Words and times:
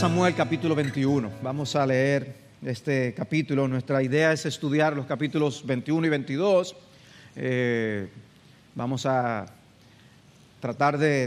Samuel 0.00 0.34
capítulo 0.34 0.74
21. 0.74 1.30
Vamos 1.42 1.76
a 1.76 1.86
leer 1.86 2.34
este 2.64 3.12
capítulo. 3.12 3.68
Nuestra 3.68 4.02
idea 4.02 4.32
es 4.32 4.46
estudiar 4.46 4.96
los 4.96 5.04
capítulos 5.04 5.62
21 5.66 6.06
y 6.06 6.08
22. 6.08 6.76
Eh, 7.36 8.08
vamos 8.74 9.04
a 9.04 9.44
tratar 10.58 10.96
de 10.96 11.24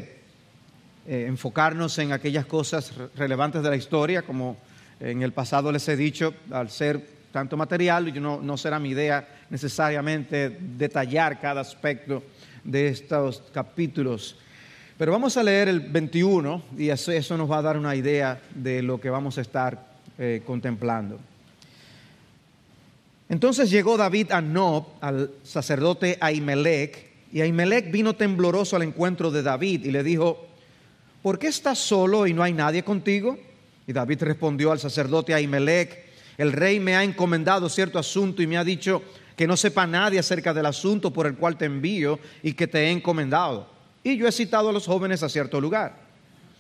eh, 1.06 1.26
enfocarnos 1.28 2.00
en 2.00 2.14
aquellas 2.14 2.48
cosas 2.48 2.92
relevantes 3.16 3.62
de 3.62 3.70
la 3.70 3.76
historia, 3.76 4.24
como 4.24 4.58
en 5.00 5.22
el 5.22 5.34
pasado 5.34 5.72
les 5.72 5.88
he 5.88 5.96
dicho, 5.96 6.34
al 6.50 6.72
ser 6.72 7.08
tanto 7.32 7.56
material, 7.56 8.12
no, 8.20 8.42
no 8.42 8.58
será 8.58 8.80
mi 8.80 8.90
idea 8.90 9.46
necesariamente 9.52 10.50
detallar 10.50 11.40
cada 11.40 11.62
aspecto 11.62 12.24
de 12.64 12.88
estos 12.88 13.44
capítulos. 13.54 14.36
Pero 14.98 15.12
vamos 15.12 15.38
a 15.38 15.44
leer 15.44 15.70
el 15.70 15.80
21 15.80 16.62
y 16.78 16.90
eso, 16.90 17.36
nos 17.36 17.50
va 17.50 17.58
a 17.58 17.62
dar 17.64 17.78
una 17.78 17.96
idea 17.96 18.40
de 18.54 18.84
lo 18.84 19.02
que 19.02 19.10
vamos 19.10 19.40
a 19.40 19.42
estar 19.42 19.88
eh, 20.20 20.44
contemplando. 20.46 21.20
Entonces 23.28 23.72
llegó 23.72 23.98
David 23.98 24.32
a 24.32 24.42
Nob, 24.42 24.86
al 25.02 25.32
sacerdote 25.42 26.20
Ahimelech, 26.22 27.12
y 27.32 27.42
Ahimelech 27.42 27.92
vino 27.92 28.14
tembloroso 28.14 28.76
al 28.76 28.84
encuentro 28.84 29.32
de 29.32 29.42
David 29.42 29.86
y 29.86 29.92
le 29.92 30.04
dijo, 30.04 30.46
¿por 31.24 31.40
qué 31.40 31.48
estás 31.48 31.80
solo 31.80 32.28
y 32.28 32.34
no 32.34 32.44
hay 32.44 32.54
nadie 32.54 32.84
contigo? 32.84 33.40
Y 33.88 33.94
David 33.94 34.22
respondió 34.22 34.72
al 34.72 34.80
sacerdote 34.80 35.34
Ahimelech, 35.34 36.04
el 36.38 36.52
rey 36.52 36.80
me 36.80 36.96
ha 36.96 37.04
encomendado 37.04 37.68
cierto 37.68 37.98
asunto 37.98 38.44
y 38.44 38.48
me 38.48 38.58
ha 38.58 38.64
dicho 38.64 39.02
que 39.36 39.48
no 39.48 39.58
sepa 39.58 39.88
nadie 39.88 40.20
acerca 40.20 40.54
del 40.54 40.68
asunto 40.68 41.12
por 41.12 41.26
el 41.26 41.36
cual 41.36 41.58
te 41.58 41.66
envío 41.66 42.20
y 42.44 42.54
que 42.54 42.68
te 42.68 42.86
he 42.86 42.92
encomendado 42.92 43.73
y 44.04 44.18
yo 44.18 44.28
he 44.28 44.32
citado 44.32 44.70
a 44.70 44.74
los 44.74 44.86
jóvenes 44.86 45.24
a 45.24 45.30
cierto 45.30 45.62
lugar. 45.62 45.96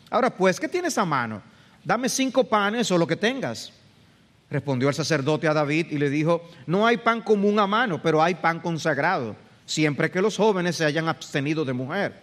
Ahora 0.10 0.30
pues, 0.30 0.60
¿qué 0.60 0.68
tienes 0.68 0.98
a 0.98 1.06
mano? 1.06 1.42
Dame 1.84 2.08
cinco 2.08 2.44
panes 2.44 2.90
o 2.92 2.98
lo 2.98 3.06
que 3.06 3.16
tengas. 3.16 3.74
Respondió 4.50 4.88
el 4.88 4.96
sacerdote 4.96 5.48
a 5.48 5.54
David 5.54 5.88
y 5.90 5.98
le 5.98 6.10
dijo, 6.10 6.50
no 6.68 6.86
hay 6.86 6.98
pan 6.98 7.22
común 7.22 7.60
a 7.60 7.68
mano, 7.68 8.02
pero 8.02 8.22
hay 8.22 8.36
pan 8.36 8.60
consagrado, 8.60 9.36
siempre 9.66 10.12
que 10.12 10.22
los 10.22 10.38
jóvenes 10.38 10.76
se 10.76 10.86
hayan 10.86 11.08
abstenido 11.08 11.66
de 11.66 11.74
mujer. 11.74 12.22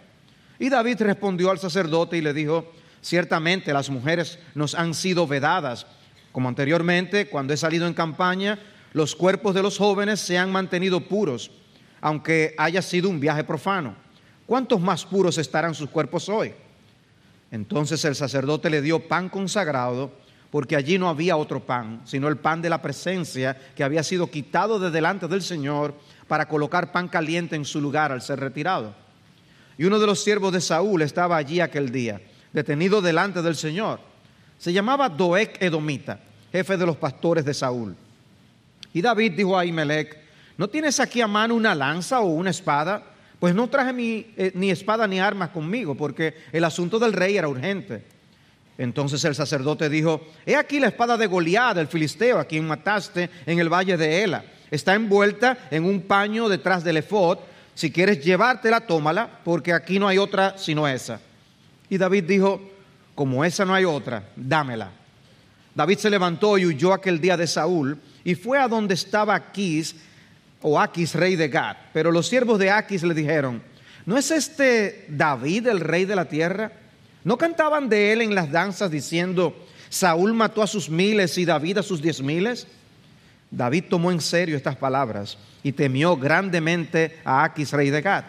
Y 0.57 0.69
David 0.69 1.01
respondió 1.01 1.51
al 1.51 1.59
sacerdote 1.59 2.17
y 2.17 2.21
le 2.21 2.33
dijo, 2.33 2.71
ciertamente 3.01 3.73
las 3.73 3.89
mujeres 3.89 4.39
nos 4.55 4.75
han 4.75 4.93
sido 4.93 5.27
vedadas, 5.27 5.85
como 6.31 6.47
anteriormente, 6.47 7.27
cuando 7.27 7.53
he 7.53 7.57
salido 7.57 7.87
en 7.87 7.93
campaña, 7.93 8.57
los 8.93 9.15
cuerpos 9.15 9.53
de 9.53 9.61
los 9.61 9.77
jóvenes 9.77 10.19
se 10.19 10.37
han 10.37 10.51
mantenido 10.51 11.01
puros, 11.01 11.51
aunque 11.99 12.55
haya 12.57 12.81
sido 12.81 13.09
un 13.09 13.19
viaje 13.19 13.43
profano. 13.43 13.95
¿Cuántos 14.51 14.81
más 14.81 15.05
puros 15.05 15.37
estarán 15.37 15.73
sus 15.73 15.89
cuerpos 15.89 16.27
hoy? 16.27 16.53
Entonces 17.51 18.03
el 18.03 18.17
sacerdote 18.17 18.69
le 18.69 18.81
dio 18.81 19.07
pan 19.07 19.29
consagrado, 19.29 20.11
porque 20.49 20.75
allí 20.75 20.97
no 20.97 21.07
había 21.07 21.37
otro 21.37 21.65
pan, 21.65 22.01
sino 22.03 22.27
el 22.27 22.35
pan 22.35 22.61
de 22.61 22.69
la 22.69 22.81
presencia 22.81 23.57
que 23.73 23.85
había 23.85 24.03
sido 24.03 24.29
quitado 24.29 24.77
de 24.77 24.91
delante 24.91 25.29
del 25.29 25.41
Señor 25.41 25.95
para 26.27 26.49
colocar 26.49 26.91
pan 26.91 27.07
caliente 27.07 27.55
en 27.55 27.63
su 27.63 27.79
lugar 27.79 28.11
al 28.11 28.21
ser 28.21 28.41
retirado. 28.41 28.93
Y 29.77 29.85
uno 29.85 29.99
de 29.99 30.07
los 30.07 30.21
siervos 30.21 30.51
de 30.51 30.59
Saúl 30.59 31.01
estaba 31.01 31.37
allí 31.37 31.61
aquel 31.61 31.89
día, 31.89 32.19
detenido 32.51 33.01
delante 33.01 33.41
del 33.41 33.55
Señor. 33.55 34.01
Se 34.57 34.73
llamaba 34.73 35.07
Doeg 35.07 35.53
Edomita, 35.61 36.19
jefe 36.51 36.75
de 36.75 36.85
los 36.85 36.97
pastores 36.97 37.45
de 37.45 37.53
Saúl. 37.53 37.95
Y 38.93 39.01
David 39.01 39.31
dijo 39.31 39.57
a 39.57 39.61
Ahimelech, 39.61 40.17
¿no 40.57 40.67
tienes 40.67 40.99
aquí 40.99 41.21
a 41.21 41.27
mano 41.27 41.55
una 41.55 41.73
lanza 41.73 42.19
o 42.19 42.25
una 42.25 42.49
espada? 42.49 43.10
Pues 43.41 43.55
no 43.55 43.67
traje 43.71 43.91
eh, 44.37 44.51
ni 44.53 44.69
espada 44.69 45.07
ni 45.07 45.19
armas 45.19 45.49
conmigo, 45.49 45.95
porque 45.95 46.35
el 46.51 46.63
asunto 46.63 46.99
del 46.99 47.11
rey 47.11 47.37
era 47.37 47.47
urgente. 47.47 48.03
Entonces 48.77 49.25
el 49.25 49.33
sacerdote 49.33 49.89
dijo, 49.89 50.21
he 50.45 50.55
aquí 50.55 50.79
la 50.79 50.89
espada 50.89 51.17
de 51.17 51.25
Goliat, 51.25 51.75
el 51.79 51.87
filisteo, 51.87 52.37
a 52.37 52.45
quien 52.45 52.67
mataste 52.67 53.31
en 53.47 53.57
el 53.57 53.67
valle 53.67 53.97
de 53.97 54.21
Ela. 54.21 54.45
Está 54.69 54.93
envuelta 54.93 55.57
en 55.71 55.85
un 55.85 56.01
paño 56.01 56.49
detrás 56.49 56.83
del 56.83 56.97
efod. 56.97 57.39
Si 57.73 57.89
quieres 57.89 58.23
llevártela, 58.23 58.81
tómala, 58.81 59.39
porque 59.43 59.73
aquí 59.73 59.97
no 59.97 60.07
hay 60.07 60.19
otra 60.19 60.59
sino 60.59 60.87
esa. 60.87 61.19
Y 61.89 61.97
David 61.97 62.25
dijo, 62.25 62.61
como 63.15 63.43
esa 63.43 63.65
no 63.65 63.73
hay 63.73 63.85
otra, 63.85 64.29
dámela. 64.35 64.91
David 65.73 65.97
se 65.97 66.11
levantó 66.11 66.59
y 66.59 66.67
huyó 66.67 66.93
aquel 66.93 67.19
día 67.19 67.37
de 67.37 67.47
Saúl 67.47 67.97
y 68.23 68.35
fue 68.35 68.59
a 68.59 68.67
donde 68.67 68.93
estaba 68.93 69.33
Aquís, 69.33 69.95
o 70.61 70.79
Aquis, 70.79 71.15
rey 71.15 71.35
de 71.35 71.47
Gad. 71.47 71.77
Pero 71.93 72.11
los 72.11 72.27
siervos 72.27 72.59
de 72.59 72.69
Aquis 72.69 73.03
le 73.03 73.13
dijeron, 73.13 73.61
¿no 74.05 74.17
es 74.17 74.31
este 74.31 75.05
David 75.09 75.67
el 75.67 75.79
rey 75.79 76.05
de 76.05 76.15
la 76.15 76.25
tierra? 76.25 76.71
¿No 77.23 77.37
cantaban 77.37 77.89
de 77.89 78.13
él 78.13 78.21
en 78.21 78.35
las 78.35 78.51
danzas 78.51 78.89
diciendo, 78.89 79.55
Saúl 79.89 80.33
mató 80.33 80.61
a 80.63 80.67
sus 80.67 80.89
miles 80.89 81.37
y 81.37 81.45
David 81.45 81.79
a 81.79 81.83
sus 81.83 82.01
diez 82.01 82.21
miles? 82.21 82.67
David 83.51 83.85
tomó 83.89 84.11
en 84.11 84.21
serio 84.21 84.55
estas 84.55 84.77
palabras 84.77 85.37
y 85.61 85.73
temió 85.73 86.15
grandemente 86.15 87.19
a 87.25 87.43
Aquis, 87.43 87.71
rey 87.71 87.89
de 87.89 88.01
Gad. 88.01 88.23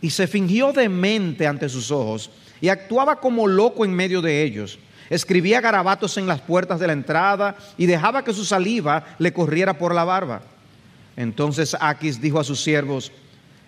Y 0.00 0.10
se 0.10 0.26
fingió 0.26 0.72
demente 0.72 1.46
ante 1.46 1.68
sus 1.68 1.90
ojos 1.90 2.30
y 2.60 2.68
actuaba 2.68 3.20
como 3.20 3.46
loco 3.46 3.84
en 3.84 3.92
medio 3.92 4.22
de 4.22 4.42
ellos. 4.42 4.78
Escribía 5.10 5.60
garabatos 5.60 6.16
en 6.18 6.26
las 6.26 6.40
puertas 6.40 6.78
de 6.78 6.86
la 6.86 6.92
entrada 6.92 7.56
y 7.76 7.86
dejaba 7.86 8.22
que 8.22 8.32
su 8.32 8.44
saliva 8.44 9.16
le 9.18 9.32
corriera 9.32 9.78
por 9.78 9.94
la 9.94 10.04
barba. 10.04 10.42
Entonces 11.18 11.76
Aquis 11.80 12.20
dijo 12.20 12.38
a 12.38 12.44
sus 12.44 12.62
siervos, 12.62 13.10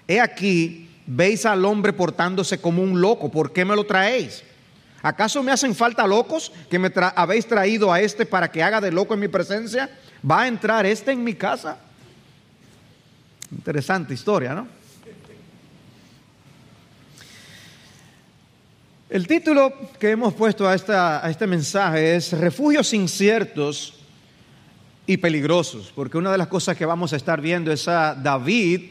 he 0.07 0.21
aquí, 0.21 0.89
veis 1.05 1.45
al 1.45 1.65
hombre 1.65 1.93
portándose 1.93 2.61
como 2.61 2.81
un 2.81 3.01
loco, 3.01 3.29
¿por 3.29 3.53
qué 3.53 3.65
me 3.65 3.75
lo 3.75 3.85
traéis? 3.85 4.45
¿Acaso 5.03 5.43
me 5.43 5.51
hacen 5.51 5.75
falta 5.75 6.07
locos 6.07 6.53
que 6.71 6.79
me 6.79 6.93
habéis 7.17 7.45
traído 7.47 7.93
a 7.93 8.01
este 8.01 8.25
para 8.25 8.49
que 8.53 8.63
haga 8.63 8.81
de 8.81 8.93
loco 8.93 9.15
en 9.15 9.21
mi 9.21 9.27
presencia? 9.27 9.91
¿Va 10.29 10.43
a 10.43 10.47
entrar 10.47 10.87
este 10.87 11.11
en 11.11 11.25
mi 11.25 11.35
casa? 11.35 11.77
Interesante 13.51 14.15
historia, 14.15 14.55
¿no? 14.55 14.69
El 19.09 19.27
título 19.27 19.91
que 19.99 20.11
hemos 20.13 20.35
puesto 20.35 20.69
a, 20.69 20.77
este 21.29 21.47
mensaje 21.49 22.15
es 22.15 22.33
Refugios 22.33 22.93
inciertos 22.93 24.00
y 25.07 25.17
peligrosos, 25.17 25.93
porque 25.95 26.19
una 26.19 26.33
de 26.33 26.39
las 26.39 26.49
cosas 26.49 26.77
que 26.77 26.87
vamos 26.87 27.13
a 27.13 27.17
estar 27.17 27.41
viendo 27.41 27.73
es 27.73 27.89
a 27.89 28.15
David 28.15 28.83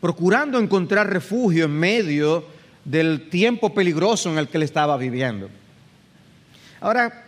procurando 0.00 0.58
encontrar 0.58 1.10
refugio 1.10 1.64
en 1.64 1.72
medio 1.72 2.44
del 2.84 3.28
tiempo 3.28 3.74
peligroso 3.74 4.30
en 4.30 4.38
el 4.38 4.48
que 4.48 4.56
él 4.56 4.62
estaba 4.62 4.96
viviendo. 4.96 5.50
Ahora, 6.80 7.24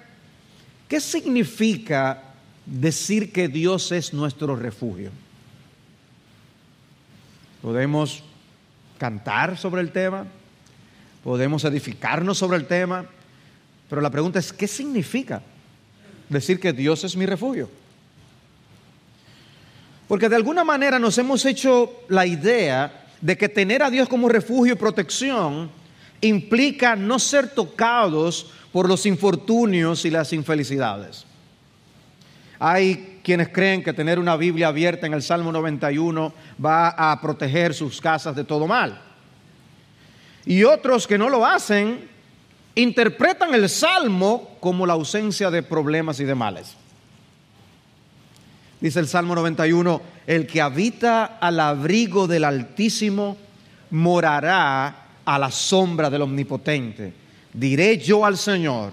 ¿qué 0.89 1.01
significa 1.01 2.23
decir 2.65 3.33
que 3.33 3.49
Dios 3.49 3.91
es 3.93 4.13
nuestro 4.13 4.55
refugio? 4.55 5.11
Podemos 7.63 8.23
cantar 8.99 9.57
sobre 9.57 9.81
el 9.81 9.91
tema, 9.91 10.27
podemos 11.25 11.65
edificarnos 11.65 12.39
sobre 12.39 12.59
el 12.59 12.67
tema, 12.67 13.07
pero 13.89 14.01
la 14.01 14.11
pregunta 14.11 14.39
es, 14.39 14.53
¿qué 14.53 14.69
significa 14.69 15.43
decir 16.29 16.61
que 16.61 16.73
Dios 16.73 17.03
es 17.05 17.17
mi 17.17 17.27
refugio? 17.27 17.69
Porque 20.09 20.29
de 20.29 20.37
alguna 20.37 20.65
manera 20.65 20.99
nos 20.99 21.19
hemos 21.19 21.45
hecho 21.45 22.03
la 22.09 22.27
idea 22.27 23.05
de 23.21 23.37
que 23.37 23.49
tener 23.49 23.83
a 23.83 23.91
Dios 23.91 24.09
como 24.09 24.29
refugio 24.29 24.73
y 24.73 24.77
protección 24.77 25.71
implica 26.23 26.97
no 26.97 27.19
ser 27.19 27.51
tocados 27.51 28.51
por 28.73 28.89
los 28.89 29.07
infortunios 29.07 30.05
y 30.07 30.11
las 30.11 30.33
infelicidades. 30.33 31.27
Hay 32.59 33.21
quienes 33.23 33.49
creen 33.51 33.85
que 33.85 33.93
tener 33.93 34.19
una 34.19 34.37
Biblia 34.37 34.69
abierta 34.69 35.07
en 35.07 35.13
el 35.13 35.23
Salmo 35.23 35.53
91 35.53 36.33
va 36.65 36.89
a 36.89 37.21
proteger 37.21 37.75
sus 37.75 38.01
casas 38.01 38.35
de 38.35 38.45
todo 38.45 38.67
mal. 38.67 39.01
Y 40.47 40.65
otros 40.65 41.07
que 41.07 41.19
no 41.19 41.29
lo 41.29 41.45
hacen 41.45 42.09
interpretan 42.75 43.55
el 43.55 43.69
Salmo 43.69 44.57
como 44.61 44.87
la 44.87 44.95
ausencia 44.95 45.51
de 45.51 45.63
problemas 45.63 46.21
y 46.21 46.25
de 46.25 46.35
males. 46.35 46.75
Dice 48.81 49.01
el 49.01 49.09
Salmo 49.09 49.35
91, 49.35 50.03
el 50.27 50.47
que 50.47 50.61
habita 50.61 51.39
al 51.41 51.59
abrigo 51.59 52.29
del 52.29 52.45
Altísimo 52.45 53.37
morará 53.91 55.07
a 55.25 55.39
la 55.39 55.51
sombra 55.51 56.09
del 56.09 56.23
Omnipotente. 56.23 57.13
Diré 57.53 57.99
yo 57.99 58.25
al 58.25 58.37
Señor, 58.37 58.93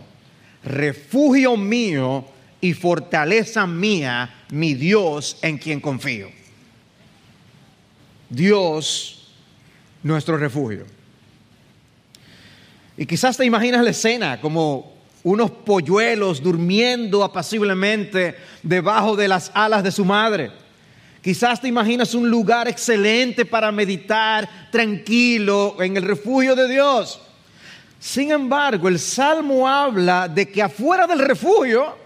refugio 0.64 1.56
mío 1.56 2.26
y 2.62 2.74
fortaleza 2.74 3.68
mía, 3.68 4.46
mi 4.50 4.74
Dios 4.74 5.38
en 5.44 5.60
quien 5.60 5.80
confío. 5.80 6.30
Dios, 8.28 9.28
nuestro 10.02 10.38
refugio. 10.38 10.86
Y 12.98 13.06
quizás 13.06 13.38
te 13.38 13.46
imaginas 13.46 13.84
la 13.84 13.92
escena 13.92 14.42
como 14.42 14.95
unos 15.26 15.50
polluelos 15.50 16.42
durmiendo 16.42 17.24
apaciblemente 17.24 18.36
debajo 18.62 19.16
de 19.16 19.28
las 19.28 19.50
alas 19.56 19.84
de 19.84 19.92
su 19.92 20.06
madre. 20.06 20.52
Quizás 21.20 21.60
te 21.60 21.68
imaginas 21.68 22.14
un 22.14 22.30
lugar 22.30 22.68
excelente 22.68 23.44
para 23.44 23.72
meditar 23.72 24.48
tranquilo 24.72 25.78
en 25.80 25.98
el 25.98 26.04
refugio 26.04 26.56
de 26.56 26.68
Dios. 26.68 27.20
Sin 28.00 28.30
embargo, 28.30 28.88
el 28.88 29.00
Salmo 29.00 29.68
habla 29.68 30.28
de 30.28 30.48
que 30.48 30.62
afuera 30.62 31.08
del 31.08 31.18
refugio 31.18 32.05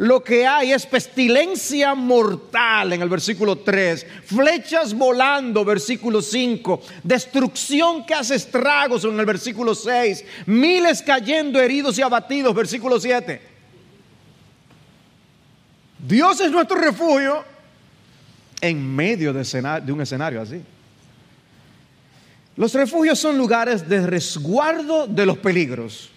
lo 0.00 0.24
que 0.24 0.46
hay 0.46 0.72
es 0.72 0.86
pestilencia 0.86 1.94
mortal 1.94 2.94
en 2.94 3.02
el 3.02 3.08
versículo 3.10 3.56
3, 3.56 4.06
flechas 4.24 4.94
volando, 4.94 5.62
versículo 5.62 6.22
5, 6.22 6.80
destrucción 7.02 8.06
que 8.06 8.14
hace 8.14 8.36
estragos 8.36 9.04
en 9.04 9.20
el 9.20 9.26
versículo 9.26 9.74
6, 9.74 10.24
miles 10.46 11.02
cayendo 11.02 11.60
heridos 11.60 11.98
y 11.98 12.02
abatidos, 12.02 12.54
versículo 12.54 12.98
7. 12.98 13.42
Dios 15.98 16.40
es 16.40 16.50
nuestro 16.50 16.78
refugio 16.78 17.44
en 18.62 18.96
medio 18.96 19.34
de, 19.34 19.80
de 19.84 19.92
un 19.92 20.00
escenario 20.00 20.40
así. 20.40 20.62
Los 22.56 22.72
refugios 22.72 23.18
son 23.18 23.36
lugares 23.36 23.86
de 23.86 24.06
resguardo 24.06 25.06
de 25.06 25.26
los 25.26 25.36
peligros. 25.36 26.09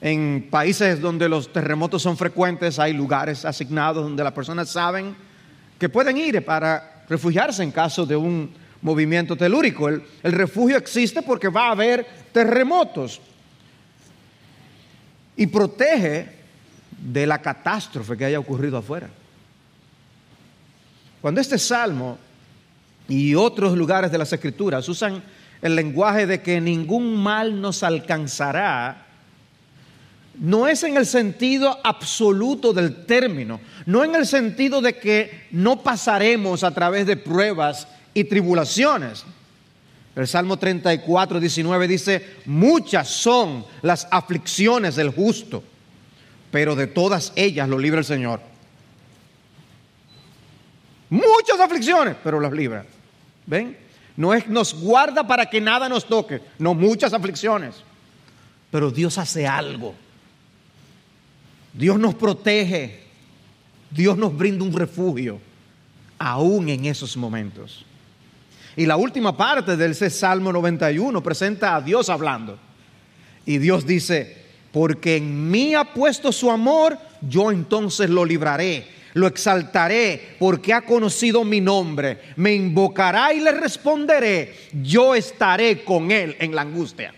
En 0.00 0.48
países 0.50 1.00
donde 1.00 1.28
los 1.28 1.52
terremotos 1.52 2.02
son 2.02 2.16
frecuentes 2.16 2.78
hay 2.78 2.92
lugares 2.92 3.44
asignados 3.44 4.02
donde 4.02 4.24
las 4.24 4.32
personas 4.32 4.70
saben 4.70 5.14
que 5.78 5.88
pueden 5.88 6.16
ir 6.16 6.44
para 6.44 7.04
refugiarse 7.08 7.62
en 7.62 7.70
caso 7.70 8.06
de 8.06 8.16
un 8.16 8.50
movimiento 8.82 9.36
telúrico. 9.36 9.88
El, 9.88 10.02
refugio 10.22 10.76
existe 10.76 11.22
porque 11.22 11.48
va 11.48 11.68
a 11.68 11.72
haber 11.72 12.06
terremotos 12.32 13.20
y 15.36 15.46
protege 15.46 16.28
de 16.98 17.26
la 17.26 17.40
catástrofe 17.40 18.16
que 18.16 18.24
haya 18.24 18.38
ocurrido 18.38 18.78
afuera. 18.78 19.08
Cuando 21.20 21.40
este 21.40 21.58
salmo 21.58 22.18
y 23.08 23.34
otros 23.34 23.76
lugares 23.76 24.10
de 24.10 24.18
las 24.18 24.32
escrituras 24.32 24.88
usan 24.88 25.22
el 25.60 25.76
lenguaje 25.76 26.26
de 26.26 26.40
que 26.40 26.60
ningún 26.60 27.22
mal 27.22 27.60
nos 27.60 27.82
alcanzará, 27.82 29.06
no 30.34 30.68
es 30.68 30.82
en 30.84 30.96
el 30.96 31.06
sentido 31.06 31.78
absoluto 31.82 32.72
del 32.72 33.04
término, 33.04 33.60
no 33.86 34.04
en 34.04 34.14
el 34.14 34.26
sentido 34.26 34.80
de 34.80 34.96
que 34.96 35.46
no 35.50 35.82
pasaremos 35.82 36.64
a 36.64 36.72
través 36.72 37.06
de 37.06 37.16
pruebas 37.16 37.88
y 38.14 38.24
tribulaciones. 38.24 39.24
El 40.16 40.26
Salmo 40.26 40.56
34, 40.58 41.40
19 41.40 41.88
dice, 41.88 42.36
muchas 42.46 43.08
son 43.08 43.64
las 43.82 44.08
aflicciones 44.10 44.96
del 44.96 45.10
justo, 45.10 45.62
pero 46.50 46.74
de 46.74 46.86
todas 46.86 47.32
ellas 47.36 47.68
lo 47.68 47.78
libra 47.78 48.00
el 48.00 48.04
Señor. 48.04 48.40
Muchas 51.10 51.58
aflicciones, 51.60 52.16
pero 52.22 52.40
las 52.40 52.52
libra. 52.52 52.86
¿Ven? 53.46 53.76
No 54.16 54.32
es 54.34 54.46
nos 54.48 54.74
guarda 54.74 55.26
para 55.26 55.46
que 55.46 55.60
nada 55.60 55.88
nos 55.88 56.06
toque, 56.06 56.40
no 56.58 56.74
muchas 56.74 57.12
aflicciones. 57.12 57.76
Pero 58.70 58.90
Dios 58.90 59.18
hace 59.18 59.46
algo. 59.46 59.94
Dios 61.72 61.98
nos 61.98 62.14
protege. 62.14 63.00
Dios 63.90 64.16
nos 64.16 64.36
brinda 64.36 64.64
un 64.64 64.72
refugio, 64.72 65.40
aún 66.18 66.68
en 66.68 66.84
esos 66.84 67.16
momentos. 67.16 67.84
Y 68.76 68.86
la 68.86 68.96
última 68.96 69.36
parte 69.36 69.76
del 69.76 69.94
Salmo 69.94 70.52
91 70.52 71.22
presenta 71.22 71.74
a 71.74 71.80
Dios 71.80 72.08
hablando. 72.08 72.58
Y 73.44 73.58
Dios 73.58 73.84
dice, 73.84 74.44
porque 74.72 75.16
en 75.16 75.50
mí 75.50 75.74
ha 75.74 75.92
puesto 75.92 76.30
su 76.30 76.50
amor, 76.50 76.96
yo 77.20 77.50
entonces 77.50 78.08
lo 78.08 78.24
libraré, 78.24 78.86
lo 79.14 79.26
exaltaré, 79.26 80.36
porque 80.38 80.72
ha 80.72 80.82
conocido 80.82 81.44
mi 81.44 81.60
nombre, 81.60 82.20
me 82.36 82.54
invocará 82.54 83.34
y 83.34 83.40
le 83.40 83.50
responderé, 83.50 84.54
yo 84.82 85.16
estaré 85.16 85.82
con 85.82 86.12
él 86.12 86.36
en 86.38 86.54
la 86.54 86.62
angustia. 86.62 87.12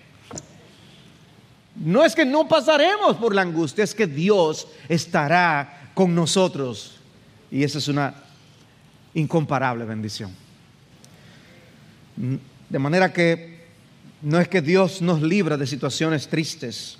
No 1.74 2.04
es 2.04 2.14
que 2.14 2.24
no 2.24 2.48
pasaremos 2.48 3.16
por 3.16 3.34
la 3.34 3.42
angustia, 3.42 3.84
es 3.84 3.94
que 3.94 4.06
Dios 4.06 4.68
estará 4.88 5.90
con 5.94 6.14
nosotros. 6.14 6.96
Y 7.50 7.64
esa 7.64 7.78
es 7.78 7.88
una 7.88 8.14
incomparable 9.14 9.84
bendición. 9.84 10.30
De 12.68 12.78
manera 12.78 13.12
que 13.12 13.62
no 14.20 14.38
es 14.38 14.48
que 14.48 14.62
Dios 14.62 15.02
nos 15.02 15.22
libra 15.22 15.56
de 15.56 15.66
situaciones 15.66 16.28
tristes, 16.28 16.98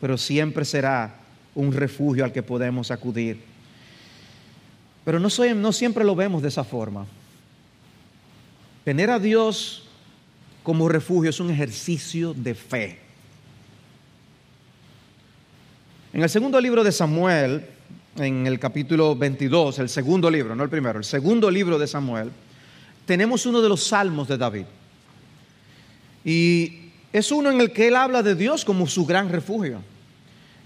pero 0.00 0.18
siempre 0.18 0.64
será 0.64 1.20
un 1.54 1.72
refugio 1.72 2.24
al 2.24 2.32
que 2.32 2.42
podemos 2.42 2.90
acudir. 2.90 3.40
Pero 5.04 5.20
no, 5.20 5.28
no 5.54 5.72
siempre 5.72 6.04
lo 6.04 6.16
vemos 6.16 6.42
de 6.42 6.48
esa 6.48 6.64
forma. 6.64 7.06
Tener 8.84 9.10
a 9.10 9.18
Dios 9.18 9.84
como 10.62 10.88
refugio 10.88 11.30
es 11.30 11.38
un 11.38 11.50
ejercicio 11.50 12.34
de 12.34 12.54
fe. 12.54 13.05
En 16.16 16.22
el 16.22 16.30
segundo 16.30 16.58
libro 16.58 16.82
de 16.82 16.92
Samuel, 16.92 17.62
en 18.16 18.46
el 18.46 18.58
capítulo 18.58 19.14
22, 19.14 19.80
el 19.80 19.90
segundo 19.90 20.30
libro, 20.30 20.56
no 20.56 20.64
el 20.64 20.70
primero, 20.70 20.98
el 20.98 21.04
segundo 21.04 21.50
libro 21.50 21.78
de 21.78 21.86
Samuel, 21.86 22.30
tenemos 23.04 23.44
uno 23.44 23.60
de 23.60 23.68
los 23.68 23.84
salmos 23.84 24.26
de 24.26 24.38
David. 24.38 24.64
Y 26.24 26.90
es 27.12 27.30
uno 27.30 27.50
en 27.50 27.60
el 27.60 27.70
que 27.70 27.88
él 27.88 27.96
habla 27.96 28.22
de 28.22 28.34
Dios 28.34 28.64
como 28.64 28.86
su 28.86 29.04
gran 29.04 29.28
refugio. 29.28 29.82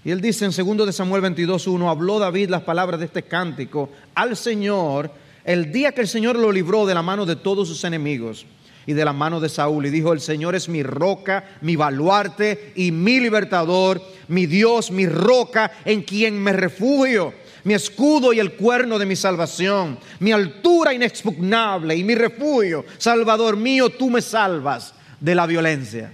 Y 0.05 0.11
él 0.11 0.21
dice 0.21 0.45
en 0.45 0.51
2 0.51 0.85
de 0.85 0.93
Samuel 0.93 1.21
22.1, 1.21 1.91
habló 1.91 2.17
David 2.17 2.47
las 2.49 2.61
palabras 2.61 3.01
de 3.01 3.07
este 3.07 3.23
cántico 3.23 3.89
al 4.15 4.37
Señor 4.37 5.11
el 5.43 5.73
día 5.73 5.91
que 5.91 5.99
el 5.99 6.07
Señor 6.07 6.37
lo 6.37 6.49
libró 6.49 6.85
de 6.85 6.93
la 6.93 7.01
mano 7.01 7.25
de 7.25 7.35
todos 7.35 7.67
sus 7.67 7.83
enemigos 7.83 8.45
y 8.85 8.93
de 8.93 9.05
la 9.05 9.13
mano 9.13 9.39
de 9.39 9.49
Saúl. 9.49 9.85
Y 9.85 9.89
dijo, 9.89 10.13
el 10.13 10.21
Señor 10.21 10.55
es 10.55 10.69
mi 10.69 10.83
roca, 10.83 11.43
mi 11.61 11.75
baluarte 11.75 12.73
y 12.75 12.91
mi 12.91 13.19
libertador, 13.19 14.01
mi 14.31 14.45
Dios, 14.45 14.91
mi 14.91 15.05
roca 15.05 15.71
en 15.85 16.01
quien 16.01 16.41
me 16.41 16.53
refugio, 16.53 17.33
mi 17.63 17.73
escudo 17.73 18.33
y 18.33 18.39
el 18.39 18.53
cuerno 18.53 18.97
de 18.97 19.05
mi 19.05 19.15
salvación, 19.15 19.99
mi 20.19 20.31
altura 20.31 20.93
inexpugnable 20.93 21.95
y 21.95 22.03
mi 22.03 22.15
refugio. 22.15 22.85
Salvador 22.97 23.57
mío, 23.57 23.89
tú 23.89 24.09
me 24.09 24.21
salvas 24.21 24.93
de 25.19 25.35
la 25.35 25.45
violencia. 25.45 26.11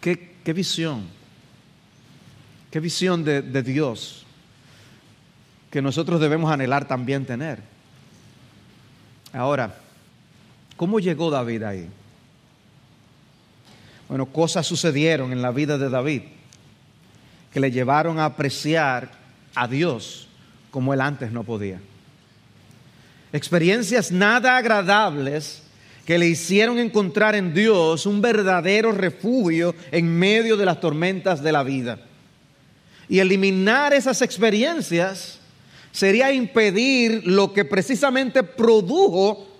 Qué, 0.00 0.36
qué 0.42 0.52
visión, 0.52 1.04
qué 2.70 2.80
visión 2.80 3.24
de, 3.24 3.42
de 3.42 3.62
Dios 3.62 4.24
que 5.70 5.82
nosotros 5.82 6.20
debemos 6.20 6.50
anhelar 6.50 6.86
también 6.86 7.26
tener. 7.26 7.58
Ahora, 9.32 9.74
¿Cómo 10.76 10.98
llegó 10.98 11.30
David 11.30 11.62
ahí? 11.62 11.88
Bueno, 14.08 14.26
cosas 14.26 14.66
sucedieron 14.66 15.32
en 15.32 15.42
la 15.42 15.50
vida 15.50 15.78
de 15.78 15.88
David 15.88 16.22
que 17.52 17.60
le 17.60 17.70
llevaron 17.70 18.18
a 18.18 18.24
apreciar 18.24 19.10
a 19.54 19.68
Dios 19.68 20.28
como 20.70 20.92
él 20.92 21.00
antes 21.00 21.30
no 21.30 21.44
podía. 21.44 21.80
Experiencias 23.32 24.10
nada 24.10 24.56
agradables 24.56 25.62
que 26.04 26.18
le 26.18 26.26
hicieron 26.26 26.78
encontrar 26.78 27.34
en 27.34 27.54
Dios 27.54 28.06
un 28.06 28.20
verdadero 28.20 28.92
refugio 28.92 29.74
en 29.90 30.06
medio 30.18 30.56
de 30.56 30.66
las 30.66 30.80
tormentas 30.80 31.42
de 31.42 31.52
la 31.52 31.62
vida. 31.62 31.98
Y 33.08 33.20
eliminar 33.20 33.94
esas 33.94 34.20
experiencias 34.22 35.38
sería 35.92 36.32
impedir 36.32 37.22
lo 37.24 37.52
que 37.52 37.64
precisamente 37.64 38.42
produjo 38.42 39.53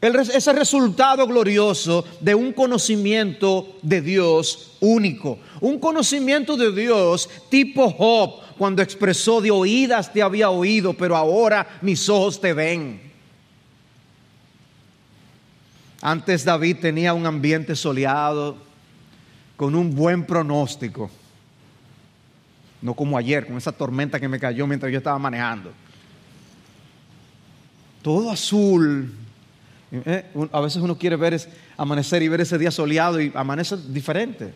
ese 0.00 0.52
resultado 0.52 1.26
glorioso 1.26 2.04
de 2.20 2.34
un 2.34 2.52
conocimiento 2.52 3.76
de 3.82 4.00
Dios 4.00 4.76
único. 4.80 5.38
Un 5.60 5.78
conocimiento 5.78 6.56
de 6.56 6.72
Dios 6.72 7.28
tipo 7.48 7.90
Job, 7.90 8.42
cuando 8.58 8.82
expresó 8.82 9.40
de 9.40 9.50
oídas 9.50 10.12
te 10.12 10.22
había 10.22 10.50
oído, 10.50 10.92
pero 10.92 11.16
ahora 11.16 11.78
mis 11.82 12.08
ojos 12.08 12.40
te 12.40 12.52
ven. 12.52 13.00
Antes 16.02 16.44
David 16.44 16.76
tenía 16.80 17.14
un 17.14 17.26
ambiente 17.26 17.74
soleado, 17.74 18.56
con 19.56 19.74
un 19.74 19.94
buen 19.94 20.24
pronóstico. 20.24 21.10
No 22.82 22.94
como 22.94 23.16
ayer, 23.16 23.46
con 23.46 23.56
esa 23.56 23.72
tormenta 23.72 24.20
que 24.20 24.28
me 24.28 24.38
cayó 24.38 24.66
mientras 24.66 24.92
yo 24.92 24.98
estaba 24.98 25.18
manejando. 25.18 25.72
Todo 28.02 28.30
azul, 28.30 29.12
eh, 29.92 30.24
a 30.52 30.60
veces 30.60 30.82
uno 30.82 30.98
quiere 30.98 31.16
ver 31.16 31.40
amanecer 31.76 32.22
y 32.22 32.28
ver 32.28 32.40
ese 32.40 32.58
día 32.58 32.70
soleado 32.70 33.20
y 33.20 33.32
amanece 33.34 33.76
diferente. 33.88 34.52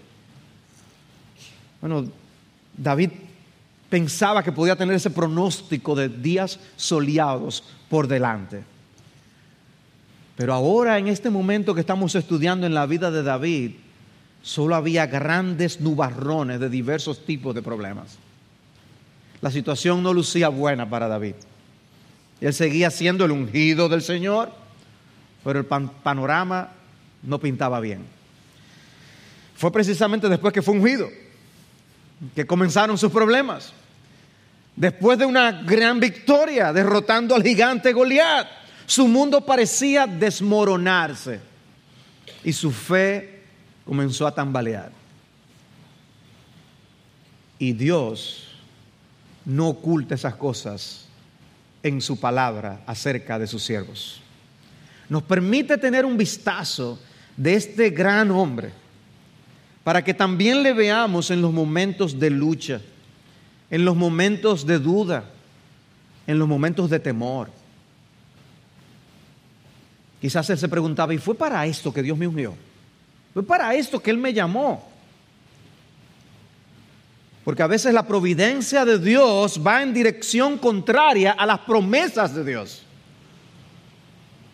Bueno, 1.81 2.07
David 2.77 3.11
pensaba 3.89 4.43
que 4.43 4.53
podía 4.53 4.77
tener 4.77 4.95
ese 4.95 5.11
pronóstico 5.11 5.95
de 5.95 6.09
días 6.09 6.59
soleados 6.77 7.65
por 7.89 8.07
delante. 8.07 8.63
Pero 10.37 10.55
ahora, 10.55 10.99
en 10.99 11.09
este 11.09 11.29
momento 11.29 11.75
que 11.75 11.81
estamos 11.81 12.15
estudiando 12.15 12.67
en 12.67 12.75
la 12.75 12.87
vida 12.87 13.11
de 13.11 13.23
David, 13.23 13.73
solo 14.43 14.75
había 14.75 15.07
grandes 15.07 15.81
nubarrones 15.81 16.61
de 16.61 16.71
diversos 16.71 17.25
tipos 17.27 17.55
de 17.55 17.63
problemas. 17.63 18.17
La 19.43 19.51
situación 19.51 20.03
no 20.03 20.15
lucía 20.15 20.49
buena 20.49 20.89
para 20.89 21.09
David. 21.09 21.35
Él 22.41 22.55
seguía 22.55 22.91
siendo 22.91 23.25
el 23.25 23.33
ungido 23.33 23.89
del 23.89 24.03
Señor, 24.03 24.51
pero 25.45 25.59
el 25.59 25.67
panorama 25.67 26.71
no 27.23 27.39
pintaba 27.39 27.81
bien. 27.81 28.05
fue 29.57 29.73
precisamente 29.73 30.29
después 30.29 30.53
que 30.55 30.63
fue 30.63 30.75
ungido, 30.75 31.09
que 32.35 32.47
comenzaron 32.47 32.97
sus 32.97 33.13
problemas. 33.13 33.73
Después 34.77 35.19
de 35.19 35.27
una 35.27 35.53
gran 35.63 36.01
victoria 36.01 36.73
derrotando 36.73 37.35
al 37.35 37.43
gigante 37.43 37.93
Goliat, 37.93 38.49
su 38.87 39.07
mundo 39.07 39.45
parecía 39.45 40.07
desmoronarse 40.07 41.41
y 42.43 42.53
su 42.53 42.71
fe 42.71 43.43
comenzó 43.85 44.27
a 44.27 44.35
tambalear. 44.35 44.91
Y 47.59 47.73
Dios 47.73 48.49
no 49.45 49.69
oculta 49.69 50.15
esas 50.15 50.35
cosas 50.35 51.07
en 51.83 52.01
su 52.01 52.19
palabra 52.19 52.81
acerca 52.87 53.39
de 53.39 53.47
sus 53.47 53.63
siervos. 53.63 54.23
Nos 55.11 55.23
permite 55.25 55.77
tener 55.77 56.07
un 56.07 56.17
vistazo 56.17 56.99
de 57.37 57.55
este 57.55 57.91
gran 57.91 58.31
hombre 58.31 58.73
para 59.85 60.03
que 60.03 60.15
también 60.15 60.63
le 60.63 60.73
veamos 60.73 61.31
en 61.31 61.43
los 61.43 61.53
momentos 61.53 62.19
de 62.19 62.31
lucha, 62.31 62.81
en 63.71 63.85
los 63.85 63.97
momentos 63.97 64.65
de 64.65 64.79
duda, 64.79 65.25
en 66.27 66.39
los 66.39 66.49
momentos 66.49 66.89
de 66.89 67.01
temor. 67.01 67.51
Quizás 70.21 70.49
él 70.51 70.59
se 70.59 70.69
preguntaba, 70.69 71.13
¿y 71.13 71.19
fue 71.19 71.35
para 71.35 71.67
esto 71.67 71.93
que 71.93 72.03
Dios 72.03 72.17
me 72.17 72.27
unió? 72.27 72.55
¿Fue 73.33 73.43
para 73.43 73.75
esto 73.75 74.01
que 74.01 74.11
Él 74.11 74.19
me 74.19 74.33
llamó? 74.33 74.89
Porque 77.45 77.63
a 77.63 77.67
veces 77.67 77.95
la 77.95 78.07
providencia 78.07 78.85
de 78.85 78.99
Dios 78.99 79.61
va 79.67 79.83
en 79.83 79.95
dirección 79.95 80.59
contraria 80.59 81.33
a 81.33 81.47
las 81.47 81.61
promesas 81.61 82.35
de 82.35 82.45
Dios. 82.45 82.83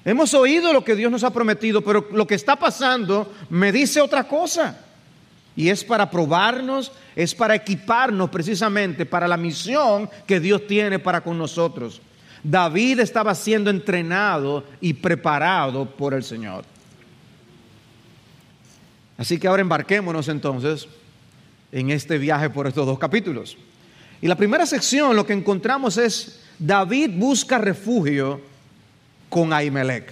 Hemos 0.07 0.35
oído 0.35 0.73
lo 0.73 0.85
que 0.85 0.95
Dios 0.95 1.11
nos 1.11 1.25
ha 1.25 1.33
prometido, 1.33 1.83
pero 1.83 2.09
lo 2.13 2.29
que 2.29 2.37
está 2.37 2.55
pasando 2.55 3.33
me 3.51 3.73
dice 3.73 4.01
otra 4.01 4.29
cosa. 4.29 4.79
Y 5.57 5.69
es 5.69 5.83
para 5.83 6.09
probarnos, 6.09 6.93
es 7.17 7.35
para 7.35 7.57
equiparnos 7.57 8.31
precisamente 8.31 9.05
para 9.05 9.27
la 9.27 9.37
misión 9.37 10.09
que 10.25 10.39
Dios 10.39 10.65
tiene 10.69 11.01
para 11.01 11.23
con 11.23 11.37
nosotros. 11.37 12.01
David 12.41 13.01
estaba 13.01 13.35
siendo 13.35 13.69
entrenado 13.69 14.63
y 14.81 14.93
preparado 14.93 15.91
por 15.91 16.15
el 16.15 16.23
Señor. 16.23 16.65
Así 19.19 19.41
que 19.41 19.49
ahora 19.49 19.63
embarquémonos 19.63 20.29
entonces 20.29 20.87
en 21.73 21.91
este 21.91 22.17
viaje 22.19 22.49
por 22.49 22.69
estos 22.69 22.87
dos 22.87 23.01
capítulos. 23.01 23.57
Y 24.23 24.29
la 24.29 24.37
primera 24.37 24.67
sección 24.67 25.17
lo 25.17 25.27
que 25.27 25.33
encontramos 25.33 25.99
es 25.99 26.45
David 26.61 27.11
busca 27.17 27.59
refugio 27.59 28.55
con 29.37 29.53
Ahimelech. 29.53 30.11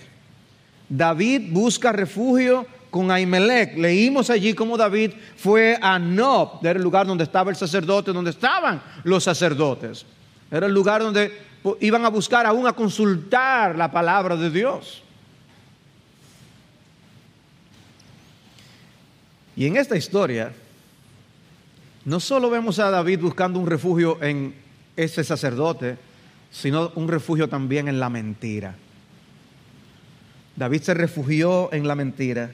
David 0.87 1.51
busca 1.51 1.93
refugio 1.93 2.67
con 2.91 3.11
Ahimelech. 3.11 3.75
Leímos 3.79 4.29
allí 4.29 4.53
cómo 4.53 4.77
David 4.77 5.13
fue 5.39 5.79
a 5.81 5.99
Nob, 5.99 6.59
era 6.63 6.79
el 6.79 6.83
lugar 6.83 7.07
donde 7.07 7.25
estaba 7.25 7.51
el 7.51 7.57
sacerdote, 7.57 8.13
donde 8.13 8.33
estaban 8.33 8.83
los 9.03 9.25
sacerdotes. 9.25 10.05
Era 10.51 10.67
el 10.67 10.75
lugar 10.75 11.01
donde 11.01 11.33
iban 11.81 12.05
a 12.05 12.11
buscar 12.11 12.45
aún 12.45 12.67
a 12.67 12.75
consultar 12.75 13.79
la 13.79 13.91
palabra 13.91 14.37
de 14.37 14.51
Dios. 14.51 15.03
Y 19.57 19.67
en 19.67 19.79
esta 19.79 19.97
historia 19.97 20.53
no 22.05 22.21
solo 22.21 22.51
vemos 22.51 22.79
a 22.79 22.91
David 22.91 23.21
buscando 23.21 23.59
un 23.59 23.67
refugio 23.69 24.23
en 24.23 24.55
ese 24.99 25.25
sacerdote, 25.25 25.97
sino 26.51 26.93
un 26.95 27.09
refugio 27.09 27.49
también 27.49 27.89
en 27.89 27.99
la 27.99 28.11
mentira. 28.11 28.75
David 30.57 30.83
se 30.83 30.95
refugió 30.95 31.73
en 31.73 31.87
la 31.87 31.95
mentira. 31.95 32.51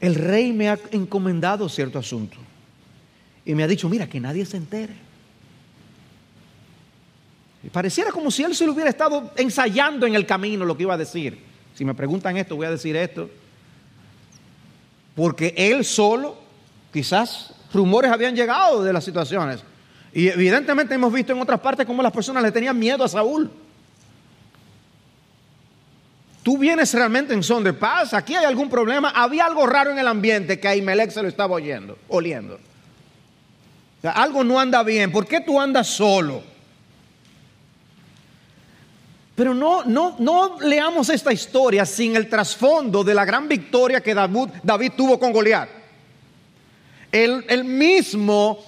El 0.00 0.14
rey 0.14 0.52
me 0.52 0.70
ha 0.70 0.78
encomendado 0.92 1.68
cierto 1.68 1.98
asunto 1.98 2.38
y 3.44 3.54
me 3.54 3.62
ha 3.62 3.68
dicho, 3.68 3.88
mira, 3.88 4.08
que 4.08 4.20
nadie 4.20 4.46
se 4.46 4.56
entere. 4.56 4.94
Y 7.62 7.68
pareciera 7.68 8.10
como 8.10 8.30
si 8.30 8.42
él 8.42 8.54
se 8.54 8.64
lo 8.64 8.72
hubiera 8.72 8.88
estado 8.88 9.32
ensayando 9.36 10.06
en 10.06 10.14
el 10.14 10.24
camino 10.24 10.64
lo 10.64 10.76
que 10.76 10.84
iba 10.84 10.94
a 10.94 10.98
decir. 10.98 11.38
Si 11.74 11.84
me 11.84 11.94
preguntan 11.94 12.38
esto, 12.38 12.56
voy 12.56 12.66
a 12.66 12.70
decir 12.70 12.96
esto 12.96 13.28
porque 15.14 15.52
él 15.54 15.84
solo, 15.84 16.34
quizás 16.92 17.52
rumores 17.74 18.10
habían 18.10 18.34
llegado 18.34 18.82
de 18.82 18.92
las 18.92 19.04
situaciones. 19.04 19.60
Y 20.14 20.28
evidentemente 20.28 20.94
hemos 20.94 21.12
visto 21.12 21.32
en 21.32 21.40
otras 21.40 21.60
partes 21.60 21.86
cómo 21.86 22.02
las 22.02 22.12
personas 22.12 22.42
le 22.42 22.50
tenían 22.50 22.78
miedo 22.78 23.04
a 23.04 23.08
Saúl. 23.08 23.50
Tú 26.50 26.58
vienes 26.58 26.92
realmente 26.94 27.32
en 27.32 27.44
son 27.44 27.62
de 27.62 27.72
paz, 27.72 28.12
aquí 28.12 28.34
hay 28.34 28.44
algún 28.44 28.68
problema, 28.68 29.10
había 29.10 29.44
algo 29.44 29.66
raro 29.66 29.92
en 29.92 30.00
el 30.00 30.08
ambiente 30.08 30.58
que 30.58 30.66
a 30.66 30.74
Imelec 30.74 31.12
se 31.12 31.22
lo 31.22 31.28
estaba 31.28 31.54
oyendo, 31.54 31.96
oliendo. 32.08 32.58
algo 34.02 34.42
no 34.42 34.58
anda 34.58 34.82
bien, 34.82 35.12
¿por 35.12 35.28
qué 35.28 35.42
tú 35.42 35.60
andas 35.60 35.86
solo? 35.86 36.42
Pero 39.36 39.54
no, 39.54 39.84
no, 39.84 40.16
no 40.18 40.58
leamos 40.58 41.08
esta 41.10 41.32
historia 41.32 41.86
sin 41.86 42.16
el 42.16 42.28
trasfondo 42.28 43.04
de 43.04 43.14
la 43.14 43.24
gran 43.24 43.46
victoria 43.46 44.00
que 44.00 44.12
David, 44.12 44.48
David 44.60 44.94
tuvo 44.96 45.20
con 45.20 45.32
Goliat. 45.32 45.68
El, 47.12 47.44
el 47.48 47.62
mismo 47.62 48.58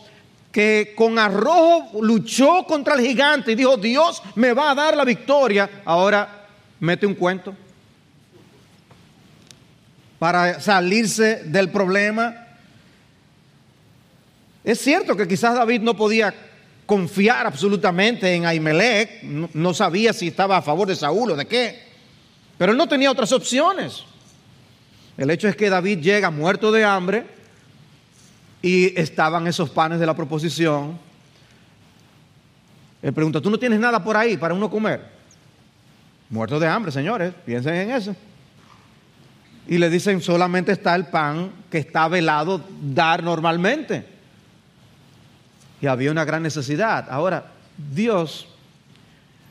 que 0.52 0.92
con 0.94 1.18
arrojo 1.18 2.00
luchó 2.00 2.64
contra 2.64 2.94
el 2.94 3.00
gigante 3.00 3.50
y 3.50 3.54
dijo, 3.56 3.76
Dios 3.76 4.22
me 4.36 4.52
va 4.52 4.70
a 4.70 4.76
dar 4.76 4.96
la 4.96 5.04
victoria, 5.04 5.82
ahora 5.84 6.46
mete 6.78 7.06
un 7.08 7.16
cuento 7.16 7.56
para 10.23 10.61
salirse 10.61 11.43
del 11.47 11.69
problema. 11.71 12.47
Es 14.62 14.81
cierto 14.81 15.17
que 15.17 15.26
quizás 15.26 15.57
David 15.57 15.81
no 15.81 15.97
podía 15.97 16.33
confiar 16.87 17.45
absolutamente 17.45 18.33
en 18.33 18.47
Ahimelech, 18.47 19.25
no, 19.25 19.75
sabía 19.75 20.12
si 20.12 20.29
estaba 20.29 20.59
a 20.59 20.62
favor 20.62 20.87
de 20.87 20.95
Saúl 20.95 21.33
o 21.33 21.37
de 21.37 21.45
qué, 21.47 21.83
pero 22.57 22.71
él 22.71 22.79
no 22.79 22.87
tenía 22.87 23.11
otras 23.11 23.33
opciones. 23.33 24.05
El 25.17 25.29
hecho 25.29 25.49
es 25.49 25.57
que 25.57 25.69
David 25.69 25.99
llega 25.99 26.31
muerto 26.31 26.71
de 26.71 26.85
hambre 26.85 27.26
y 28.62 28.97
estaban 29.00 29.49
esos 29.49 29.71
panes 29.71 29.99
de 29.99 30.07
la 30.07 30.14
proposición. 30.14 31.00
Él 33.02 33.12
pregunta, 33.12 33.41
¿tú 33.41 33.50
no 33.50 33.59
tienes 33.59 33.81
nada 33.81 34.05
por 34.05 34.17
ahí 34.17 34.37
para 34.37 34.55
uno 34.55 34.71
comer? 34.71 35.05
Muerto 36.31 36.61
de 36.61 36.69
hambre, 36.69 36.93
señores, 36.93 37.35
piensen 37.45 37.75
en 37.75 37.91
eso. 37.91 38.14
Y 39.69 39.78
le 39.78 39.90
dicen, 39.90 40.21
solamente 40.21 40.73
está 40.73 40.95
el 40.95 41.07
pan 41.07 41.50
que 41.71 41.78
está 41.78 42.09
velado 42.09 42.64
dar 42.83 43.23
normalmente 43.23 44.12
y 45.83 45.88
había 45.88 46.12
una 46.12 46.25
gran 46.25 46.45
necesidad. 46.45 47.09
Ahora, 47.11 47.45
Dios 47.76 48.47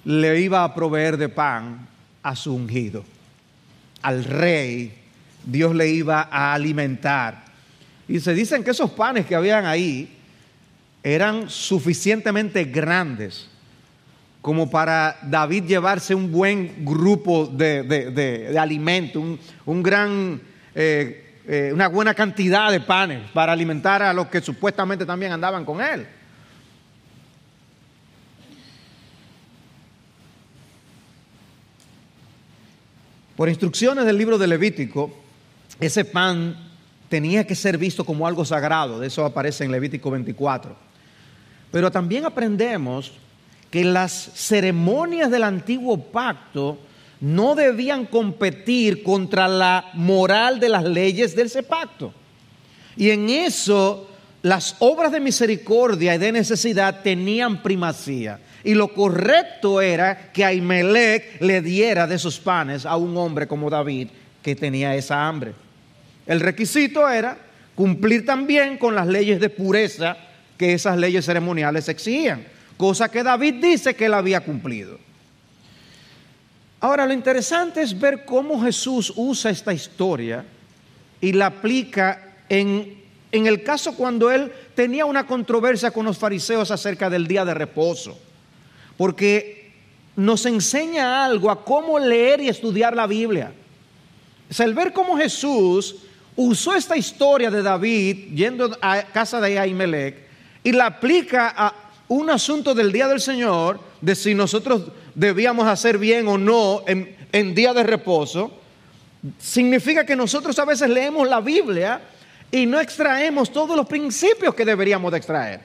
le 0.06 0.40
iba 0.40 0.64
a 0.64 0.74
proveer 0.74 1.18
de 1.18 1.28
pan 1.28 1.88
a 2.24 2.36
su 2.38 2.56
ungido. 2.56 3.04
Al 4.02 4.24
rey, 4.24 4.98
Dios 5.46 5.76
le 5.76 5.90
iba 5.90 6.30
a 6.32 6.54
alimentar. 6.54 7.44
Y 8.08 8.22
se 8.22 8.34
dicen 8.34 8.64
que 8.64 8.72
esos 8.72 8.92
panes 8.92 9.26
que 9.26 9.36
habían 9.36 9.66
ahí 9.66 10.18
eran 11.04 11.50
suficientemente 11.50 12.64
grandes 12.64 13.50
como 14.42 14.70
para 14.70 15.20
David 15.22 15.66
llevarse 15.66 16.16
un 16.16 16.32
buen 16.32 16.84
grupo 16.84 17.46
de, 17.46 17.84
de, 17.84 18.60
alimento, 18.60 19.38
un, 19.66 19.84
gran, 19.84 20.42
eh, 20.74 21.40
eh, 21.48 21.70
una 21.72 21.88
buena 21.88 22.16
cantidad 22.16 22.72
de 22.72 22.80
panes 22.80 23.30
para 23.32 23.52
alimentar 23.52 24.02
a 24.02 24.14
los 24.14 24.28
que 24.28 24.42
supuestamente 24.42 25.06
también 25.06 25.32
andaban 25.32 25.64
con 25.64 25.80
él. 25.80 26.08
Por 33.36 33.48
instrucciones 33.48 34.06
del 34.06 34.18
libro 34.18 34.38
de 34.38 34.48
Levítico, 34.48 35.16
ese 35.80 36.04
pan 36.04 36.56
tenía 37.10 37.46
que 37.46 37.56
ser 37.56 37.78
visto 37.78 38.06
como 38.06 38.26
algo 38.26 38.44
sagrado, 38.44 39.00
de 39.00 39.08
eso 39.08 39.24
aparece 39.24 39.66
en 39.66 39.72
Levítico 39.72 40.10
24. 40.10 40.76
Pero 41.72 41.92
también 41.92 42.26
aprendemos 42.26 43.14
que 43.72 43.84
las 43.84 44.12
ceremonias 44.36 45.32
del 45.32 45.44
antiguo 45.44 45.98
pacto 45.98 46.78
no 47.22 47.56
debían 47.56 48.06
competir 48.06 49.02
contra 49.02 49.48
la 49.48 49.90
moral 49.94 50.60
de 50.60 50.70
las 50.70 50.84
leyes 50.84 51.36
de 51.36 51.44
ese 51.44 51.64
pacto. 51.64 52.14
Y 52.98 53.10
en 53.10 53.30
eso 53.30 54.10
las 54.42 54.76
obras 54.80 55.12
de 55.12 55.20
misericordia 55.20 56.16
y 56.16 56.18
de 56.18 56.32
necesidad 56.32 57.02
tenían 57.02 57.62
primacía. 57.64 58.40
Y 58.64 58.74
lo 58.74 58.94
correcto 58.94 59.82
era 59.82 60.32
que 60.32 60.44
Ahimelech 60.44 61.42
le 61.42 61.62
diera 61.62 62.08
de 62.08 62.16
esos 62.16 62.40
panes 62.40 62.86
a 62.86 62.96
un 62.96 63.16
hombre 63.18 63.48
como 63.48 63.70
David 63.70 64.10
que 64.42 64.56
tenía 64.56 64.96
esa 64.96 65.28
hambre. 65.28 65.54
El 66.26 66.40
requisito 66.40 67.08
era 67.08 67.38
cumplir 67.76 68.26
también 68.26 68.78
con 68.78 68.96
las 68.96 69.08
leyes 69.08 69.40
de 69.40 69.50
pureza 69.50 70.18
que 70.58 70.74
esas 70.74 70.98
leyes 70.98 71.26
ceremoniales 71.26 71.90
exigían, 71.90 72.46
cosa 72.82 73.12
que 73.12 73.22
David 73.22 73.62
dice 73.62 73.96
que 73.96 74.08
él 74.08 74.14
había 74.16 74.42
cumplido. 74.42 74.98
Ahora, 76.80 77.06
lo 77.06 77.14
interesante 77.14 77.84
es 77.84 78.00
ver 78.00 78.26
cómo 78.26 78.60
Jesús 78.60 79.14
usa 79.16 79.52
esta 79.52 79.72
historia 79.72 80.44
y 81.22 81.32
la 81.32 81.46
aplica 81.46 82.38
en, 82.50 83.00
en 83.32 83.46
el 83.46 83.62
caso 83.62 83.96
cuando 83.96 84.32
él 84.32 84.52
tenía 84.74 85.06
una 85.06 85.28
controversia 85.28 85.92
con 85.92 86.08
los 86.08 86.18
fariseos 86.18 86.72
acerca 86.72 87.08
del 87.08 87.28
día 87.28 87.46
de 87.46 87.54
reposo. 87.54 88.18
Porque 88.98 89.74
nos 90.16 90.48
enseña 90.48 91.24
algo 91.24 91.52
a 91.52 91.64
cómo 91.64 92.00
leer 92.00 92.42
y 92.42 92.50
estudiar 92.50 92.96
la 92.96 93.06
Biblia. 93.06 93.52
Es 94.50 94.60
el 94.60 94.74
ver 94.74 94.92
cómo 94.92 95.16
Jesús 95.18 95.98
usó 96.36 96.74
esta 96.74 96.98
historia 96.98 97.52
de 97.52 97.62
David 97.62 98.34
yendo 98.34 98.76
a 98.82 99.04
casa 99.04 99.40
de 99.40 99.60
Ahimelech 99.60 100.16
y 100.64 100.72
la 100.72 100.88
aplica 100.88 101.54
a 101.56 101.91
un 102.12 102.30
asunto 102.30 102.76
del 102.76 102.92
día 102.92 103.08
del 103.08 103.22
Señor, 103.22 103.80
de 104.02 104.16
si 104.16 104.36
nosotros 104.36 104.82
debíamos 105.16 105.66
hacer 105.66 105.98
bien 105.98 106.28
o 106.28 106.38
no 106.38 106.84
en, 106.86 107.56
día 107.56 107.74
de 107.74 107.84
reposo, 107.84 108.52
significa 109.40 110.06
que 110.06 110.14
nosotros 110.14 110.60
a 110.60 110.66
veces 110.66 110.90
leemos 110.90 111.26
la 111.30 111.40
Biblia 111.40 112.02
y 112.52 112.66
no 112.66 112.82
extraemos 112.82 113.50
todos 113.50 113.78
los 113.78 113.88
principios 113.88 114.54
que 114.54 114.66
deberíamos 114.66 115.10
de 115.10 115.18
extraer. 115.20 115.62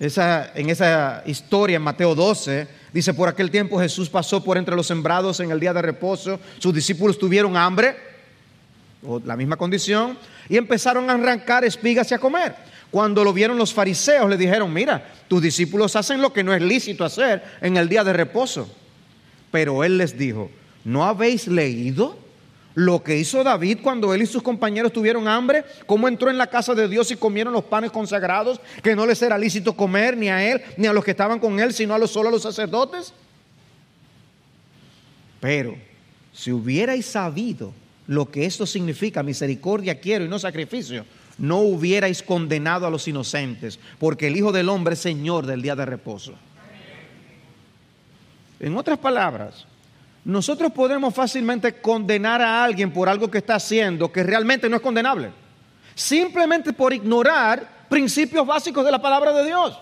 En 0.00 0.70
esa 0.70 1.22
historia 1.26 1.76
en 1.76 1.82
Mateo 1.82 2.14
12 2.14 2.66
dice, 2.94 3.12
por 3.12 3.28
aquel 3.28 3.50
tiempo 3.50 3.78
Jesús 3.78 4.08
pasó 4.08 4.42
por 4.42 4.56
entre 4.56 4.74
los 4.74 4.86
sembrados 4.86 5.38
en 5.40 5.50
el 5.50 5.60
día 5.60 5.74
de 5.74 5.82
reposo, 5.82 6.40
sus 6.60 6.72
discípulos 6.72 7.18
tuvieron 7.18 7.58
hambre, 7.58 7.94
o 9.06 9.20
la 9.20 9.36
misma 9.36 9.56
condición, 9.56 10.16
y 10.48 10.56
empezaron 10.56 11.10
a 11.10 11.12
arrancar 11.12 11.62
espigas 11.62 12.10
y 12.10 12.14
a 12.14 12.18
comer. 12.18 12.54
Cuando 12.90 13.24
lo 13.24 13.32
vieron 13.32 13.58
los 13.58 13.74
fariseos, 13.74 14.28
le 14.30 14.36
dijeron, 14.36 14.72
mira, 14.72 15.04
tus 15.28 15.42
discípulos 15.42 15.96
hacen 15.96 16.20
lo 16.20 16.32
que 16.32 16.44
no 16.44 16.54
es 16.54 16.62
lícito 16.62 17.04
hacer 17.04 17.42
en 17.60 17.76
el 17.76 17.88
día 17.88 18.04
de 18.04 18.12
reposo. 18.12 18.68
Pero 19.50 19.84
él 19.84 19.98
les 19.98 20.16
dijo, 20.16 20.50
¿no 20.84 21.04
habéis 21.04 21.48
leído 21.48 22.16
lo 22.74 23.02
que 23.02 23.16
hizo 23.16 23.42
David 23.42 23.78
cuando 23.82 24.12
él 24.14 24.22
y 24.22 24.26
sus 24.26 24.42
compañeros 24.42 24.92
tuvieron 24.92 25.26
hambre? 25.26 25.64
¿Cómo 25.86 26.08
entró 26.08 26.30
en 26.30 26.38
la 26.38 26.46
casa 26.46 26.74
de 26.74 26.88
Dios 26.88 27.10
y 27.10 27.16
comieron 27.16 27.52
los 27.52 27.64
panes 27.64 27.90
consagrados 27.90 28.60
que 28.82 28.94
no 28.94 29.06
les 29.06 29.20
era 29.22 29.36
lícito 29.36 29.74
comer 29.74 30.16
ni 30.16 30.28
a 30.28 30.46
él 30.48 30.62
ni 30.76 30.86
a 30.86 30.92
los 30.92 31.04
que 31.04 31.10
estaban 31.10 31.38
con 31.38 31.58
él, 31.58 31.72
sino 31.72 31.94
a 31.94 31.98
los 31.98 32.10
solo 32.10 32.28
a 32.28 32.32
los 32.32 32.42
sacerdotes? 32.42 33.12
Pero 35.40 35.76
si 36.32 36.52
hubierais 36.52 37.06
sabido 37.06 37.72
lo 38.06 38.30
que 38.30 38.44
esto 38.44 38.66
significa, 38.66 39.22
misericordia 39.22 39.98
quiero 39.98 40.24
y 40.24 40.28
no 40.28 40.38
sacrificio, 40.38 41.04
no 41.38 41.58
hubierais 41.58 42.22
condenado 42.22 42.86
a 42.86 42.90
los 42.90 43.06
inocentes, 43.08 43.78
porque 43.98 44.28
el 44.28 44.36
Hijo 44.36 44.52
del 44.52 44.68
Hombre 44.68 44.94
es 44.94 45.00
Señor 45.00 45.46
del 45.46 45.62
día 45.62 45.76
de 45.76 45.86
reposo. 45.86 46.34
En 48.58 48.76
otras 48.76 48.98
palabras, 48.98 49.66
nosotros 50.24 50.72
podemos 50.72 51.14
fácilmente 51.14 51.80
condenar 51.80 52.40
a 52.40 52.64
alguien 52.64 52.92
por 52.92 53.08
algo 53.08 53.30
que 53.30 53.38
está 53.38 53.56
haciendo 53.56 54.10
que 54.10 54.22
realmente 54.22 54.68
no 54.68 54.76
es 54.76 54.82
condenable, 54.82 55.30
simplemente 55.94 56.72
por 56.72 56.92
ignorar 56.92 57.86
principios 57.88 58.46
básicos 58.46 58.84
de 58.84 58.90
la 58.90 59.00
palabra 59.00 59.32
de 59.32 59.44
Dios. 59.44 59.78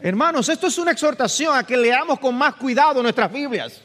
Hermanos, 0.00 0.48
esto 0.48 0.66
es 0.66 0.78
una 0.78 0.92
exhortación 0.92 1.54
a 1.54 1.62
que 1.62 1.76
leamos 1.76 2.18
con 2.18 2.34
más 2.34 2.54
cuidado 2.54 3.02
nuestras 3.02 3.30
Biblias 3.30 3.82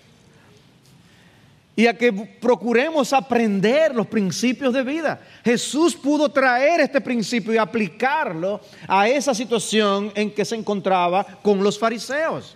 y 1.75 1.87
a 1.87 1.97
que 1.97 2.11
procuremos 2.13 3.11
aprender 3.11 3.93
los 3.93 4.07
principios 4.07 4.73
de 4.73 4.81
vida. 4.81 5.19
Jesús 5.43 5.95
pudo 5.95 6.29
traer 6.29 6.79
este 6.79 7.01
principio 7.01 7.53
y 7.53 7.57
aplicarlo 7.57 8.61
a 8.87 9.09
esa 9.09 9.33
situación 9.33 10.11
en 10.15 10.31
que 10.31 10.45
se 10.45 10.55
encontraba 10.55 11.25
con 11.41 11.61
los 11.61 11.77
fariseos. 11.77 12.55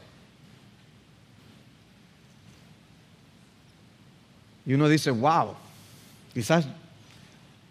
Y 4.66 4.74
uno 4.74 4.88
dice, 4.88 5.12
wow, 5.12 5.56
quizás 6.34 6.66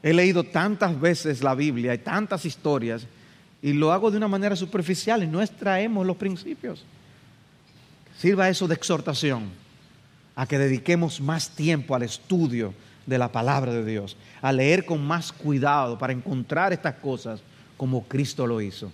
he 0.02 0.12
leído 0.12 0.44
tantas 0.44 1.00
veces 1.00 1.42
la 1.42 1.54
Biblia 1.54 1.94
y 1.94 1.98
tantas 1.98 2.44
historias 2.44 3.06
y 3.62 3.72
lo 3.72 3.92
hago 3.92 4.10
de 4.10 4.18
una 4.18 4.28
manera 4.28 4.54
superficial 4.54 5.22
y 5.22 5.26
no 5.26 5.40
extraemos 5.40 6.06
los 6.06 6.16
principios. 6.16 6.84
Sirva 8.18 8.48
eso 8.48 8.68
de 8.68 8.74
exhortación 8.74 9.67
a 10.38 10.46
que 10.46 10.56
dediquemos 10.56 11.20
más 11.20 11.50
tiempo 11.50 11.96
al 11.96 12.04
estudio 12.04 12.72
de 13.06 13.18
la 13.18 13.32
palabra 13.32 13.72
de 13.72 13.84
Dios, 13.84 14.16
a 14.40 14.52
leer 14.52 14.84
con 14.84 15.04
más 15.04 15.32
cuidado 15.32 15.98
para 15.98 16.12
encontrar 16.12 16.72
estas 16.72 16.94
cosas 16.94 17.40
como 17.76 18.04
Cristo 18.04 18.46
lo 18.46 18.60
hizo. 18.60 18.92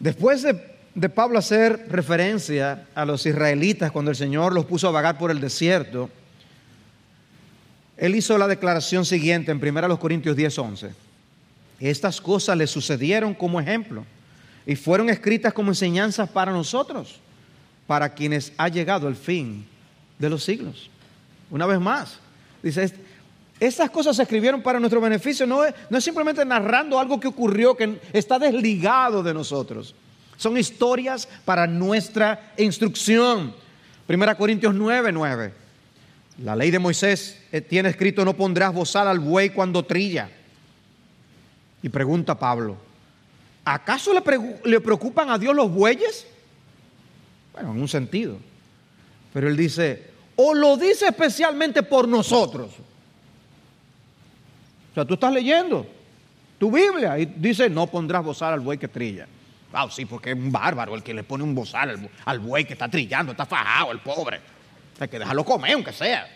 Después 0.00 0.42
de, 0.42 1.08
Pablo 1.10 1.38
hacer 1.38 1.86
referencia 1.90 2.88
a 2.92 3.04
los 3.04 3.24
israelitas 3.24 3.92
cuando 3.92 4.10
el 4.10 4.16
Señor 4.16 4.52
los 4.52 4.64
puso 4.64 4.88
a 4.88 4.90
vagar 4.90 5.16
por 5.16 5.30
el 5.30 5.38
desierto, 5.38 6.10
él 7.96 8.16
hizo 8.16 8.36
la 8.36 8.48
declaración 8.48 9.04
siguiente 9.04 9.52
en 9.52 9.60
1 9.60 9.96
Corintios 10.00 10.36
10:11. 10.36 10.90
Estas 11.78 12.20
cosas 12.20 12.56
le 12.56 12.66
sucedieron 12.66 13.32
como 13.32 13.60
ejemplo 13.60 14.04
y 14.66 14.74
fueron 14.74 15.08
escritas 15.08 15.52
como 15.52 15.70
enseñanzas 15.70 16.28
para 16.28 16.50
nosotros 16.50 17.20
para 17.90 18.14
quienes 18.14 18.52
ha 18.56 18.68
llegado 18.68 19.08
el 19.08 19.16
fin 19.16 19.66
de 20.16 20.30
los 20.30 20.44
siglos. 20.44 20.88
Una 21.50 21.66
vez 21.66 21.80
más, 21.80 22.20
dice, 22.62 22.94
estas 23.58 23.90
cosas 23.90 24.14
se 24.14 24.22
escribieron 24.22 24.62
para 24.62 24.78
nuestro 24.78 25.00
beneficio, 25.00 25.44
no 25.44 25.64
es, 25.64 25.74
no 25.88 25.98
es 25.98 26.04
simplemente 26.04 26.44
narrando 26.44 27.00
algo 27.00 27.18
que 27.18 27.26
ocurrió 27.26 27.76
que 27.76 27.98
está 28.12 28.38
desligado 28.38 29.24
de 29.24 29.34
nosotros. 29.34 29.96
Son 30.36 30.56
historias 30.56 31.28
para 31.44 31.66
nuestra 31.66 32.52
instrucción. 32.58 33.52
Primera 34.06 34.36
Corintios 34.36 34.72
9, 34.72 35.10
9. 35.10 35.52
La 36.44 36.54
ley 36.54 36.70
de 36.70 36.78
Moisés 36.78 37.42
eh, 37.50 37.60
tiene 37.60 37.88
escrito, 37.88 38.24
no 38.24 38.36
pondrás 38.36 38.72
bozal 38.72 39.08
al 39.08 39.18
buey 39.18 39.50
cuando 39.50 39.84
trilla. 39.84 40.30
Y 41.82 41.88
pregunta 41.88 42.38
Pablo, 42.38 42.76
¿acaso 43.64 44.12
le, 44.14 44.22
le 44.64 44.80
preocupan 44.80 45.28
a 45.28 45.38
Dios 45.38 45.56
los 45.56 45.72
bueyes? 45.72 46.28
Bueno, 47.60 47.74
en 47.74 47.82
un 47.82 47.88
sentido. 47.88 48.38
Pero 49.34 49.48
él 49.48 49.56
dice, 49.56 50.10
o 50.36 50.54
lo 50.54 50.78
dice 50.78 51.08
especialmente 51.08 51.82
por 51.82 52.08
nosotros. 52.08 52.70
O 54.90 54.94
sea, 54.94 55.04
tú 55.04 55.14
estás 55.14 55.32
leyendo 55.32 55.86
tu 56.58 56.70
Biblia 56.70 57.18
y 57.18 57.26
dice, 57.26 57.68
no 57.68 57.86
pondrás 57.86 58.24
bozal 58.24 58.54
al 58.54 58.60
buey 58.60 58.78
que 58.78 58.88
trilla. 58.88 59.26
Ah, 59.72 59.86
sí, 59.90 60.06
porque 60.06 60.30
es 60.30 60.36
un 60.36 60.50
bárbaro 60.50 60.94
el 60.94 61.02
que 61.02 61.12
le 61.12 61.22
pone 61.22 61.44
un 61.44 61.54
bozal 61.54 62.10
al, 62.24 62.38
buey 62.38 62.64
que 62.64 62.72
está 62.72 62.88
trillando, 62.88 63.32
está 63.32 63.44
fajado, 63.44 63.92
el 63.92 64.00
pobre. 64.00 64.40
Hay 64.98 65.08
que 65.08 65.18
dejarlo 65.18 65.44
comer, 65.44 65.74
aunque 65.74 65.92
sea. 65.92 66.28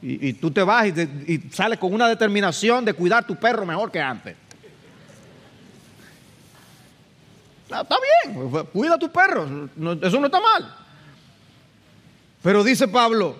Y, 0.00 0.34
tú 0.34 0.50
te 0.50 0.62
vas 0.62 0.86
y, 0.86 1.32
y 1.32 1.50
sales 1.50 1.78
con 1.78 1.92
una 1.92 2.06
determinación 2.06 2.84
de 2.84 2.92
cuidar 2.92 3.26
tu 3.26 3.36
perro 3.36 3.66
mejor 3.66 3.90
que 3.90 4.00
antes. 4.00 4.36
Está 7.82 7.96
bien, 8.24 8.66
cuida 8.72 8.94
a 8.94 8.98
tu 8.98 9.10
perro, 9.10 9.68
eso 10.02 10.20
no 10.20 10.26
está 10.26 10.40
mal. 10.40 10.76
Pero 12.42 12.62
dice 12.62 12.88
Pablo, 12.88 13.36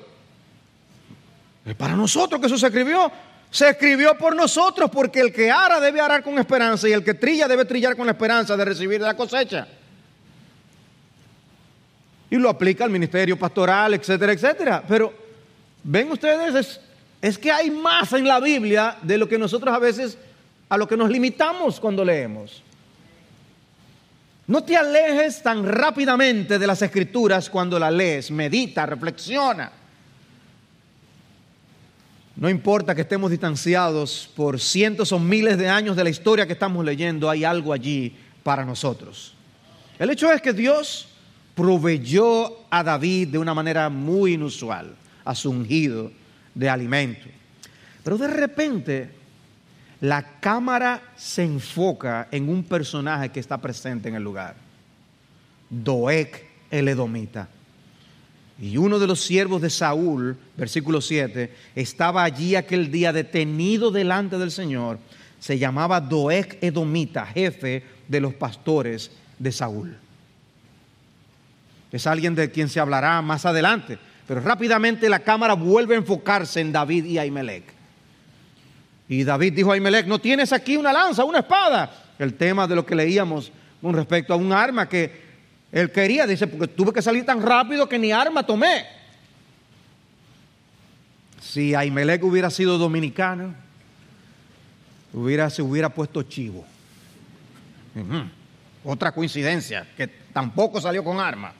es 1.64 1.74
para 1.74 1.94
nosotros 1.94 2.40
que 2.40 2.46
eso 2.46 2.58
se 2.58 2.66
escribió. 2.66 3.10
Se 3.50 3.68
escribió 3.68 4.18
por 4.18 4.34
nosotros 4.34 4.90
porque 4.90 5.20
el 5.20 5.32
que 5.32 5.50
ara 5.50 5.78
debe 5.78 6.00
arar 6.00 6.24
con 6.24 6.38
esperanza 6.38 6.88
y 6.88 6.92
el 6.92 7.04
que 7.04 7.14
trilla 7.14 7.46
debe 7.46 7.64
trillar 7.64 7.96
con 7.96 8.06
la 8.06 8.12
esperanza 8.12 8.56
de 8.56 8.64
recibir 8.64 9.00
la 9.00 9.14
cosecha. 9.14 9.68
Y 12.30 12.36
lo 12.36 12.48
aplica 12.48 12.84
al 12.84 12.90
ministerio 12.90 13.38
pastoral, 13.38 13.94
etcétera, 13.94 14.32
etcétera. 14.32 14.82
Pero 14.88 15.14
ven 15.84 16.10
ustedes, 16.10 16.54
es, 16.54 16.80
es 17.22 17.38
que 17.38 17.52
hay 17.52 17.70
más 17.70 18.12
en 18.12 18.26
la 18.26 18.40
Biblia 18.40 18.96
de 19.02 19.18
lo 19.18 19.28
que 19.28 19.38
nosotros 19.38 19.72
a 19.72 19.78
veces, 19.78 20.18
a 20.68 20.76
lo 20.76 20.88
que 20.88 20.96
nos 20.96 21.08
limitamos 21.10 21.78
cuando 21.78 22.04
leemos. 22.04 22.62
No 24.46 24.62
te 24.62 24.76
alejes 24.76 25.42
tan 25.42 25.64
rápidamente 25.66 26.58
de 26.58 26.66
las 26.66 26.82
escrituras 26.82 27.48
cuando 27.48 27.78
las 27.78 27.92
lees. 27.92 28.30
Medita, 28.30 28.84
reflexiona. 28.84 29.72
No 32.36 32.50
importa 32.50 32.94
que 32.94 33.02
estemos 33.02 33.30
distanciados 33.30 34.30
por 34.34 34.60
cientos 34.60 35.12
o 35.12 35.18
miles 35.18 35.56
de 35.56 35.68
años 35.68 35.96
de 35.96 36.04
la 36.04 36.10
historia 36.10 36.46
que 36.46 36.52
estamos 36.52 36.84
leyendo, 36.84 37.30
hay 37.30 37.44
algo 37.44 37.72
allí 37.72 38.14
para 38.42 38.64
nosotros. 38.64 39.34
El 39.98 40.10
hecho 40.10 40.30
es 40.30 40.42
que 40.42 40.52
Dios 40.52 41.08
proveyó 41.54 42.64
a 42.70 42.82
David 42.82 43.28
de 43.28 43.38
una 43.38 43.54
manera 43.54 43.88
muy 43.88 44.34
inusual, 44.34 44.94
a 45.24 45.34
su 45.34 45.50
ungido 45.50 46.10
de 46.54 46.68
alimento. 46.68 47.28
Pero 48.02 48.18
de 48.18 48.28
repente 48.28 49.10
la 50.04 50.38
cámara 50.38 51.02
se 51.16 51.44
enfoca 51.44 52.28
en 52.30 52.50
un 52.50 52.62
personaje 52.64 53.30
que 53.30 53.40
está 53.40 53.56
presente 53.56 54.10
en 54.10 54.14
el 54.14 54.22
lugar. 54.22 54.54
Doeg 55.70 56.46
el 56.70 56.88
Edomita. 56.88 57.48
Y 58.60 58.76
uno 58.76 58.98
de 58.98 59.06
los 59.06 59.22
siervos 59.22 59.62
de 59.62 59.70
Saúl, 59.70 60.36
versículo 60.58 61.00
7, 61.00 61.50
estaba 61.74 62.22
allí 62.22 62.54
aquel 62.54 62.90
día 62.90 63.14
detenido 63.14 63.90
delante 63.90 64.36
del 64.36 64.50
Señor. 64.50 64.98
Se 65.40 65.58
llamaba 65.58 66.02
Doeg 66.02 66.58
Edomita, 66.60 67.24
jefe 67.24 67.82
de 68.06 68.20
los 68.20 68.34
pastores 68.34 69.10
de 69.38 69.52
Saúl. 69.52 69.96
Es 71.90 72.06
alguien 72.06 72.34
de 72.34 72.50
quien 72.50 72.68
se 72.68 72.78
hablará 72.78 73.22
más 73.22 73.46
adelante. 73.46 73.98
Pero 74.28 74.42
rápidamente 74.42 75.08
la 75.08 75.20
cámara 75.20 75.54
vuelve 75.54 75.94
a 75.94 75.98
enfocarse 75.98 76.60
en 76.60 76.72
David 76.72 77.06
y 77.06 77.16
Ahimelech. 77.16 77.73
Y 79.08 79.24
David 79.24 79.52
dijo 79.52 79.70
a 79.70 79.74
Ahimelech, 79.74 80.06
¿no 80.06 80.18
tienes 80.18 80.52
aquí 80.52 80.76
una 80.76 80.92
lanza, 80.92 81.24
una 81.24 81.40
espada? 81.40 82.04
El 82.18 82.34
tema 82.34 82.66
de 82.66 82.74
lo 82.74 82.86
que 82.86 82.94
leíamos 82.94 83.52
con 83.82 83.94
respecto 83.94 84.32
a 84.32 84.36
un 84.36 84.52
arma 84.52 84.88
que 84.88 85.22
él 85.70 85.90
quería. 85.90 86.26
Dice, 86.26 86.46
porque 86.46 86.68
tuve 86.68 86.92
que 86.92 87.02
salir 87.02 87.26
tan 87.26 87.42
rápido 87.42 87.88
que 87.88 87.98
ni 87.98 88.12
arma 88.12 88.44
tomé. 88.44 88.86
Si 91.40 91.74
Ahimelech 91.74 92.22
hubiera 92.24 92.50
sido 92.50 92.78
dominicano, 92.78 93.54
hubiera, 95.12 95.50
se 95.50 95.60
hubiera 95.60 95.90
puesto 95.90 96.22
chivo. 96.22 96.64
Otra 98.82 99.12
coincidencia, 99.12 99.86
que 99.96 100.08
tampoco 100.08 100.80
salió 100.80 101.04
con 101.04 101.20
arma. 101.20 101.52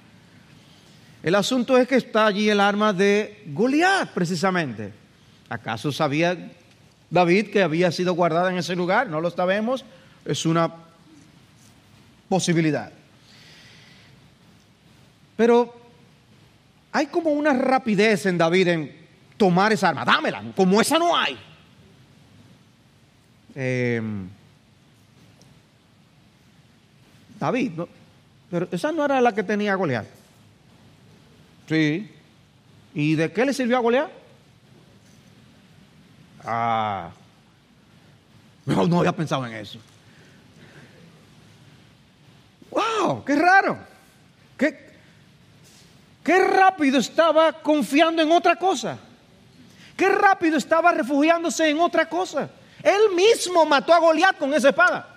El 1.22 1.34
asunto 1.34 1.78
es 1.78 1.86
que 1.86 1.96
está 1.96 2.26
allí 2.26 2.48
el 2.50 2.60
arma 2.60 2.92
de 2.92 3.44
Goliat, 3.46 4.10
precisamente. 4.12 4.92
¿Acaso 5.48 5.92
sabía 5.92 6.36
David 7.14 7.50
que 7.50 7.62
había 7.62 7.92
sido 7.92 8.12
guardada 8.14 8.50
en 8.50 8.58
ese 8.58 8.74
lugar? 8.74 9.08
No 9.08 9.20
lo 9.20 9.30
sabemos. 9.30 9.84
Es 10.24 10.44
una 10.44 10.70
posibilidad. 12.28 12.92
Pero 15.36 15.74
hay 16.90 17.06
como 17.06 17.30
una 17.30 17.52
rapidez 17.52 18.26
en 18.26 18.36
David 18.36 18.68
en 18.68 18.96
tomar 19.36 19.72
esa 19.72 19.90
arma. 19.90 20.04
Dámela. 20.04 20.42
Como 20.56 20.80
esa 20.80 20.98
no 20.98 21.16
hay. 21.16 21.38
Em, 23.54 24.28
David, 27.38 27.72
pero 28.50 28.68
esa 28.72 28.90
no 28.90 29.04
era 29.04 29.20
la 29.20 29.32
que 29.32 29.44
tenía 29.44 29.76
Goliat. 29.76 30.06
Sí. 31.68 32.10
¿Y 32.92 33.14
de 33.14 33.30
qué 33.30 33.44
le 33.44 33.52
sirvió 33.52 33.76
a 33.76 33.80
Goliat? 33.80 34.23
Ah, 36.44 37.10
no, 38.66 38.98
había 38.98 39.12
pensado 39.12 39.46
en 39.46 39.54
eso. 39.54 39.78
¡Wow! 42.70 43.24
¡Qué 43.24 43.36
raro! 43.36 43.78
¿Qué, 44.56 44.92
qué 46.22 46.38
rápido 46.44 46.98
estaba 46.98 47.52
confiando 47.52 48.22
en 48.22 48.30
otra 48.32 48.56
cosa! 48.56 48.98
¡Qué 49.96 50.08
rápido 50.08 50.56
estaba 50.56 50.92
refugiándose 50.92 51.68
en 51.68 51.78
otra 51.78 52.08
cosa! 52.08 52.50
Él 52.82 53.14
mismo 53.14 53.64
mató 53.64 53.94
a 53.94 53.98
Goliat 53.98 54.36
con 54.38 54.52
esa 54.52 54.70
espada 54.70 55.14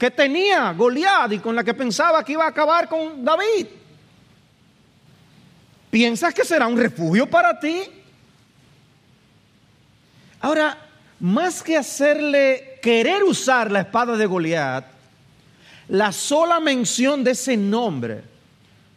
que 0.00 0.10
tenía 0.10 0.72
Goliat 0.72 1.30
y 1.32 1.38
con 1.40 1.54
la 1.54 1.62
que 1.62 1.74
pensaba 1.74 2.24
que 2.24 2.32
iba 2.32 2.44
a 2.46 2.48
acabar 2.48 2.88
con 2.88 3.22
David. 3.22 3.66
¿Piensas 5.90 6.32
que 6.32 6.42
será 6.42 6.66
un 6.66 6.78
refugio 6.78 7.28
para 7.28 7.60
ti? 7.60 7.99
Ahora, 10.40 10.76
más 11.20 11.62
que 11.62 11.76
hacerle 11.76 12.78
querer 12.82 13.22
usar 13.24 13.70
la 13.70 13.80
espada 13.80 14.16
de 14.16 14.26
Goliat, 14.26 14.86
la 15.88 16.12
sola 16.12 16.60
mención 16.60 17.22
de 17.22 17.32
ese 17.32 17.56
nombre 17.56 18.22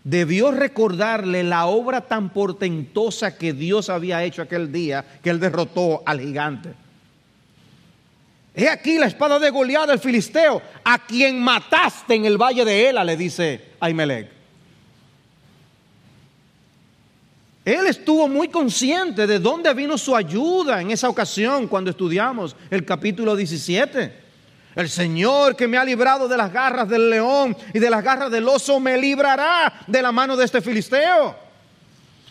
debió 0.04 0.52
recordarle 0.52 1.44
la 1.44 1.66
obra 1.66 2.02
tan 2.02 2.30
portentosa 2.30 3.38
que 3.38 3.54
Dios 3.54 3.90
había 3.90 4.24
hecho 4.24 4.42
aquel 4.42 4.72
día 4.72 5.04
que 5.22 5.30
él 5.30 5.40
derrotó 5.40 6.04
al 6.06 6.20
gigante. 6.20 6.74
He 8.56 8.70
aquí 8.70 9.00
la 9.00 9.08
espada 9.08 9.40
de 9.40 9.50
Goliat, 9.50 9.90
el 9.90 10.00
filisteo, 10.00 10.62
a 10.84 11.00
quien 11.00 11.42
mataste 11.42 12.14
en 12.16 12.26
el 12.26 12.38
valle 12.38 12.64
de 12.64 12.90
Ela, 12.90 13.04
le 13.04 13.18
dice 13.18 13.72
Ahimelech. 13.80 14.43
Él 17.66 17.88
estuvo 17.88 18.28
muy 18.28 18.50
consciente 18.50 19.26
de 19.26 19.40
dónde 19.40 19.74
vino 19.74 19.98
su 19.98 20.16
ayuda 20.16 20.82
en 20.82 20.92
esa 20.92 21.08
ocasión 21.08 21.68
cuando 21.68 21.92
estudiamos 21.92 22.56
el 22.70 22.84
capítulo 22.84 23.36
17. 23.36 24.24
El 24.76 24.90
Señor 24.90 25.56
que 25.56 25.68
me 25.68 25.78
ha 25.78 25.86
librado 25.86 26.28
de 26.28 26.36
las 26.36 26.52
garras 26.52 26.90
del 26.90 27.10
león 27.10 27.56
y 27.74 27.80
de 27.80 27.90
las 27.90 28.04
garras 28.04 28.32
del 28.32 28.48
oso 28.48 28.80
me 28.80 28.98
librará 28.98 29.82
de 29.88 30.02
la 30.02 30.12
mano 30.12 30.36
de 30.36 30.44
este 30.44 30.62
filisteo. 30.62 31.36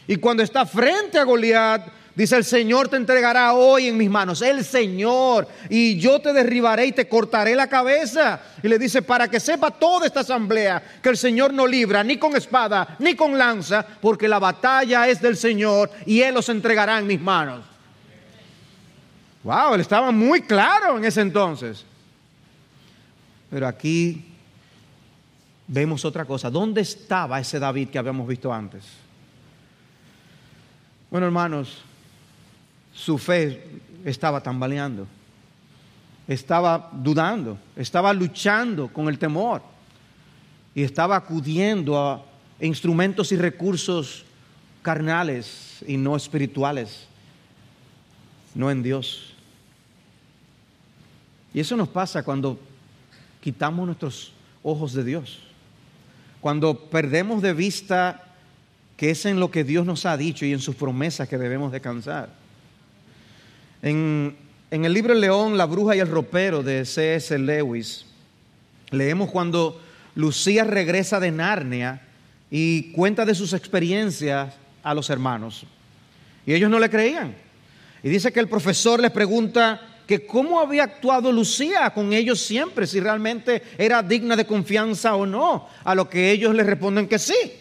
Y 0.07 0.17
cuando 0.17 0.43
está 0.43 0.67
frente 0.67 1.19
a 1.19 1.25
Goliat, 1.25 1.87
Dice, 2.15 2.37
el 2.37 2.45
Señor 2.45 2.89
te 2.89 2.97
entregará 2.97 3.55
hoy 3.55 3.89
en 3.89 3.97
mis 3.97 4.11
manos, 4.11 4.43
el 4.43 4.65
Señor, 4.65 5.49
y 5.71 5.99
yo 5.99 6.21
te 6.21 6.35
derribaré 6.35 6.87
y 6.87 6.93
te 6.93 7.09
cortaré 7.09 7.55
la 7.57 7.69
cabeza. 7.69 8.39
Y 8.63 8.69
le 8.69 8.79
dice, 8.79 9.01
para 9.01 9.29
que 9.29 9.41
sepa 9.41 9.71
toda 9.71 10.07
esta 10.07 10.21
asamblea 10.21 10.83
que 11.03 11.09
el 11.09 11.17
Señor 11.17 11.55
no 11.55 11.67
libra 11.67 12.05
ni 12.05 12.19
con 12.19 12.37
espada 12.37 12.97
ni 12.99 13.15
con 13.15 13.39
lanza, 13.39 13.87
porque 14.01 14.29
la 14.29 14.39
batalla 14.39 15.09
es 15.09 15.23
del 15.23 15.39
Señor 15.39 15.91
y 16.05 16.21
Él 16.21 16.35
los 16.35 16.51
entregará 16.51 16.99
en 16.99 17.07
mis 17.07 17.21
manos. 17.21 17.65
Wow, 19.45 19.75
él 19.75 19.81
estaba 19.81 20.13
muy 20.13 20.43
claro 20.43 20.99
en 20.99 21.05
ese 21.05 21.21
entonces. 21.21 21.85
Pero 23.51 23.67
aquí 23.67 24.25
vemos 25.67 26.05
otra 26.05 26.25
cosa. 26.25 26.49
¿Dónde 26.49 26.83
estaba 26.83 27.41
ese 27.41 27.59
David 27.59 27.89
que 27.89 27.99
habíamos 27.99 28.29
visto 28.29 28.53
antes? 28.53 28.85
Bueno, 31.11 31.27
hermanos, 31.27 31.83
su 32.95 33.19
fe 33.19 33.81
estaba 34.05 34.43
tambaleando, 34.43 35.07
estaba 36.29 36.91
dudando, 36.93 37.59
estaba 37.77 38.13
luchando 38.13 38.89
con 38.89 39.09
el 39.09 39.19
temor 39.19 39.63
y 40.75 40.83
estaba 40.83 41.17
acudiendo 41.17 41.99
a 41.99 42.25
instrumentos 42.61 43.33
y 43.33 43.37
recursos 43.37 44.25
carnales 44.83 45.85
y 45.87 45.97
no 45.97 46.17
espirituales, 46.17 47.07
no 48.55 48.71
en 48.71 48.83
Dios. 48.83 49.35
Y 51.55 51.61
eso 51.61 51.77
nos 51.77 51.89
pasa 51.89 52.23
cuando 52.23 52.59
quitamos 53.41 53.87
nuestros 53.87 54.33
ojos 54.63 54.93
de 54.93 55.05
Dios, 55.05 55.41
cuando 56.41 56.79
perdemos 56.89 57.43
de 57.43 57.53
vista 57.53 58.29
que 58.97 59.11
es 59.11 59.27
en 59.27 59.41
lo 59.41 59.51
que 59.51 59.65
Dios 59.65 59.85
nos 59.85 60.07
ha 60.07 60.17
dicho 60.17 60.47
y 60.47 60.53
en 60.53 60.61
sus 60.61 60.77
promesas 60.77 61.29
que 61.29 61.39
debemos 61.39 61.73
descansar. 61.73 62.42
En, 63.83 64.37
el 64.71 64.93
libro 64.93 65.13
León, 65.13 65.59
la 65.59 65.67
bruja 65.67 65.97
y 65.97 65.99
el 65.99 66.09
ropero 66.09 66.63
de 66.63 66.85
C.S. 66.85 67.37
Lewis, 67.37 68.07
leemos 68.91 69.31
cuando 69.31 69.81
Lucía 70.15 70.63
regresa 70.63 71.19
de 71.19 71.33
Narnia 71.33 72.01
y 72.49 72.93
cuenta 72.93 73.25
de 73.25 73.35
sus 73.35 73.53
experiencias 73.53 74.55
a 74.85 74.95
los 74.95 75.11
hermanos. 75.11 75.67
Y 76.47 76.55
ellos 76.55 76.71
no 76.71 76.79
le 76.79 76.89
creían. 76.89 77.35
Y 78.05 78.09
dice 78.09 78.33
que 78.33 78.41
el 78.41 78.49
profesor 78.49 79.01
les 79.01 79.11
pregunta 79.11 79.81
que 80.07 80.27
cómo 80.27 80.61
había 80.61 80.85
actuado 80.85 81.33
Lucía 81.33 81.91
con 81.91 82.13
ellos 82.13 82.41
siempre, 82.41 82.87
si 82.87 83.01
realmente 83.01 83.63
era 83.79 84.03
digna 84.03 84.37
de 84.37 84.47
confianza 84.47 85.17
o 85.17 85.27
no, 85.27 85.69
a 85.83 85.95
lo 85.95 86.09
que 86.09 86.31
ellos 86.31 86.55
le 86.55 86.63
responden 86.63 87.09
que 87.09 87.19
sí. 87.19 87.53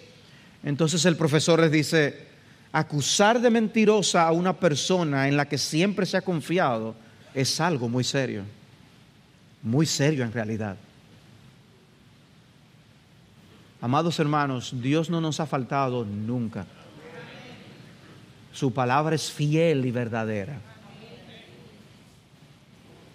Entonces 0.63 1.03
el 1.05 1.15
profesor 1.15 1.59
les 1.59 1.71
dice, 1.71 2.30
acusar 2.71 3.41
de 3.41 3.49
mentirosa 3.49 4.27
a 4.27 4.31
una 4.31 4.53
persona 4.53 5.27
en 5.27 5.35
la 5.35 5.47
que 5.47 5.57
siempre 5.57 6.05
se 6.05 6.17
ha 6.17 6.21
confiado 6.21 6.95
es 7.33 7.59
algo 7.59 7.89
muy 7.89 8.03
serio, 8.03 8.43
muy 9.61 9.85
serio 9.85 10.23
en 10.23 10.31
realidad. 10.31 10.77
Amados 13.81 14.19
hermanos, 14.19 14.73
Dios 14.79 15.09
no 15.09 15.19
nos 15.19 15.39
ha 15.39 15.45
faltado 15.45 16.05
nunca. 16.05 16.65
Su 18.53 18.73
palabra 18.73 19.15
es 19.15 19.31
fiel 19.31 19.85
y 19.85 19.91
verdadera. 19.91 20.59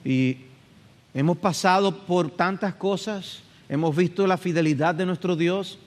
Y 0.05 0.39
hemos 1.15 1.37
pasado 1.39 2.05
por 2.05 2.31
tantas 2.31 2.75
cosas, 2.75 3.41
hemos 3.69 3.95
visto 3.95 4.27
la 4.27 4.39
fidelidad 4.39 4.95
de 4.95 5.07
nuestro 5.07 5.37
Dios. 5.37 5.79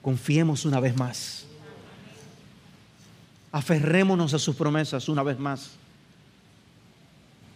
Confiemos 0.00 0.64
una 0.64 0.80
vez 0.80 0.96
más 0.96 1.47
aferrémonos 3.52 4.34
a 4.34 4.38
sus 4.38 4.56
promesas 4.56 5.08
una 5.08 5.22
vez 5.22 5.38
más. 5.38 5.72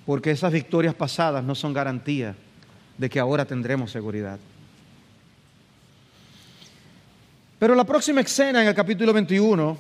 Porque 0.07 0.31
esas 0.31 0.53
victorias 0.53 0.95
pasadas 0.95 1.45
no 1.45 1.55
son 1.55 1.73
garantía 1.73 2.35
de 2.99 3.09
que 3.09 3.21
ahora 3.21 3.45
tendremos 3.45 3.91
seguridad. 3.91 4.39
Pero 7.59 7.75
la 7.75 7.85
próxima 7.85 8.21
escena 8.21 8.63
en 8.63 8.69
el 8.69 8.75
capítulo 8.75 9.13
21 9.13 9.79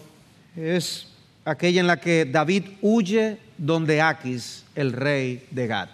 es 0.57 1.09
aquella 1.44 1.81
en 1.81 1.87
la 1.88 1.98
que 1.98 2.25
David 2.25 2.64
huye 2.81 3.38
donde 3.59 4.01
Aquis, 4.01 4.64
el 4.77 4.92
rey 4.92 5.46
de 5.51 5.66
Gad. 5.66 5.88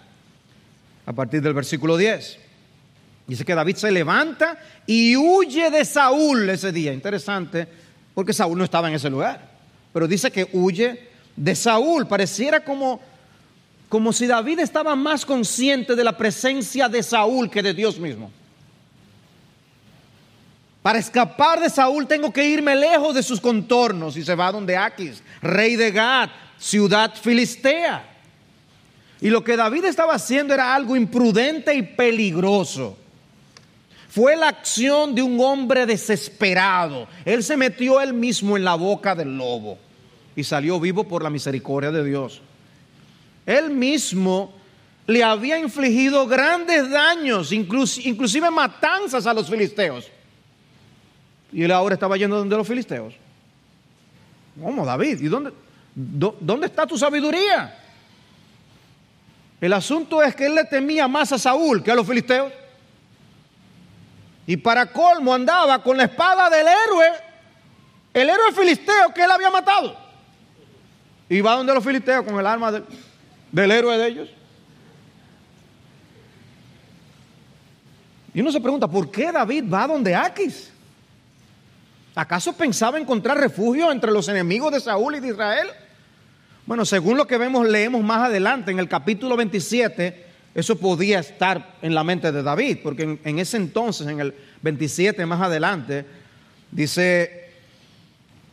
A 1.07 1.13
partir 1.13 1.41
del 1.41 1.55
versículo 1.55 1.97
10. 1.97 2.37
Dice 3.25 3.45
que 3.45 3.55
David 3.55 3.75
se 3.75 3.91
levanta 3.91 4.59
y 4.85 5.15
huye 5.15 5.71
de 5.71 5.83
Saúl 5.85 6.47
ese 6.49 6.71
día. 6.71 6.93
Interesante, 6.93 7.67
porque 8.13 8.33
Saúl 8.33 8.57
no 8.57 8.63
estaba 8.63 8.89
en 8.89 8.95
ese 8.95 9.09
lugar 9.09 9.58
pero 9.93 10.07
dice 10.07 10.31
que 10.31 10.47
huye 10.53 11.09
de 11.35 11.55
Saúl. 11.55 12.07
Pareciera 12.07 12.63
como, 12.63 12.99
como 13.87 14.13
si 14.13 14.27
David 14.27 14.59
estaba 14.59 14.95
más 14.95 15.25
consciente 15.25 15.95
de 15.95 16.03
la 16.03 16.17
presencia 16.17 16.87
de 16.87 17.01
Saúl 17.01 17.49
que 17.49 17.63
de 17.63 17.73
Dios 17.73 17.99
mismo. 17.99 18.31
Para 20.81 20.99
escapar 20.99 21.59
de 21.59 21.69
Saúl 21.69 22.07
tengo 22.07 22.31
que 22.31 22.47
irme 22.47 22.75
lejos 22.75 23.13
de 23.15 23.23
sus 23.23 23.41
contornos. 23.41 24.15
Y 24.15 24.23
se 24.23 24.35
va 24.35 24.51
donde 24.51 24.77
Aquis, 24.77 25.21
rey 25.41 25.75
de 25.75 25.91
Gad, 25.91 26.29
ciudad 26.57 27.13
filistea. 27.15 28.05
Y 29.21 29.29
lo 29.29 29.43
que 29.43 29.57
David 29.57 29.85
estaba 29.85 30.13
haciendo 30.13 30.53
era 30.53 30.73
algo 30.73 30.95
imprudente 30.95 31.73
y 31.73 31.81
peligroso. 31.81 32.97
Fue 34.09 34.35
la 34.35 34.47
acción 34.47 35.13
de 35.13 35.21
un 35.21 35.39
hombre 35.39 35.85
desesperado. 35.85 37.07
Él 37.23 37.43
se 37.43 37.55
metió 37.55 38.01
él 38.01 38.13
mismo 38.13 38.57
en 38.57 38.63
la 38.63 38.73
boca 38.73 39.13
del 39.13 39.37
lobo 39.37 39.77
y 40.35 40.43
salió 40.43 40.79
vivo 40.79 41.07
por 41.07 41.21
la 41.21 41.29
misericordia 41.29 41.91
de 41.91 42.03
Dios. 42.03 42.41
Él 43.45 43.69
mismo 43.69 44.51
le 45.05 45.23
había 45.23 45.59
infligido 45.59 46.25
grandes 46.27 46.89
daños, 46.89 47.51
inclusive 47.51 48.49
matanzas 48.49 49.27
a 49.27 49.33
los 49.33 49.47
filisteos. 49.47 50.07
Y 51.51 51.63
él 51.63 51.71
ahora 51.71 51.93
estaba 51.93 52.17
yendo 52.17 52.37
donde 52.37 52.57
los 52.57 52.67
filisteos. 52.67 53.13
¿Cómo, 54.61 54.85
David? 54.85 55.21
¿Y 55.21 55.27
dónde, 55.27 55.51
dónde 55.95 56.65
está 56.65 56.85
tu 56.85 56.97
sabiduría? 56.97 57.75
El 59.61 59.73
asunto 59.73 60.23
es 60.23 60.35
que 60.35 60.45
él 60.45 60.55
le 60.55 60.63
temía 60.63 61.07
más 61.07 61.31
a 61.31 61.37
Saúl 61.37 61.83
que 61.83 61.91
a 61.91 61.95
los 61.95 62.07
filisteos. 62.07 62.51
Y 64.49 64.57
para 64.57 64.87
colmo 64.87 65.31
andaba 65.31 65.83
con 65.83 65.95
la 65.95 66.05
espada 66.05 66.49
del 66.49 66.65
héroe, 66.65 67.07
el 68.11 68.27
héroe 68.27 68.51
filisteo 68.51 69.13
que 69.13 69.21
él 69.21 69.29
había 69.29 69.51
matado. 69.51 69.95
Y 71.29 71.39
va 71.39 71.53
donde 71.53 71.71
los 71.71 71.83
filisteos 71.83 72.25
con 72.25 72.39
el 72.39 72.47
arma 72.47 72.71
del 73.51 73.71
héroe 73.71 73.95
de 73.95 74.07
ellos. 74.07 74.29
Y 78.33 78.41
uno 78.41 78.51
se 78.51 78.59
pregunta, 78.59 78.87
¿por 78.87 79.11
qué 79.11 79.31
David 79.31 79.65
va 79.71 79.85
donde 79.85 80.15
Aquis? 80.15 80.73
¿Acaso 82.15 82.51
pensaba 82.53 82.97
encontrar 82.97 83.37
refugio 83.37 83.91
entre 83.91 84.09
los 84.09 84.29
enemigos 84.29 84.73
de 84.73 84.79
Saúl 84.79 85.13
y 85.13 85.19
de 85.19 85.27
Israel? 85.27 85.67
Bueno, 86.65 86.85
según 86.85 87.17
lo 87.17 87.27
que 87.27 87.37
vemos, 87.37 87.67
leemos 87.67 88.01
más 88.01 88.23
adelante, 88.23 88.71
en 88.71 88.79
el 88.79 88.89
capítulo 88.89 89.37
27, 89.37 90.28
eso 90.55 90.77
podía 90.77 91.19
estar 91.19 91.75
en 91.81 91.93
la 91.93 92.03
mente 92.03 92.31
de 92.31 92.43
David, 92.43 92.79
porque 92.83 93.19
en, 93.23 93.39
ese 93.39 93.57
entonces, 93.57 94.07
en 94.07 94.19
el 94.19 94.33
27 94.61 95.25
más 95.25 95.41
adelante, 95.41 96.05
dice 96.71 97.49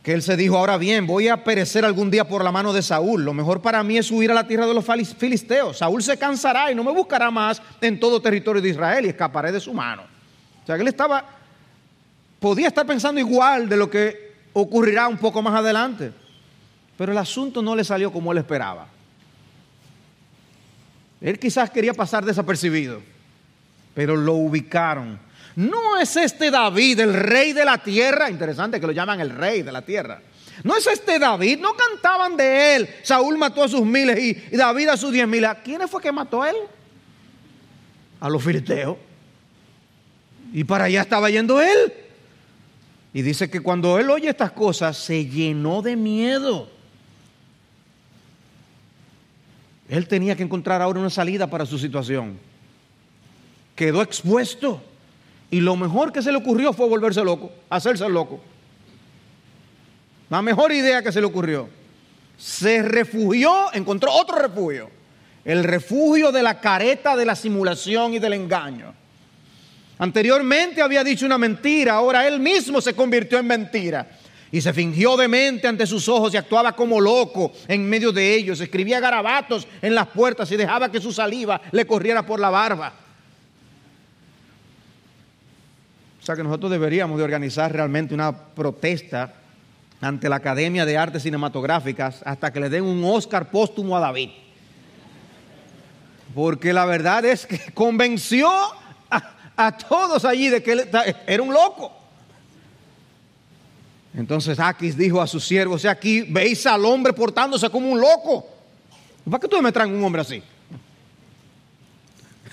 que 0.03 0.13
él 0.13 0.21
se 0.21 0.37
dijo, 0.37 0.57
ahora 0.57 0.77
bien, 0.77 1.05
voy 1.05 1.27
a 1.27 1.43
perecer 1.43 1.83
algún 1.83 2.09
día 2.09 2.27
por 2.27 2.43
la 2.43 2.51
mano 2.51 2.71
de 2.71 2.81
Saúl. 2.81 3.25
Lo 3.25 3.33
mejor 3.33 3.61
para 3.61 3.83
mí 3.83 3.97
es 3.97 4.09
huir 4.09 4.31
a 4.31 4.35
la 4.35 4.47
tierra 4.47 4.65
de 4.65 4.73
los 4.73 4.85
filisteos. 5.17 5.79
Saúl 5.79 6.01
se 6.01 6.17
cansará 6.17 6.71
y 6.71 6.75
no 6.75 6.83
me 6.83 6.91
buscará 6.91 7.29
más 7.29 7.61
en 7.81 7.99
todo 7.99 8.21
territorio 8.21 8.61
de 8.61 8.69
Israel 8.69 9.05
y 9.05 9.09
escaparé 9.09 9.51
de 9.51 9.59
su 9.59 9.73
mano. 9.73 10.03
O 10.63 10.65
sea 10.65 10.75
que 10.75 10.83
él 10.83 10.87
estaba, 10.87 11.25
podía 12.39 12.67
estar 12.67 12.85
pensando 12.85 13.19
igual 13.19 13.67
de 13.67 13.75
lo 13.75 13.89
que 13.89 14.33
ocurrirá 14.53 15.07
un 15.07 15.17
poco 15.17 15.41
más 15.41 15.55
adelante. 15.55 16.13
Pero 16.97 17.11
el 17.11 17.17
asunto 17.17 17.61
no 17.61 17.75
le 17.75 17.83
salió 17.83 18.11
como 18.11 18.31
él 18.31 18.37
esperaba. 18.37 18.87
Él 21.21 21.39
quizás 21.39 21.69
quería 21.69 21.93
pasar 21.93 22.23
desapercibido, 22.23 23.01
pero 23.93 24.15
lo 24.15 24.33
ubicaron 24.33 25.19
no 25.57 25.97
es 25.97 26.15
este 26.15 26.51
David, 26.51 26.99
el 26.99 27.15
rey 27.15 27.51
de 27.51 27.65
la 27.65 27.79
tierra. 27.79 28.29
Interesante 28.29 28.79
que 28.79 28.85
lo 28.85 28.93
llaman 28.93 29.19
el 29.19 29.31
rey 29.31 29.63
de 29.63 29.71
la 29.71 29.81
tierra. 29.81 30.21
No 30.63 30.77
es 30.77 30.85
este 30.85 31.17
David, 31.17 31.57
no 31.59 31.73
cantaban 31.73 32.37
de 32.37 32.75
él. 32.75 32.89
Saúl 33.01 33.39
mató 33.39 33.63
a 33.63 33.67
sus 33.67 33.83
miles 33.83 34.19
y, 34.19 34.55
David 34.55 34.89
a 34.89 34.97
sus 34.97 35.11
diez 35.11 35.27
miles. 35.27 35.49
¿Quién 35.63 35.87
fue 35.87 35.99
que 35.99 36.11
mató 36.11 36.43
a 36.43 36.51
él? 36.51 36.57
A 38.19 38.29
los 38.29 38.43
filisteos. 38.43 38.97
Y 40.53 40.63
para 40.63 40.83
allá 40.83 41.01
estaba 41.01 41.27
yendo 41.31 41.59
él. 41.59 41.91
Y 43.11 43.23
dice 43.23 43.49
que 43.49 43.59
cuando 43.59 43.97
él 43.97 44.11
oye 44.11 44.29
estas 44.29 44.51
cosas 44.51 44.95
se 44.95 45.25
llenó 45.25 45.81
de 45.81 45.95
miedo. 45.95 46.69
Él 49.89 50.07
tenía 50.07 50.35
que 50.35 50.43
encontrar 50.43 50.81
ahora 50.81 50.99
una 50.99 51.09
salida 51.09 51.47
para 51.47 51.65
su 51.65 51.77
situación. 51.79 52.37
Quedó 53.75 54.01
expuesto. 54.01 54.81
Y 55.49 55.61
lo 55.61 55.77
mejor 55.77 56.11
que 56.11 56.21
se 56.21 56.31
le 56.31 56.37
ocurrió 56.37 56.73
fue 56.73 56.89
volverse 56.89 57.23
loco, 57.23 57.51
hacerse 57.69 58.07
loco. 58.09 58.41
La 60.29 60.41
mejor 60.41 60.73
idea 60.73 61.01
que 61.01 61.11
se 61.11 61.21
le 61.21 61.27
ocurrió. 61.27 61.69
Se 62.37 62.81
refugió, 62.81 63.73
encontró 63.73 64.11
otro 64.11 64.37
refugio. 64.37 64.89
El 65.45 65.63
refugio 65.63 66.33
de 66.33 66.43
la 66.43 66.59
careta 66.59 67.15
de 67.15 67.25
la 67.25 67.35
simulación 67.35 68.13
y 68.13 68.19
del 68.19 68.33
engaño. 68.33 68.93
Anteriormente 69.99 70.81
había 70.81 71.03
dicho 71.03 71.25
una 71.25 71.37
mentira, 71.37 71.93
ahora 71.93 72.27
él 72.27 72.39
mismo 72.39 72.81
se 72.81 72.93
convirtió 72.93 73.39
en 73.39 73.47
mentira. 73.47 74.07
Y 74.51 74.61
se 74.61 74.73
fingió 74.73 75.17
demente 75.17 75.67
ante 75.67 75.85
sus 75.85 76.07
ojos 76.07 76.33
y 76.33 76.37
actuaba 76.37 76.73
como 76.73 77.01
loco 77.01 77.51
en 77.67 77.87
medio 77.87 78.11
de 78.11 78.33
ellos. 78.35 78.61
Escribía 78.61 78.99
garabatos 78.99 79.67
en 79.81 79.93
las 79.93 80.07
puertas 80.07 80.51
y 80.51 80.57
dejaba 80.57 80.91
que 80.91 81.01
su 81.01 81.11
saliva 81.11 81.61
le 81.71 81.85
corriera 81.85 82.25
por 82.25 82.39
la 82.39 82.49
barba. 82.49 82.93
O 86.21 86.25
sea 86.25 86.35
que 86.35 86.43
nosotros 86.43 86.71
deberíamos 86.71 87.17
de 87.17 87.23
organizar 87.23 87.71
realmente 87.71 88.13
una 88.13 88.35
protesta 88.35 89.33
ante 90.01 90.29
la 90.29 90.37
Academia 90.37 90.85
de 90.85 90.97
Artes 90.97 91.23
Cinematográficas 91.23 92.21
hasta 92.25 92.51
que 92.51 92.59
le 92.59 92.69
den 92.69 92.83
un 92.83 93.03
Oscar 93.03 93.49
póstumo 93.49 93.97
a 93.97 93.99
David. 93.99 94.29
Porque 96.35 96.71
la 96.71 96.85
verdad 96.85 97.25
es 97.25 97.45
que 97.45 97.59
convenció 97.73 98.49
a, 99.55 99.77
todos 99.77 100.23
allí 100.23 100.49
de 100.49 100.61
que 100.61 100.73
él 100.73 100.89
era 101.25 101.41
un 101.41 101.53
loco. 101.53 101.96
Entonces 104.17 104.59
Aquis 104.59 104.97
dijo 104.97 105.21
a 105.21 105.27
sus 105.27 105.45
siervos, 105.45 105.85
aquí 105.85 106.23
veis 106.23 106.65
al 106.65 106.83
hombre 106.85 107.13
portándose 107.13 107.69
como 107.69 107.87
un 107.91 108.01
loco. 108.01 108.47
¿Para 109.29 109.39
qué 109.39 109.47
tú 109.47 109.61
me 109.61 109.71
traen 109.71 109.93
un 109.93 110.03
hombre 110.03 110.23
así? 110.23 110.41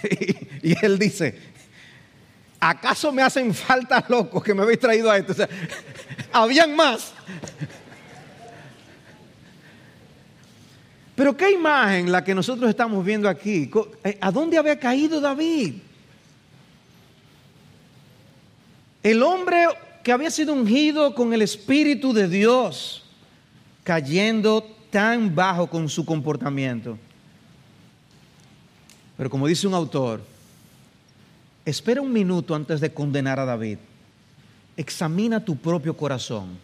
y 0.62 0.84
él 0.84 0.98
dice, 0.98 1.40
¿acaso 2.60 3.10
me 3.12 3.22
hacen 3.22 3.54
falta 3.54 4.04
locos 4.08 4.44
que 4.44 4.52
me 4.52 4.60
habéis 4.60 4.78
traído 4.78 5.10
a 5.10 5.16
esto? 5.16 5.32
O 5.32 5.36
sea, 5.36 5.48
habían 6.32 6.76
más. 6.76 7.14
Pero 11.14 11.34
qué 11.34 11.50
imagen 11.50 12.12
la 12.12 12.22
que 12.22 12.34
nosotros 12.34 12.68
estamos 12.68 13.02
viendo 13.02 13.26
aquí. 13.26 13.70
Eh, 14.04 14.18
¿A 14.20 14.30
dónde 14.30 14.58
había 14.58 14.78
caído 14.78 15.18
David? 15.18 15.76
El 19.02 19.22
hombre 19.22 19.66
que 20.04 20.12
había 20.12 20.30
sido 20.30 20.52
ungido 20.52 21.14
con 21.14 21.32
el 21.32 21.42
Espíritu 21.42 22.12
de 22.12 22.28
Dios, 22.28 23.02
cayendo 23.82 24.62
tan 24.90 25.34
bajo 25.34 25.66
con 25.66 25.88
su 25.88 26.04
comportamiento. 26.04 26.96
Pero 29.16 29.30
como 29.30 29.48
dice 29.48 29.66
un 29.66 29.74
autor, 29.74 30.20
Espera 31.64 32.02
un 32.02 32.12
minuto 32.12 32.54
antes 32.54 32.80
de 32.80 32.92
condenar 32.92 33.40
a 33.40 33.46
David. 33.46 33.78
Examina 34.76 35.44
tu 35.44 35.56
propio 35.56 35.96
corazón. 35.96 36.58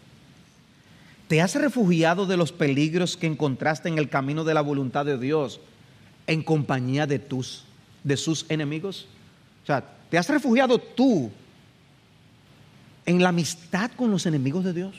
¿Te 1.27 1.41
has 1.41 1.55
refugiado 1.55 2.25
de 2.25 2.37
los 2.37 2.51
peligros 2.51 3.17
que 3.17 3.25
encontraste 3.25 3.89
en 3.89 3.97
el 3.97 4.09
camino 4.09 4.43
de 4.43 4.53
la 4.53 4.61
voluntad 4.61 5.05
de 5.05 5.17
Dios 5.17 5.59
en 6.27 6.43
compañía 6.43 7.07
de 7.07 7.19
tus 7.19 7.63
de 8.03 8.17
sus 8.17 8.45
enemigos? 8.49 9.07
O 9.63 9.65
sea, 9.65 9.83
¿te 10.09 10.17
has 10.17 10.29
refugiado 10.29 10.77
tú 10.77 11.31
en 13.05 13.21
la 13.21 13.29
amistad 13.29 13.91
con 13.91 14.11
los 14.11 14.25
enemigos 14.25 14.63
de 14.63 14.73
Dios? 14.73 14.95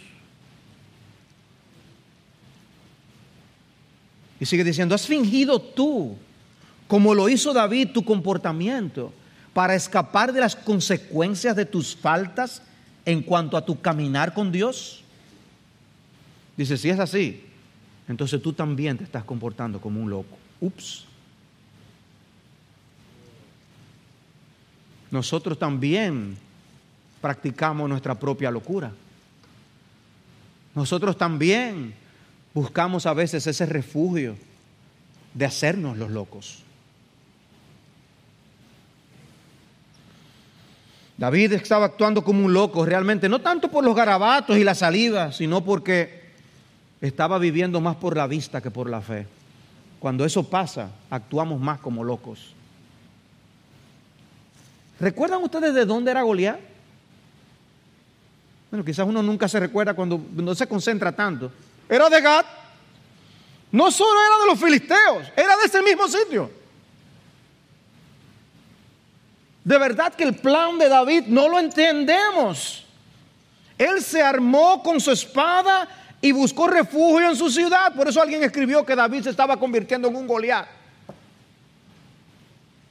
Y 4.40 4.46
sigue 4.46 4.64
diciendo, 4.64 4.94
¿has 4.94 5.06
fingido 5.06 5.60
tú, 5.60 6.16
como 6.88 7.14
lo 7.14 7.28
hizo 7.28 7.52
David, 7.52 7.90
tu 7.92 8.04
comportamiento? 8.04 9.12
para 9.52 9.74
escapar 9.74 10.32
de 10.32 10.40
las 10.40 10.56
consecuencias 10.56 11.56
de 11.56 11.66
tus 11.66 11.94
faltas 11.94 12.62
en 13.04 13.22
cuanto 13.22 13.56
a 13.56 13.64
tu 13.64 13.80
caminar 13.80 14.32
con 14.32 14.50
Dios? 14.50 15.02
Dice, 16.56 16.76
si 16.76 16.88
es 16.90 16.98
así, 16.98 17.44
entonces 18.08 18.40
tú 18.40 18.52
también 18.52 18.96
te 18.96 19.04
estás 19.04 19.24
comportando 19.24 19.80
como 19.80 20.00
un 20.00 20.10
loco. 20.10 20.36
Ups. 20.60 21.04
Nosotros 25.10 25.58
también 25.58 26.38
practicamos 27.22 27.88
nuestra 27.88 28.16
propia 28.16 28.50
locura. 28.50 28.92
Nosotros 30.74 31.16
también 31.16 31.94
buscamos 32.52 33.06
a 33.06 33.14
veces 33.14 33.46
ese 33.46 33.64
refugio 33.64 34.36
de 35.32 35.46
hacernos 35.46 35.96
los 35.96 36.10
locos. 36.10 36.62
David 41.16 41.52
estaba 41.52 41.86
actuando 41.86 42.24
como 42.24 42.44
un 42.44 42.52
loco 42.52 42.84
realmente, 42.84 43.28
no 43.28 43.40
tanto 43.40 43.70
por 43.70 43.84
los 43.84 43.94
garabatos 43.94 44.58
y 44.58 44.64
la 44.64 44.74
saliva, 44.74 45.30
sino 45.30 45.64
porque 45.64 46.22
estaba 47.00 47.38
viviendo 47.38 47.80
más 47.80 47.96
por 47.96 48.16
la 48.16 48.26
vista 48.26 48.60
que 48.60 48.72
por 48.72 48.90
la 48.90 49.00
fe. 49.00 49.26
Cuando 50.00 50.24
eso 50.24 50.42
pasa, 50.42 50.90
actuamos 51.10 51.60
más 51.60 51.78
como 51.78 52.02
locos. 52.02 52.54
¿Recuerdan 54.98 55.44
ustedes 55.44 55.74
de 55.74 55.84
dónde 55.84 56.10
era 56.10 56.22
Goliat? 56.22 56.71
Bueno, 58.72 58.86
quizás 58.86 59.06
uno 59.06 59.22
nunca 59.22 59.48
se 59.48 59.60
recuerda 59.60 59.92
cuando 59.92 60.18
no 60.32 60.54
se 60.54 60.66
concentra 60.66 61.12
tanto. 61.12 61.52
Era 61.86 62.08
de 62.08 62.22
Gad. 62.22 62.46
No 63.70 63.90
solo 63.90 64.18
era 64.18 64.38
de 64.38 64.46
los 64.46 64.58
filisteos, 64.58 65.30
era 65.36 65.58
de 65.58 65.66
ese 65.66 65.82
mismo 65.82 66.08
sitio. 66.08 66.50
De 69.62 69.76
verdad 69.76 70.14
que 70.14 70.24
el 70.24 70.36
plan 70.36 70.78
de 70.78 70.88
David 70.88 71.24
no 71.26 71.50
lo 71.50 71.58
entendemos. 71.58 72.86
Él 73.76 74.00
se 74.00 74.22
armó 74.22 74.82
con 74.82 75.02
su 75.02 75.10
espada 75.10 75.86
y 76.22 76.32
buscó 76.32 76.66
refugio 76.66 77.28
en 77.28 77.36
su 77.36 77.50
ciudad. 77.50 77.94
Por 77.94 78.08
eso 78.08 78.22
alguien 78.22 78.42
escribió 78.42 78.86
que 78.86 78.96
David 78.96 79.24
se 79.24 79.30
estaba 79.30 79.58
convirtiendo 79.58 80.08
en 80.08 80.16
un 80.16 80.26
Goliat. 80.26 80.66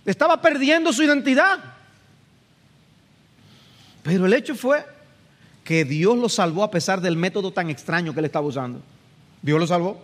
Estaba 0.05 0.39
perdiendo 0.39 0.93
su 0.93 1.01
identidad. 1.01 1.57
Pero 4.03 4.27
el 4.27 4.33
hecho 4.33 4.53
fue 4.53 4.90
que 5.71 5.85
Dios 5.85 6.17
lo 6.17 6.27
salvó 6.27 6.65
a 6.65 6.69
pesar 6.69 6.99
del 6.99 7.15
método 7.15 7.53
tan 7.53 7.69
extraño 7.69 8.11
que 8.11 8.19
él 8.19 8.25
estaba 8.25 8.45
usando. 8.45 8.81
Dios 9.41 9.57
lo 9.57 9.65
salvó. 9.65 10.03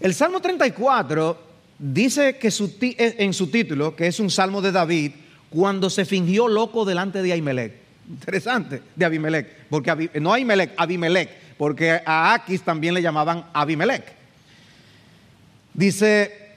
El 0.00 0.14
Salmo 0.14 0.40
34 0.40 1.38
dice 1.78 2.38
que 2.38 2.48
eh, 2.48 3.16
en 3.18 3.34
su 3.34 3.48
título, 3.48 3.94
que 3.94 4.06
es 4.06 4.18
un 4.20 4.30
salmo 4.30 4.62
de 4.62 4.72
David, 4.72 5.12
cuando 5.50 5.90
se 5.90 6.06
fingió 6.06 6.48
loco 6.48 6.86
delante 6.86 7.22
de 7.22 7.30
Ahimelech. 7.30 7.74
Interesante, 8.08 8.82
de 8.96 9.04
Abimelech, 9.04 9.66
porque 9.68 10.10
no 10.18 10.32
Ahimelech, 10.32 10.72
Abimelech, 10.78 11.28
porque 11.58 12.00
a 12.02 12.32
Aquis 12.32 12.62
también 12.62 12.94
le 12.94 13.02
llamaban 13.02 13.44
Abimelech. 13.52 14.14
Dice 15.74 16.54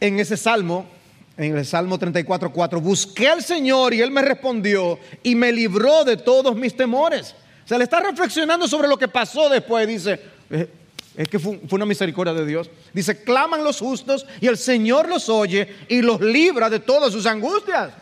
en 0.00 0.18
ese 0.18 0.36
salmo, 0.36 0.88
en 1.36 1.56
el 1.56 1.66
Salmo 1.66 1.98
34, 1.98 2.50
4, 2.50 2.80
busqué 2.80 3.28
al 3.28 3.42
Señor 3.42 3.92
y 3.92 4.00
Él 4.00 4.10
me 4.10 4.22
respondió 4.22 4.98
y 5.22 5.34
me 5.34 5.52
libró 5.52 6.04
de 6.04 6.16
todos 6.16 6.56
mis 6.56 6.74
temores. 6.74 7.34
O 7.64 7.68
sea, 7.68 7.78
le 7.78 7.84
está 7.84 8.00
reflexionando 8.00 8.66
sobre 8.66 8.88
lo 8.88 8.96
que 8.96 9.08
pasó 9.08 9.48
después. 9.48 9.86
Dice, 9.86 10.20
eh, 10.50 10.68
es 11.16 11.28
que 11.28 11.38
fue, 11.38 11.58
una 11.70 11.84
misericordia 11.84 12.32
de 12.32 12.46
Dios. 12.46 12.70
Dice, 12.92 13.22
claman 13.22 13.64
los 13.64 13.80
justos 13.80 14.24
y 14.40 14.46
el 14.46 14.56
Señor 14.56 15.08
los 15.08 15.28
oye 15.28 15.68
y 15.88 16.00
los 16.00 16.20
libra 16.20 16.70
de 16.70 16.80
todas 16.80 17.12
sus 17.12 17.26
angustias. 17.26 17.92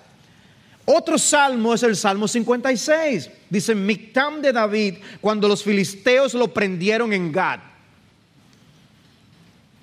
Otro 0.84 1.16
salmo 1.16 1.74
es 1.74 1.82
el 1.82 1.96
Salmo 1.96 2.28
56. 2.28 3.30
Dice, 3.48 3.74
Mictam 3.74 4.42
de 4.42 4.52
David, 4.52 4.96
cuando 5.20 5.48
los 5.48 5.64
filisteos 5.64 6.34
lo 6.34 6.52
prendieron 6.52 7.12
en 7.12 7.32
Gad. 7.32 7.60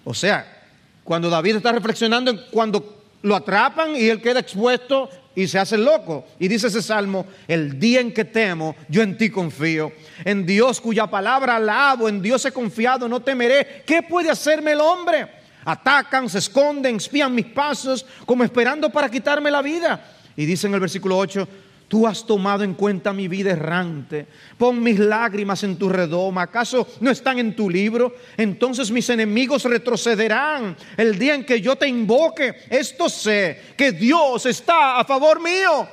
O 0.03 0.13
sea, 0.13 0.61
cuando 1.03 1.29
David 1.29 1.57
está 1.57 1.71
reflexionando 1.71 2.31
en 2.31 2.39
cuando 2.51 3.00
lo 3.21 3.35
atrapan 3.35 3.95
y 3.95 4.09
él 4.09 4.21
queda 4.21 4.39
expuesto 4.39 5.09
y 5.35 5.47
se 5.47 5.59
hace 5.59 5.77
loco. 5.77 6.25
Y 6.39 6.47
dice 6.47 6.67
ese 6.67 6.81
salmo, 6.81 7.25
el 7.47 7.79
día 7.79 8.01
en 8.01 8.13
que 8.13 8.25
temo, 8.25 8.75
yo 8.89 9.01
en 9.01 9.17
ti 9.17 9.29
confío. 9.29 9.91
En 10.25 10.45
Dios 10.45 10.81
cuya 10.81 11.07
palabra 11.07 11.55
alabo, 11.55 12.09
en 12.09 12.21
Dios 12.21 12.45
he 12.45 12.51
confiado, 12.51 13.07
no 13.07 13.21
temeré. 13.21 13.83
¿Qué 13.85 14.03
puede 14.03 14.29
hacerme 14.29 14.71
el 14.71 14.81
hombre? 14.81 15.27
Atacan, 15.63 16.27
se 16.29 16.39
esconden, 16.39 16.95
espían 16.95 17.33
mis 17.33 17.45
pasos, 17.45 18.05
como 18.25 18.43
esperando 18.43 18.89
para 18.89 19.09
quitarme 19.09 19.51
la 19.51 19.61
vida. 19.61 20.03
Y 20.35 20.45
dice 20.45 20.67
en 20.67 20.73
el 20.73 20.79
versículo 20.79 21.17
8, 21.17 21.47
Tú 21.91 22.07
has 22.07 22.25
tomado 22.25 22.63
en 22.63 22.73
cuenta 22.73 23.11
mi 23.11 23.27
vida 23.27 23.51
errante. 23.51 24.25
Pon 24.57 24.81
mis 24.81 24.97
lágrimas 24.97 25.61
en 25.65 25.75
tu 25.75 25.89
redoma. 25.89 26.43
¿Acaso 26.43 26.87
no 27.01 27.11
están 27.11 27.37
en 27.37 27.53
tu 27.53 27.69
libro? 27.69 28.15
Entonces 28.37 28.89
mis 28.91 29.09
enemigos 29.09 29.65
retrocederán 29.65 30.77
el 30.95 31.19
día 31.19 31.35
en 31.35 31.43
que 31.43 31.59
yo 31.59 31.75
te 31.75 31.89
invoque. 31.89 32.55
Esto 32.69 33.09
sé, 33.09 33.73
que 33.75 33.91
Dios 33.91 34.45
está 34.45 35.01
a 35.01 35.03
favor 35.03 35.41
mío. 35.41 35.85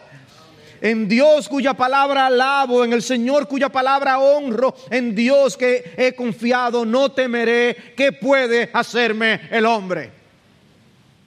En 0.80 1.08
Dios 1.08 1.48
cuya 1.48 1.74
palabra 1.74 2.26
alabo, 2.26 2.84
en 2.84 2.92
el 2.92 3.02
Señor 3.02 3.48
cuya 3.48 3.68
palabra 3.68 4.20
honro, 4.20 4.76
en 4.90 5.16
Dios 5.16 5.56
que 5.56 5.94
he 5.96 6.14
confiado, 6.14 6.84
no 6.86 7.10
temeré. 7.10 7.76
¿Qué 7.96 8.12
puede 8.12 8.70
hacerme 8.72 9.48
el 9.50 9.66
hombre? 9.66 10.12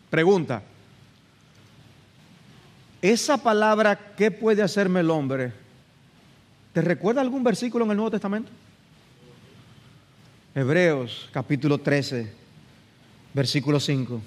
Pregunta. 0.10 0.64
Esa 3.02 3.38
palabra, 3.38 4.14
¿qué 4.16 4.30
puede 4.30 4.62
hacerme 4.62 5.00
el 5.00 5.10
hombre? 5.10 5.52
¿Te 6.74 6.82
recuerda 6.82 7.22
algún 7.22 7.44
versículo 7.44 7.84
en 7.86 7.92
el 7.92 7.98
Nuevo 7.98 8.12
Testamento? 8.12 8.52
Hebreos 10.54 11.28
capítulo 11.32 11.80
13, 11.80 12.32
versículo 13.34 13.80
5. 13.80 14.22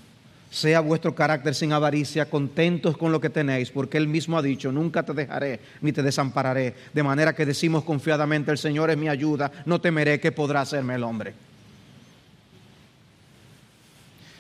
Sea 0.51 0.81
vuestro 0.81 1.15
carácter 1.15 1.55
sin 1.55 1.73
avaricia, 1.73 2.29
contentos 2.29 2.97
con 2.97 3.13
lo 3.13 3.21
que 3.21 3.31
tenéis, 3.31 3.71
porque 3.71 3.97
Él 3.97 4.09
mismo 4.09 4.37
ha 4.39 4.43
dicho, 4.43 4.73
nunca 4.73 5.05
te 5.05 5.13
dejaré 5.13 5.61
ni 5.81 5.93
te 5.93 6.03
desampararé. 6.03 6.75
De 6.93 7.03
manera 7.03 7.35
que 7.35 7.47
decimos 7.47 7.85
confiadamente, 7.85 8.51
el 8.51 8.59
Señor 8.59 8.91
es 8.91 8.97
mi 8.97 9.09
ayuda, 9.09 9.53
no 9.67 9.81
temeré 9.81 10.19
que 10.19 10.33
podrá 10.33 10.63
hacerme 10.63 10.97
el 10.97 11.05
hombre. 11.05 11.35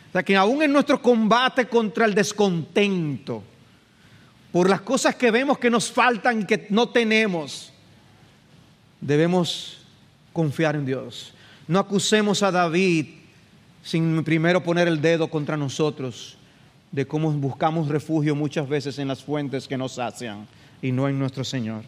O 0.08 0.12
sea 0.12 0.22
que 0.22 0.36
aún 0.36 0.62
en 0.62 0.72
nuestro 0.72 1.00
combate 1.00 1.66
contra 1.66 2.04
el 2.04 2.14
descontento, 2.14 3.42
por 4.54 4.70
las 4.70 4.82
cosas 4.82 5.16
que 5.16 5.32
vemos 5.32 5.58
que 5.58 5.68
nos 5.68 5.90
faltan 5.90 6.42
y 6.42 6.44
que 6.44 6.68
no 6.70 6.88
tenemos, 6.88 7.72
debemos 9.00 9.78
confiar 10.32 10.76
en 10.76 10.86
Dios. 10.86 11.34
No 11.66 11.80
acusemos 11.80 12.40
a 12.44 12.52
David 12.52 13.06
sin 13.82 14.22
primero 14.22 14.62
poner 14.62 14.86
el 14.86 15.00
dedo 15.00 15.26
contra 15.26 15.56
nosotros 15.56 16.36
de 16.92 17.04
cómo 17.04 17.32
buscamos 17.32 17.88
refugio 17.88 18.36
muchas 18.36 18.68
veces 18.68 18.96
en 19.00 19.08
las 19.08 19.24
fuentes 19.24 19.66
que 19.66 19.76
nos 19.76 19.94
sacian 19.94 20.46
y 20.80 20.92
no 20.92 21.08
en 21.08 21.18
nuestro 21.18 21.42
Señor. 21.42 21.82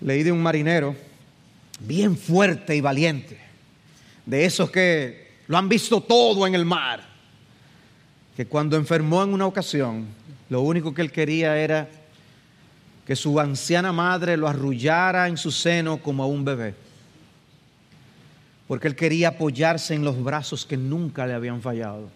Leí 0.00 0.22
de 0.22 0.30
un 0.30 0.40
marinero 0.40 0.94
bien 1.80 2.16
fuerte 2.16 2.76
y 2.76 2.80
valiente, 2.80 3.36
de 4.24 4.44
esos 4.44 4.70
que 4.70 5.38
lo 5.48 5.58
han 5.58 5.68
visto 5.68 6.00
todo 6.00 6.46
en 6.46 6.54
el 6.54 6.64
mar 6.64 7.13
que 8.36 8.46
cuando 8.46 8.76
enfermó 8.76 9.22
en 9.22 9.32
una 9.32 9.46
ocasión, 9.46 10.06
lo 10.50 10.60
único 10.60 10.92
que 10.92 11.02
él 11.02 11.12
quería 11.12 11.56
era 11.56 11.88
que 13.06 13.16
su 13.16 13.38
anciana 13.38 13.92
madre 13.92 14.36
lo 14.36 14.48
arrullara 14.48 15.28
en 15.28 15.36
su 15.36 15.50
seno 15.50 15.98
como 15.98 16.22
a 16.22 16.26
un 16.26 16.44
bebé. 16.44 16.74
Porque 18.66 18.88
él 18.88 18.96
quería 18.96 19.28
apoyarse 19.28 19.94
en 19.94 20.04
los 20.04 20.22
brazos 20.22 20.64
que 20.64 20.76
nunca 20.76 21.26
le 21.26 21.34
habían 21.34 21.60
fallado. 21.60 22.08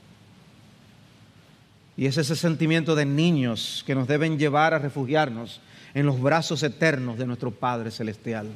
Y 1.96 2.07
es 2.07 2.16
ese 2.16 2.37
sentimiento 2.37 2.94
de 2.94 3.04
niños 3.04 3.83
que 3.87 3.94
nos 3.94 4.09
deben 4.09 4.38
llevar 4.38 4.72
a 4.72 4.78
refugiarnos 4.78 5.61
en 5.94 6.07
los 6.07 6.20
brazos 6.20 6.62
eternos 6.62 7.18
de 7.18 7.26
nuestro 7.26 7.50
Padre 7.50 7.90
Celestial. 7.90 8.48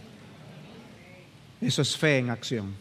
Eso 1.61 1.83
es 1.83 1.97
fe 1.97 2.19
en 2.19 2.31
acción. 2.31 2.75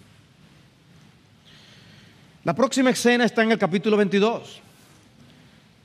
La 2.44 2.56
próxima 2.56 2.90
escena 2.90 3.26
está 3.26 3.44
en 3.44 3.52
el 3.52 3.60
capítulo 3.60 3.98
22. 3.98 4.62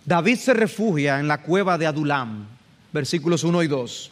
David 0.07 0.37
se 0.37 0.55
refugia 0.55 1.19
en 1.19 1.27
la 1.27 1.43
cueva 1.43 1.77
de 1.77 1.87
Adulam, 1.87 2.47
versículos 2.93 3.43
1 3.43 3.65
y 3.65 3.67
2. 3.67 4.11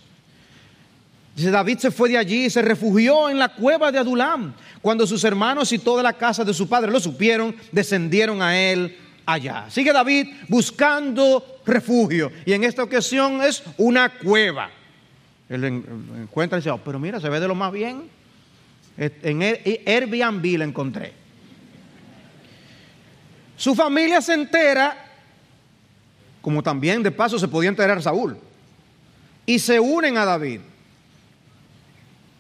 Dice, 1.37 1.51
David 1.51 1.79
se 1.79 1.91
fue 1.93 2.09
de 2.09 2.19
allí 2.19 2.47
y 2.47 2.51
se 2.51 2.63
refugió 2.63 3.31
en 3.31 3.39
la 3.39 3.49
cueva 3.49 3.93
de 3.93 3.99
Adulam. 3.99 4.53
Cuando 4.83 5.07
sus 5.07 5.23
hermanos 5.23 5.73
y 5.73 5.79
toda 5.79 6.03
la 6.03 6.13
casa 6.13 6.45
de 6.45 6.53
su 6.53 6.69
padre 6.69 6.91
lo 6.91 6.99
supieron, 6.99 7.55
descendieron 7.71 8.43
a 8.43 8.59
él 8.59 8.97
allá. 9.25 9.67
Sigue 9.69 9.93
David 9.93 10.29
buscando 10.49 11.61
refugio. 11.65 12.31
Y 12.45 12.53
en 12.53 12.65
esta 12.65 12.83
ocasión 12.83 13.41
es 13.43 13.63
una 13.79 14.11
cueva. 14.11 14.71
Él 15.49 15.65
encuentra 15.65 16.59
y 16.59 16.61
dice, 16.61 16.71
oh, 16.71 16.79
pero 16.79 16.99
mira, 16.99 17.21
se 17.21 17.29
ve 17.29 17.39
de 17.39 17.49
lo 17.49 17.55
más 17.55 17.73
bien. 17.73 18.09
En 18.97 19.43
Airbnb 19.43 20.59
lo 20.59 20.65
encontré. 20.65 21.13
Su 23.57 23.75
familia 23.75 24.21
se 24.21 24.35
entera 24.35 25.04
como 26.45 26.63
también 26.63 27.03
de 27.03 27.11
paso 27.11 27.39
se 27.39 27.49
podía 27.49 27.71
enterar 27.71 28.03
Saúl. 28.03 28.37
Y 29.47 29.59
se 29.59 29.81
unen 29.81 30.19
a 30.19 30.27
David. 30.27 30.61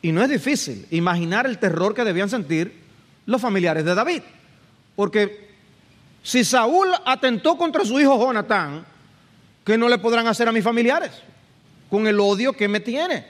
Y 0.02 0.12
no 0.12 0.22
es 0.22 0.28
difícil 0.28 0.86
imaginar 0.90 1.46
el 1.46 1.57
terror 1.57 1.94
que 1.94 2.05
debían 2.05 2.28
sentir 2.28 2.82
los 3.24 3.40
familiares 3.40 3.82
de 3.82 3.94
David. 3.94 4.20
Porque 4.94 5.48
si 6.22 6.44
Saúl 6.44 6.88
atentó 7.07 7.57
contra 7.57 7.82
su 7.86 7.98
hijo 7.98 8.18
Jonatán, 8.18 8.84
¿qué 9.64 9.78
no 9.78 9.88
le 9.88 9.96
podrán 9.96 10.26
hacer 10.26 10.46
a 10.48 10.52
mis 10.52 10.62
familiares? 10.62 11.11
Con 11.88 12.07
el 12.07 12.20
odio 12.20 12.52
que 12.52 12.68
me 12.68 12.80
tiene. 12.80 13.24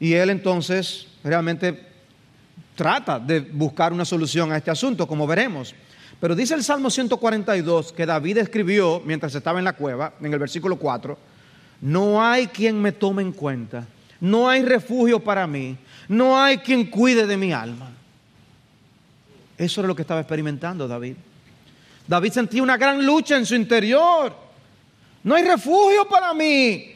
Y 0.00 0.14
él 0.14 0.30
entonces 0.30 1.06
realmente 1.22 1.86
trata 2.74 3.20
de 3.20 3.38
buscar 3.38 3.92
una 3.92 4.04
solución 4.04 4.50
a 4.50 4.56
este 4.56 4.72
asunto, 4.72 5.06
como 5.06 5.24
veremos. 5.24 5.72
Pero 6.20 6.34
dice 6.34 6.54
el 6.54 6.64
Salmo 6.64 6.90
142 6.90 7.92
que 7.92 8.06
David 8.06 8.38
escribió 8.38 9.02
mientras 9.04 9.34
estaba 9.34 9.58
en 9.58 9.64
la 9.64 9.74
cueva, 9.74 10.14
en 10.20 10.32
el 10.32 10.38
versículo 10.38 10.76
4, 10.76 11.18
no 11.82 12.24
hay 12.24 12.46
quien 12.46 12.80
me 12.80 12.92
tome 12.92 13.22
en 13.22 13.32
cuenta, 13.32 13.86
no 14.20 14.48
hay 14.48 14.62
refugio 14.62 15.20
para 15.20 15.46
mí, 15.46 15.76
no 16.08 16.40
hay 16.40 16.58
quien 16.58 16.86
cuide 16.86 17.26
de 17.26 17.36
mi 17.36 17.52
alma. 17.52 17.90
Eso 19.56 19.80
era 19.80 19.88
lo 19.88 19.94
que 19.94 20.02
estaba 20.02 20.20
experimentando 20.20 20.88
David. 20.88 21.16
David 22.06 22.32
sentía 22.32 22.62
una 22.62 22.76
gran 22.76 23.04
lucha 23.04 23.36
en 23.36 23.46
su 23.46 23.54
interior. 23.54 24.34
No 25.22 25.34
hay 25.34 25.44
refugio 25.44 26.06
para 26.08 26.34
mí. 26.34 26.90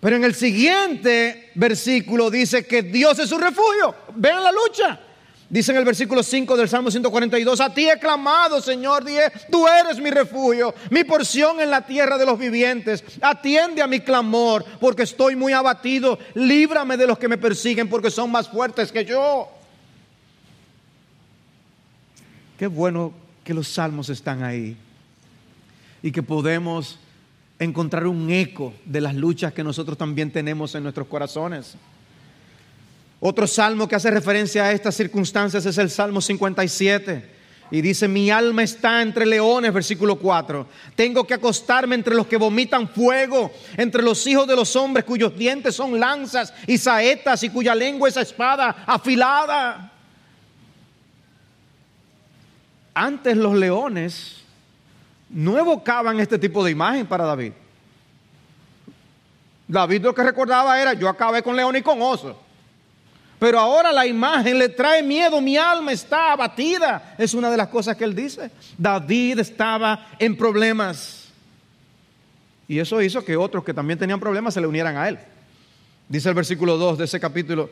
Pero 0.00 0.16
en 0.16 0.24
el 0.24 0.34
siguiente 0.34 1.50
versículo 1.54 2.30
dice 2.30 2.66
que 2.66 2.82
Dios 2.82 3.18
es 3.18 3.28
su 3.28 3.38
refugio. 3.38 3.94
Vean 4.14 4.42
la 4.42 4.50
lucha. 4.52 4.98
Dice 5.52 5.70
en 5.70 5.76
el 5.76 5.84
versículo 5.84 6.22
5 6.22 6.56
del 6.56 6.66
Salmo 6.66 6.90
142, 6.90 7.60
a 7.60 7.74
ti 7.74 7.86
he 7.86 7.98
clamado, 7.98 8.62
Señor, 8.62 9.04
dije, 9.04 9.30
tú 9.50 9.68
eres 9.68 10.00
mi 10.00 10.10
refugio, 10.10 10.74
mi 10.88 11.04
porción 11.04 11.60
en 11.60 11.70
la 11.70 11.84
tierra 11.84 12.16
de 12.16 12.24
los 12.24 12.38
vivientes. 12.38 13.04
Atiende 13.20 13.82
a 13.82 13.86
mi 13.86 14.00
clamor, 14.00 14.64
porque 14.80 15.02
estoy 15.02 15.36
muy 15.36 15.52
abatido. 15.52 16.18
Líbrame 16.32 16.96
de 16.96 17.06
los 17.06 17.18
que 17.18 17.28
me 17.28 17.36
persiguen, 17.36 17.90
porque 17.90 18.10
son 18.10 18.30
más 18.30 18.48
fuertes 18.48 18.90
que 18.90 19.04
yo. 19.04 19.50
Qué 22.58 22.66
bueno 22.66 23.12
que 23.44 23.52
los 23.52 23.68
salmos 23.68 24.08
están 24.08 24.42
ahí 24.42 24.74
y 26.02 26.12
que 26.12 26.22
podemos 26.22 26.98
encontrar 27.58 28.06
un 28.06 28.30
eco 28.30 28.72
de 28.86 29.02
las 29.02 29.14
luchas 29.14 29.52
que 29.52 29.62
nosotros 29.62 29.98
también 29.98 30.30
tenemos 30.30 30.74
en 30.74 30.84
nuestros 30.84 31.08
corazones. 31.08 31.76
Otro 33.24 33.46
salmo 33.46 33.86
que 33.86 33.94
hace 33.94 34.10
referencia 34.10 34.64
a 34.64 34.72
estas 34.72 34.96
circunstancias 34.96 35.64
es 35.64 35.78
el 35.78 35.90
Salmo 35.90 36.20
57. 36.20 37.30
Y 37.70 37.80
dice, 37.80 38.08
mi 38.08 38.32
alma 38.32 38.64
está 38.64 39.00
entre 39.00 39.24
leones, 39.24 39.72
versículo 39.72 40.16
4. 40.16 40.66
Tengo 40.96 41.24
que 41.24 41.34
acostarme 41.34 41.94
entre 41.94 42.16
los 42.16 42.26
que 42.26 42.36
vomitan 42.36 42.88
fuego, 42.88 43.52
entre 43.76 44.02
los 44.02 44.26
hijos 44.26 44.48
de 44.48 44.56
los 44.56 44.74
hombres 44.74 45.04
cuyos 45.04 45.38
dientes 45.38 45.76
son 45.76 46.00
lanzas 46.00 46.52
y 46.66 46.76
saetas 46.78 47.44
y 47.44 47.50
cuya 47.50 47.76
lengua 47.76 48.08
es 48.08 48.16
espada 48.16 48.82
afilada. 48.84 49.92
Antes 52.92 53.36
los 53.36 53.54
leones 53.54 54.42
no 55.30 55.56
evocaban 55.56 56.18
este 56.18 56.40
tipo 56.40 56.64
de 56.64 56.72
imagen 56.72 57.06
para 57.06 57.24
David. 57.24 57.52
David 59.68 60.02
lo 60.02 60.12
que 60.12 60.24
recordaba 60.24 60.82
era, 60.82 60.92
yo 60.94 61.08
acabé 61.08 61.40
con 61.40 61.54
león 61.54 61.76
y 61.76 61.82
con 61.82 62.02
oso. 62.02 62.41
Pero 63.42 63.58
ahora 63.58 63.90
la 63.90 64.06
imagen 64.06 64.56
le 64.56 64.68
trae 64.68 65.02
miedo, 65.02 65.40
mi 65.40 65.56
alma 65.56 65.90
está 65.90 66.30
abatida. 66.30 67.16
Es 67.18 67.34
una 67.34 67.50
de 67.50 67.56
las 67.56 67.66
cosas 67.66 67.96
que 67.96 68.04
él 68.04 68.14
dice. 68.14 68.52
David 68.78 69.40
estaba 69.40 70.10
en 70.20 70.36
problemas. 70.36 71.24
Y 72.68 72.78
eso 72.78 73.02
hizo 73.02 73.24
que 73.24 73.36
otros 73.36 73.64
que 73.64 73.74
también 73.74 73.98
tenían 73.98 74.20
problemas 74.20 74.54
se 74.54 74.60
le 74.60 74.68
unieran 74.68 74.96
a 74.96 75.08
él. 75.08 75.18
Dice 76.08 76.28
el 76.28 76.36
versículo 76.36 76.78
2 76.78 76.98
de 76.98 77.04
ese 77.04 77.18
capítulo, 77.18 77.68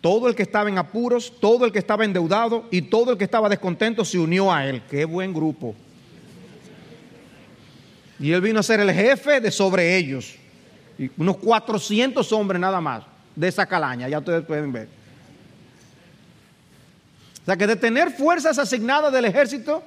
todo 0.00 0.26
el 0.26 0.34
que 0.34 0.42
estaba 0.42 0.68
en 0.68 0.76
apuros, 0.76 1.32
todo 1.38 1.66
el 1.66 1.70
que 1.70 1.78
estaba 1.78 2.04
endeudado 2.04 2.66
y 2.72 2.82
todo 2.82 3.12
el 3.12 3.16
que 3.16 3.22
estaba 3.22 3.48
descontento 3.48 4.04
se 4.04 4.18
unió 4.18 4.52
a 4.52 4.66
él. 4.66 4.82
Qué 4.90 5.04
buen 5.04 5.32
grupo. 5.32 5.76
Y 8.18 8.32
él 8.32 8.40
vino 8.40 8.58
a 8.58 8.64
ser 8.64 8.80
el 8.80 8.90
jefe 8.90 9.40
de 9.40 9.52
sobre 9.52 9.96
ellos. 9.96 10.34
Y 10.98 11.12
unos 11.16 11.36
400 11.36 12.32
hombres 12.32 12.60
nada 12.60 12.80
más 12.80 13.04
de 13.36 13.46
esa 13.46 13.66
calaña, 13.66 14.08
ya 14.08 14.18
ustedes 14.18 14.44
pueden 14.44 14.72
ver. 14.72 15.01
O 17.42 17.44
sea 17.44 17.56
que 17.56 17.66
de 17.66 17.76
tener 17.76 18.12
fuerzas 18.12 18.58
asignadas 18.58 19.12
del 19.12 19.24
ejército 19.24 19.82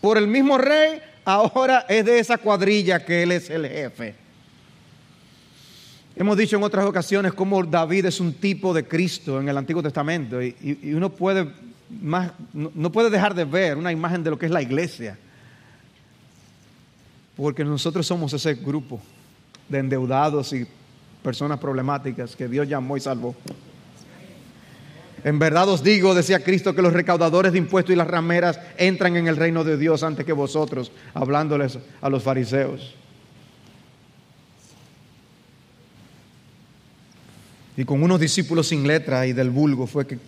por 0.00 0.18
el 0.18 0.26
mismo 0.26 0.58
rey, 0.58 1.00
ahora 1.24 1.86
es 1.88 2.04
de 2.04 2.18
esa 2.18 2.36
cuadrilla 2.36 3.04
que 3.04 3.22
él 3.22 3.32
es 3.32 3.48
el 3.48 3.66
jefe. 3.66 4.14
Hemos 6.14 6.36
dicho 6.36 6.56
en 6.56 6.62
otras 6.64 6.84
ocasiones 6.84 7.32
cómo 7.32 7.62
David 7.62 8.06
es 8.06 8.20
un 8.20 8.34
tipo 8.34 8.74
de 8.74 8.86
Cristo 8.86 9.40
en 9.40 9.48
el 9.48 9.56
Antiguo 9.56 9.82
Testamento 9.82 10.42
y, 10.42 10.54
uno 10.92 11.10
puede 11.10 11.48
más, 11.88 12.32
no, 12.52 12.92
puede 12.92 13.08
dejar 13.08 13.34
de 13.34 13.44
ver 13.44 13.76
una 13.78 13.92
imagen 13.92 14.22
de 14.22 14.30
lo 14.30 14.38
que 14.38 14.46
es 14.46 14.52
la 14.52 14.60
iglesia, 14.60 15.16
porque 17.36 17.64
nosotros 17.64 18.06
somos 18.06 18.32
ese 18.32 18.54
grupo 18.54 19.00
de 19.68 19.78
endeudados 19.78 20.52
y 20.52 20.66
personas 21.22 21.58
problemáticas 21.58 22.36
que 22.36 22.48
Dios 22.48 22.68
llamó 22.68 22.96
y 22.96 23.00
salvó. 23.00 23.34
En 25.24 25.38
verdad 25.38 25.68
os 25.68 25.82
digo, 25.82 26.14
decía 26.14 26.44
Cristo, 26.44 26.74
que 26.74 26.82
los 26.82 26.92
recaudadores 26.92 27.52
de 27.52 27.58
impuestos 27.58 27.92
y 27.92 27.96
las 27.96 28.06
rameras 28.06 28.60
entran 28.76 29.16
en 29.16 29.26
el 29.26 29.36
reino 29.36 29.64
de 29.64 29.76
Dios 29.76 30.02
antes 30.02 30.24
que 30.24 30.32
vosotros, 30.32 30.92
hablándoles 31.14 31.78
a 32.00 32.08
los 32.08 32.22
fariseos. 32.22 32.94
Y 37.78 37.84
con 37.84 38.02
unos 38.02 38.18
discípulos 38.18 38.66
sin 38.66 38.86
letra 38.86 39.24
y 39.24 39.32
del 39.32 39.50
vulgo 39.50 39.86
fue 39.86 40.04
que, 40.04 40.18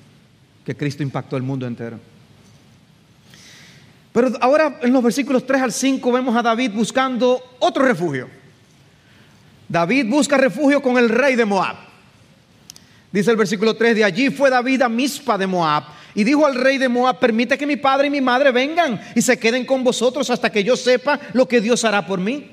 Cristo 0.77 1.03
impactó 1.03 1.37
el 1.37 1.43
mundo 1.43 1.67
entero. 1.67 1.99
Pero 4.13 4.31
ahora 4.41 4.79
en 4.83 4.93
los 4.93 5.03
versículos 5.03 5.45
3 5.45 5.63
al 5.63 5.73
5 5.73 6.13
vemos 6.13 6.37
a 6.37 6.43
David 6.43 6.71
buscando 6.73 7.43
otro 7.59 7.85
refugio. 7.85 8.29
David 9.69 10.07
busca 10.09 10.37
refugio 10.37 10.81
con 10.81 10.97
el 10.97 11.09
rey 11.09 11.35
de 11.35 11.45
Moab. 11.45 11.90
Dice 13.13 13.31
el 13.31 13.37
versículo 13.37 13.75
3, 13.75 13.97
de 13.97 14.05
allí 14.05 14.31
fue 14.31 14.51
David 14.51 14.83
a 14.83 14.89
Mispa 14.89 15.37
de 15.37 15.47
Moab 15.47 15.85
y 16.15 16.25
dijo 16.25 16.47
al 16.47 16.55
rey 16.55 16.79
de 16.79 16.89
Moab, 16.89 17.19
permite 17.19 17.59
que 17.59 17.67
mi 17.67 17.77
padre 17.77 18.07
y 18.07 18.11
mi 18.11 18.21
madre 18.21 18.53
vengan 18.53 19.01
y 19.15 19.23
se 19.23 19.39
queden 19.39 19.65
con 19.65 19.83
vosotros 19.83 20.31
hasta 20.31 20.51
que 20.51 20.65
yo 20.65 20.77
sepa 20.77 21.21
lo 21.33 21.47
que 21.47 21.61
Dios 21.61 21.85
hará 21.85 22.07
por 22.07 22.21
mí. 22.21 22.51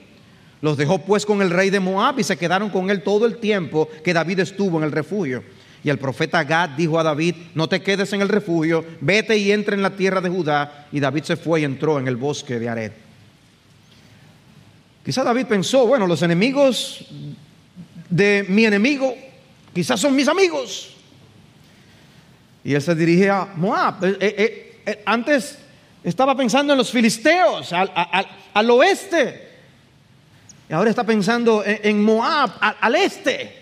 Los 0.62 0.78
dejó 0.78 1.00
pues 1.00 1.26
con 1.26 1.42
el 1.42 1.52
rey 1.52 1.70
de 1.70 1.80
Moab 1.80 2.20
y 2.20 2.24
se 2.24 2.38
quedaron 2.38 2.70
con 2.70 2.90
él 2.90 3.04
todo 3.04 3.26
el 3.26 3.38
tiempo 3.38 3.88
que 4.04 4.14
David 4.14 4.40
estuvo 4.40 4.78
en 4.78 4.84
el 4.84 4.92
refugio. 4.92 5.44
Y 5.84 5.90
el 5.90 6.00
profeta 6.00 6.44
Gad 6.44 6.72
dijo 6.72 7.00
a 7.00 7.04
David, 7.04 7.36
no 7.54 7.70
te 7.70 7.82
quedes 7.82 8.12
en 8.14 8.22
el 8.22 8.30
refugio, 8.30 8.84
vete 9.00 9.38
y 9.38 9.52
entra 9.52 9.76
en 9.76 9.84
la 9.84 9.96
tierra 9.96 10.22
de 10.22 10.30
Judá. 10.30 10.88
Y 10.92 11.00
David 11.00 11.24
se 11.24 11.38
fue 11.38 11.62
y 11.62 11.64
entró 11.64 12.00
en 12.00 12.08
el 12.08 12.16
bosque 12.16 12.60
de 12.60 12.68
Ared. 12.68 12.92
Quizá 15.06 15.24
David 15.24 15.46
pensó, 15.46 15.86
bueno, 15.86 16.08
los 16.08 16.22
enemigos 16.24 17.06
de 18.10 18.46
mi 18.50 18.66
enemigo 18.66 19.16
quizás 19.78 20.00
son 20.00 20.16
mis 20.16 20.28
amigos. 20.28 20.96
Y 22.64 22.74
él 22.74 22.82
se 22.82 22.96
dirige 22.96 23.30
a 23.30 23.46
Moab. 23.56 24.04
Eh, 24.04 24.18
eh, 24.20 24.82
eh, 24.88 25.04
antes 25.06 25.60
estaba 26.04 26.36
pensando 26.36 26.74
en 26.74 26.80
los 26.80 26.90
filisteos, 26.90 27.72
al 27.72 28.72
oeste. 28.72 29.50
Y 30.68 30.74
ahora 30.74 30.90
está 30.90 31.04
pensando 31.04 31.62
en, 31.64 32.04
Moab, 32.04 32.54
al, 32.60 32.96
este. 32.96 33.56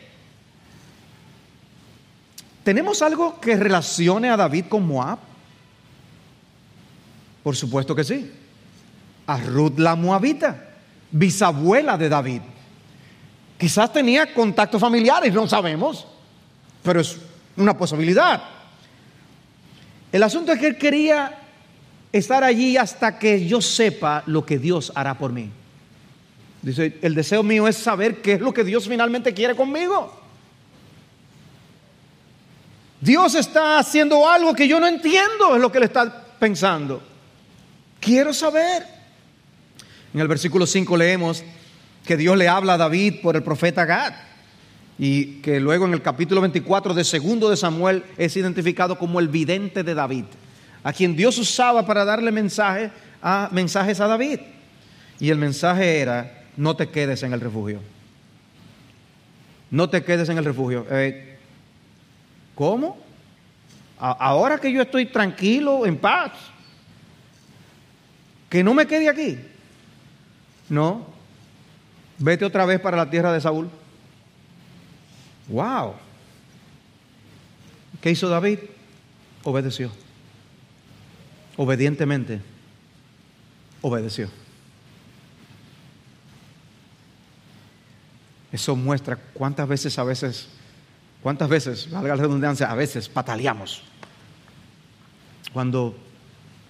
¿Tenemos 2.63 3.01
algo 3.01 3.37
que 3.41 3.57
relacione 3.57 4.29
a 4.29 4.37
David 4.37 4.67
con 4.69 4.87
Moab? 4.87 5.19
Por 7.43 7.57
supuesto 7.57 7.93
que 7.93 8.05
sí. 8.05 8.31
A 9.27 9.37
Ruth 9.37 9.77
la 9.79 9.95
Moabita, 9.95 10.75
bisabuela 11.11 11.97
de 11.97 12.07
David. 12.07 12.41
Quizás 13.57 13.91
tenía 13.93 14.33
contactos 14.33 14.81
familiares, 14.81 15.33
no 15.33 15.47
sabemos, 15.47 16.05
pero 16.83 16.99
es 16.99 17.17
una 17.55 17.77
posibilidad. 17.77 18.43
El 20.11 20.23
asunto 20.23 20.51
es 20.51 20.59
que 20.59 20.67
él 20.67 20.77
quería 20.77 21.39
estar 22.11 22.43
allí 22.43 22.77
hasta 22.77 23.17
que 23.19 23.45
yo 23.45 23.61
sepa 23.61 24.23
lo 24.25 24.45
que 24.45 24.57
Dios 24.57 24.91
hará 24.95 25.17
por 25.17 25.31
mí. 25.31 25.49
Dice, 26.61 26.97
el 27.01 27.13
deseo 27.13 27.43
mío 27.43 27.67
es 27.67 27.77
saber 27.77 28.21
qué 28.21 28.33
es 28.33 28.41
lo 28.41 28.53
que 28.53 28.63
Dios 28.63 28.87
finalmente 28.87 29.33
quiere 29.33 29.55
conmigo. 29.55 30.21
Dios 32.99 33.35
está 33.35 33.77
haciendo 33.77 34.27
algo 34.27 34.53
que 34.53 34.67
yo 34.67 34.79
no 34.79 34.87
entiendo, 34.87 35.55
es 35.55 35.61
lo 35.61 35.71
que 35.71 35.79
le 35.79 35.85
está 35.85 36.25
pensando. 36.39 37.01
Quiero 37.99 38.33
saber. 38.33 38.83
En 40.13 40.21
el 40.21 40.27
versículo 40.27 40.65
5 40.65 40.97
leemos 40.97 41.43
que 42.05 42.17
Dios 42.17 42.37
le 42.37 42.47
habla 42.47 42.75
a 42.75 42.77
David 42.77 43.15
por 43.21 43.35
el 43.35 43.43
profeta 43.43 43.85
Gad 43.85 44.13
y 44.97 45.41
que 45.41 45.59
luego 45.59 45.85
en 45.85 45.93
el 45.93 46.01
capítulo 46.01 46.41
24 46.41 46.93
de 46.93 47.03
segundo 47.03 47.49
de 47.49 47.57
Samuel 47.57 48.03
es 48.17 48.37
identificado 48.37 48.97
como 48.97 49.19
el 49.19 49.27
vidente 49.27 49.83
de 49.83 49.93
David, 49.93 50.25
a 50.83 50.93
quien 50.93 51.15
Dios 51.15 51.37
usaba 51.37 51.85
para 51.85 52.05
darle 52.05 52.31
mensaje 52.31 52.91
a, 53.21 53.49
mensajes 53.51 53.99
a 53.99 54.07
David. 54.07 54.39
Y 55.19 55.29
el 55.29 55.37
mensaje 55.37 55.99
era, 55.99 56.43
no 56.55 56.75
te 56.75 56.89
quedes 56.89 57.23
en 57.23 57.33
el 57.33 57.41
refugio. 57.41 57.81
No 59.71 59.89
te 59.89 60.03
quedes 60.03 60.29
en 60.29 60.37
el 60.37 60.45
refugio. 60.45 60.85
Eh, 60.89 61.37
¿Cómo? 62.53 63.03
ahora 63.97 64.59
que 64.59 64.71
yo 64.71 64.81
estoy 64.81 65.05
tranquilo, 65.05 65.85
en 65.85 65.97
paz, 65.97 66.33
que 68.49 68.61
no 68.61 68.73
me 68.73 68.85
quede 68.85 69.09
aquí. 69.09 69.39
No, 70.69 71.14
vete 72.17 72.45
otra 72.45 72.65
vez 72.65 72.79
para 72.79 72.97
la 72.97 73.09
tierra 73.09 73.31
de 73.31 73.41
Saúl. 73.41 73.69
Wow. 75.47 75.93
¿Qué 78.01 78.11
hizo 78.11 78.29
David? 78.29 78.59
Obedeció. 79.43 79.91
Obedientemente. 81.57 82.41
Obedeció. 83.81 84.29
Eso 88.51 88.75
muestra 88.75 89.17
cuántas 89.33 89.67
veces, 89.67 89.99
a 89.99 90.03
veces, 90.03 90.47
cuántas 91.21 91.49
veces, 91.49 91.91
valga 91.91 92.15
la 92.15 92.21
redundancia, 92.21 92.71
a 92.71 92.75
veces 92.75 93.09
pataleamos. 93.09 93.83
Cuando 95.51 95.95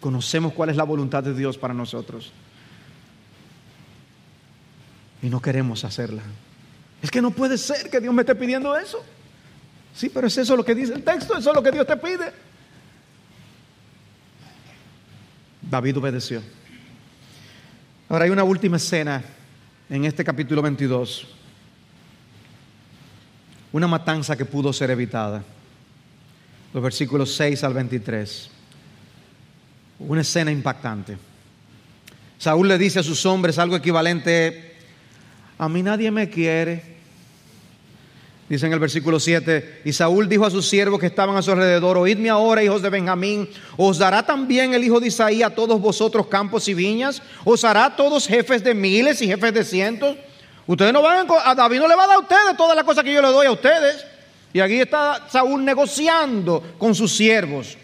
conocemos 0.02 0.54
cuál 0.54 0.70
es 0.70 0.78
la 0.78 0.84
voluntad 0.84 1.24
de 1.24 1.34
Dios 1.34 1.58
para 1.58 1.74
nosotros. 1.74 2.32
Y 5.22 5.30
no 5.30 5.41
queremos 5.41 5.84
hacerla. 5.84 6.22
Es 7.01 7.11
que 7.11 7.22
no 7.22 7.32
puede 7.32 7.57
ser 7.57 7.89
que 7.89 7.99
Dios 7.99 8.13
me 8.13 8.22
esté 8.22 8.36
pidiendo 8.36 8.76
eso. 8.78 9.03
Sí, 9.93 10.09
pero 10.09 10.28
es 10.28 10.38
eso 10.38 10.55
lo 10.55 10.66
que 10.66 10.76
dice 10.76 10.93
el 10.93 11.03
texto, 11.03 11.38
eso 11.38 11.49
es 11.49 11.55
lo 11.55 11.63
que 11.63 11.72
Dios 11.72 11.88
te 11.88 11.95
pide. 11.97 12.32
David 15.61 15.97
obedeció. 15.97 16.41
Ahora 18.09 18.26
hay 18.26 18.32
una 18.32 18.43
última 18.43 18.78
escena 18.78 19.24
en 19.89 20.05
este 20.05 20.24
capítulo 20.24 20.61
22. 20.61 21.28
Una 23.72 23.88
matanza 23.88 24.36
que 24.36 24.45
pudo 24.45 24.72
ser 24.72 24.91
evitada. 24.91 25.43
Los 26.74 26.84
versículos 26.84 27.34
6 27.36 27.63
al 27.63 27.74
23. 27.74 28.49
Una 29.99 30.22
escena 30.22 30.51
impactante. 30.51 31.18
Saúl 32.38 32.68
le 32.68 32.78
dice 32.78 32.99
a 32.99 33.03
sus 33.03 33.26
hombres 33.26 33.57
algo 33.57 33.76
equivalente, 33.76 34.74
a 35.58 35.70
mí 35.70 35.84
nadie 35.84 36.12
me 36.12 36.30
quiere 36.30 36.95
Dice 38.47 38.68
en 38.68 38.74
el 38.74 38.80
versículo 38.80 39.20
7, 39.20 39.82
y 39.86 39.91
Saúl 39.91 40.30
dijo 40.30 40.45
a 40.45 40.51
sus 40.51 40.70
siervos 40.70 40.99
que 40.99 41.08
estaban 41.08 41.36
a 41.36 41.41
su 41.41 41.51
alrededor, 41.51 41.97
oídme 41.97 42.30
ahora, 42.30 42.64
hijos 42.64 42.84
de 42.84 42.91
Benjamín, 42.91 43.49
¿os 43.76 43.97
dará 43.97 44.24
también 44.24 44.76
el 44.76 44.84
hijo 44.84 44.99
de 44.99 45.08
Isaí 45.08 45.41
a 45.41 45.49
todos 45.49 45.82
vosotros 45.82 46.28
campos 46.28 46.68
y 46.68 46.76
viñas? 46.76 47.24
¿Os 47.43 47.64
hará 47.64 47.86
a 47.86 47.95
todos 47.95 48.28
jefes 48.28 48.64
de 48.64 48.76
miles 48.76 49.20
y 49.24 49.28
jefes 49.28 49.51
de 49.51 49.64
cientos? 49.64 50.16
Ustedes 50.68 50.93
no 50.93 51.01
van 51.01 51.28
a, 51.28 51.49
a 51.49 51.56
David 51.56 51.80
no 51.80 51.88
le 51.88 51.95
va 51.95 52.03
a 52.03 52.08
dar 52.08 52.16
a 52.18 52.20
ustedes 52.20 52.56
todas 52.56 52.76
las 52.76 52.86
cosas 52.86 53.03
que 53.03 53.14
yo 53.14 53.22
le 53.22 53.30
doy 53.30 53.47
a 53.47 53.51
ustedes. 53.51 54.06
Y 54.53 54.60
aquí 54.60 54.80
está 54.80 55.28
Saúl 55.28 55.66
negociando 55.66 56.64
con 56.78 56.93
sus 56.93 57.16
siervos, 57.16 57.76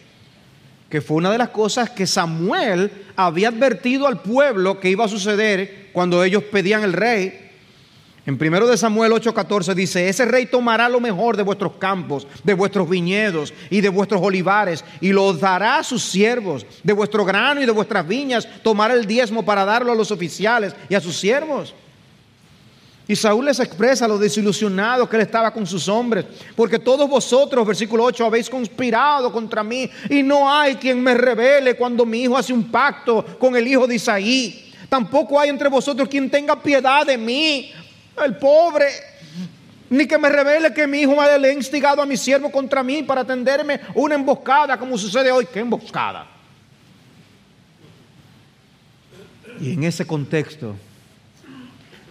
que 0.91 1.01
fue 1.01 1.17
una 1.17 1.31
de 1.31 1.39
las 1.39 1.49
cosas 1.49 1.89
que 1.89 2.05
Samuel 2.05 2.91
había 3.15 3.47
advertido 3.47 4.05
al 4.05 4.21
pueblo 4.21 4.79
que 4.79 4.91
iba 4.91 5.05
a 5.05 5.09
suceder 5.09 5.89
cuando 5.91 6.23
ellos 6.23 6.43
pedían 6.43 6.83
el 6.83 6.93
rey. 6.93 7.50
En 8.23 8.35
1 8.39 8.67
de 8.67 8.77
Samuel 8.77 9.11
8:14 9.13 9.73
dice, 9.73 10.07
ese 10.07 10.25
rey 10.25 10.45
tomará 10.45 10.87
lo 10.87 10.99
mejor 10.99 11.35
de 11.35 11.41
vuestros 11.41 11.73
campos, 11.77 12.27
de 12.43 12.53
vuestros 12.53 12.87
viñedos 12.87 13.51
y 13.71 13.81
de 13.81 13.89
vuestros 13.89 14.21
olivares 14.21 14.85
y 14.99 15.11
lo 15.11 15.33
dará 15.33 15.79
a 15.79 15.83
sus 15.83 16.03
siervos, 16.03 16.65
de 16.83 16.93
vuestro 16.93 17.25
grano 17.25 17.61
y 17.61 17.65
de 17.65 17.71
vuestras 17.71 18.07
viñas, 18.07 18.47
tomará 18.61 18.93
el 18.93 19.07
diezmo 19.07 19.43
para 19.43 19.65
darlo 19.65 19.91
a 19.91 19.95
los 19.95 20.11
oficiales 20.11 20.75
y 20.87 20.93
a 20.93 21.01
sus 21.01 21.17
siervos. 21.17 21.73
Y 23.07 23.15
Saúl 23.15 23.45
les 23.45 23.59
expresa 23.59 24.07
lo 24.07 24.19
desilusionado 24.19 25.09
que 25.09 25.15
él 25.15 25.23
estaba 25.23 25.51
con 25.51 25.65
sus 25.65 25.87
hombres, 25.89 26.23
porque 26.55 26.77
todos 26.77 27.09
vosotros, 27.09 27.65
versículo 27.65 28.03
8, 28.03 28.23
habéis 28.23 28.49
conspirado 28.49 29.31
contra 29.33 29.63
mí 29.63 29.89
y 30.09 30.21
no 30.21 30.49
hay 30.49 30.75
quien 30.75 31.01
me 31.01 31.15
revele 31.15 31.75
cuando 31.75 32.05
mi 32.05 32.21
hijo 32.21 32.37
hace 32.37 32.53
un 32.53 32.69
pacto 32.69 33.25
con 33.39 33.55
el 33.55 33.67
hijo 33.67 33.87
de 33.87 33.95
Isaí. 33.95 34.71
Tampoco 34.87 35.39
hay 35.39 35.49
entre 35.49 35.69
vosotros 35.69 36.07
quien 36.07 36.29
tenga 36.29 36.61
piedad 36.61 37.05
de 37.05 37.17
mí 37.17 37.71
el 38.23 38.37
pobre, 38.37 38.87
ni 39.89 40.07
que 40.07 40.17
me 40.17 40.29
revele 40.29 40.73
que 40.73 40.87
mi 40.87 41.01
hijo 41.01 41.15
me 41.15 41.23
ha 41.23 41.51
instigado 41.51 42.01
a 42.01 42.05
mi 42.05 42.17
siervo 42.17 42.51
contra 42.51 42.83
mí 42.83 43.03
para 43.03 43.25
tenderme 43.25 43.81
una 43.95 44.15
emboscada, 44.15 44.77
como 44.77 44.97
sucede 44.97 45.31
hoy. 45.31 45.47
¿Qué 45.51 45.59
emboscada? 45.59 46.27
Y 49.59 49.73
en 49.73 49.83
ese 49.83 50.07
contexto, 50.07 50.75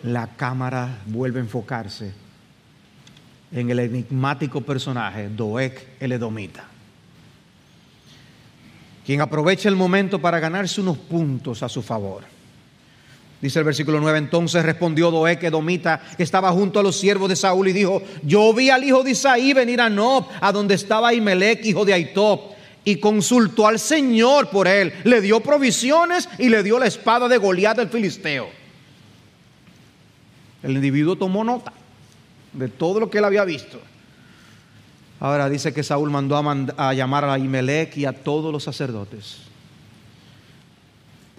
la 0.02 0.26
cámara 0.28 0.98
vuelve 1.06 1.40
a 1.40 1.42
enfocarse 1.42 2.12
en 3.52 3.70
el 3.70 3.80
enigmático 3.80 4.60
personaje 4.60 5.28
Doek 5.28 6.00
el 6.00 6.12
Edomita, 6.12 6.64
quien 9.04 9.20
aprovecha 9.20 9.68
el 9.68 9.76
momento 9.76 10.20
para 10.20 10.38
ganarse 10.38 10.80
unos 10.80 10.98
puntos 10.98 11.62
a 11.62 11.68
su 11.68 11.82
favor. 11.82 12.24
Dice 13.40 13.58
el 13.58 13.64
versículo 13.64 14.00
9, 14.00 14.18
entonces 14.18 14.62
respondió 14.62 15.10
Doeg 15.10 15.42
Edomita, 15.42 16.02
que 16.16 16.22
estaba 16.22 16.50
junto 16.52 16.78
a 16.78 16.82
los 16.82 16.98
siervos 16.98 17.30
de 17.30 17.36
Saúl, 17.36 17.68
y 17.68 17.72
dijo, 17.72 18.02
yo 18.22 18.52
vi 18.52 18.68
al 18.68 18.84
hijo 18.84 19.02
de 19.02 19.12
Isaí 19.12 19.54
venir 19.54 19.80
a 19.80 19.88
Nob, 19.88 20.26
a 20.40 20.52
donde 20.52 20.74
estaba 20.74 21.14
Imelec, 21.14 21.64
hijo 21.64 21.86
de 21.86 21.94
Aitob, 21.94 22.40
y 22.84 22.96
consultó 22.96 23.66
al 23.66 23.78
Señor 23.78 24.50
por 24.50 24.68
él, 24.68 24.92
le 25.04 25.22
dio 25.22 25.40
provisiones 25.40 26.28
y 26.38 26.50
le 26.50 26.62
dio 26.62 26.78
la 26.78 26.86
espada 26.86 27.28
de 27.28 27.38
Goliat 27.38 27.78
del 27.78 27.88
Filisteo. 27.88 28.48
El 30.62 30.72
individuo 30.72 31.16
tomó 31.16 31.42
nota 31.42 31.72
de 32.52 32.68
todo 32.68 33.00
lo 33.00 33.08
que 33.08 33.18
él 33.18 33.24
había 33.24 33.44
visto. 33.44 33.80
Ahora 35.18 35.48
dice 35.48 35.72
que 35.72 35.82
Saúl 35.82 36.10
mandó 36.10 36.36
a, 36.36 36.88
a 36.88 36.92
llamar 36.92 37.24
a 37.24 37.38
Imelec 37.38 37.96
y 37.96 38.04
a 38.04 38.12
todos 38.12 38.52
los 38.52 38.64
sacerdotes 38.64 39.49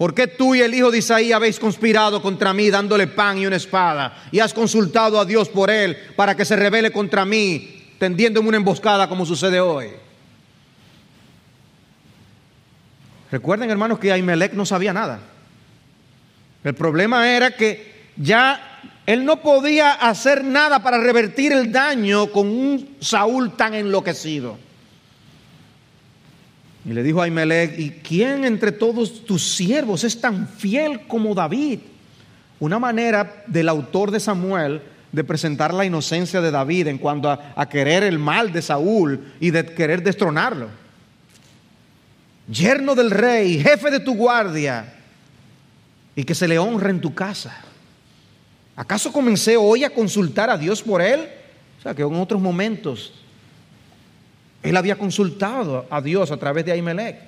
¿Por 0.02 0.14
qué 0.14 0.26
tú 0.26 0.56
y 0.56 0.60
el 0.60 0.74
hijo 0.74 0.90
de 0.90 0.98
Isaí 0.98 1.30
habéis 1.30 1.60
conspirado 1.60 2.20
contra 2.20 2.52
mí 2.52 2.68
dándole 2.70 3.06
pan 3.06 3.38
y 3.38 3.46
una 3.46 3.54
espada? 3.54 4.24
Y 4.32 4.40
has 4.40 4.52
consultado 4.52 5.20
a 5.20 5.24
Dios 5.24 5.48
por 5.48 5.70
él 5.70 5.96
para 6.16 6.36
que 6.36 6.44
se 6.44 6.56
revele 6.56 6.90
contra 6.90 7.24
mí, 7.24 7.84
tendiéndome 8.00 8.48
una 8.48 8.56
emboscada 8.56 9.08
como 9.08 9.24
sucede 9.24 9.60
hoy. 9.60 9.90
Recuerden, 13.30 13.70
hermanos, 13.70 14.00
que 14.00 14.10
Ahimelech 14.10 14.54
no 14.54 14.66
sabía 14.66 14.92
nada. 14.92 15.20
El 16.64 16.74
problema 16.74 17.30
era 17.30 17.52
que 17.52 18.10
ya 18.16 18.80
él 19.06 19.24
no 19.24 19.40
podía 19.40 19.92
hacer 19.92 20.42
nada 20.42 20.82
para 20.82 20.98
revertir 20.98 21.52
el 21.52 21.70
daño 21.70 22.26
con 22.32 22.48
un 22.48 22.96
Saúl 22.98 23.52
tan 23.52 23.74
enloquecido. 23.74 24.58
Y 26.84 26.92
le 26.92 27.02
dijo 27.02 27.20
a 27.20 27.24
Ahimelech, 27.24 27.78
¿y 27.78 27.90
quién 27.90 28.44
entre 28.44 28.72
todos 28.72 29.24
tus 29.24 29.54
siervos 29.54 30.02
es 30.04 30.20
tan 30.20 30.48
fiel 30.48 31.06
como 31.06 31.34
David? 31.34 31.78
Una 32.58 32.78
manera 32.78 33.44
del 33.46 33.68
autor 33.68 34.10
de 34.10 34.20
Samuel 34.20 34.82
de 35.12 35.24
presentar 35.24 35.72
la 35.72 35.84
inocencia 35.84 36.40
de 36.40 36.50
David 36.50 36.88
en 36.88 36.98
cuanto 36.98 37.30
a, 37.30 37.52
a 37.54 37.68
querer 37.68 38.02
el 38.02 38.18
mal 38.18 38.52
de 38.52 38.62
Saúl 38.62 39.32
y 39.38 39.50
de 39.50 39.64
querer 39.66 40.02
destronarlo. 40.02 40.68
Yerno 42.48 42.94
del 42.94 43.10
rey, 43.10 43.62
jefe 43.62 43.90
de 43.90 44.00
tu 44.00 44.14
guardia, 44.14 44.94
y 46.16 46.24
que 46.24 46.34
se 46.34 46.48
le 46.48 46.58
honre 46.58 46.90
en 46.90 47.00
tu 47.00 47.14
casa. 47.14 47.54
¿Acaso 48.74 49.12
comencé 49.12 49.56
hoy 49.56 49.84
a 49.84 49.90
consultar 49.90 50.50
a 50.50 50.58
Dios 50.58 50.82
por 50.82 51.00
él? 51.00 51.28
O 51.78 51.82
sea, 51.82 51.94
que 51.94 52.02
en 52.02 52.14
otros 52.14 52.40
momentos 52.40 53.21
él 54.62 54.76
había 54.76 54.96
consultado 54.96 55.86
a 55.90 56.00
Dios 56.00 56.30
a 56.30 56.36
través 56.36 56.64
de 56.64 56.72
Ahimelech. 56.72 57.18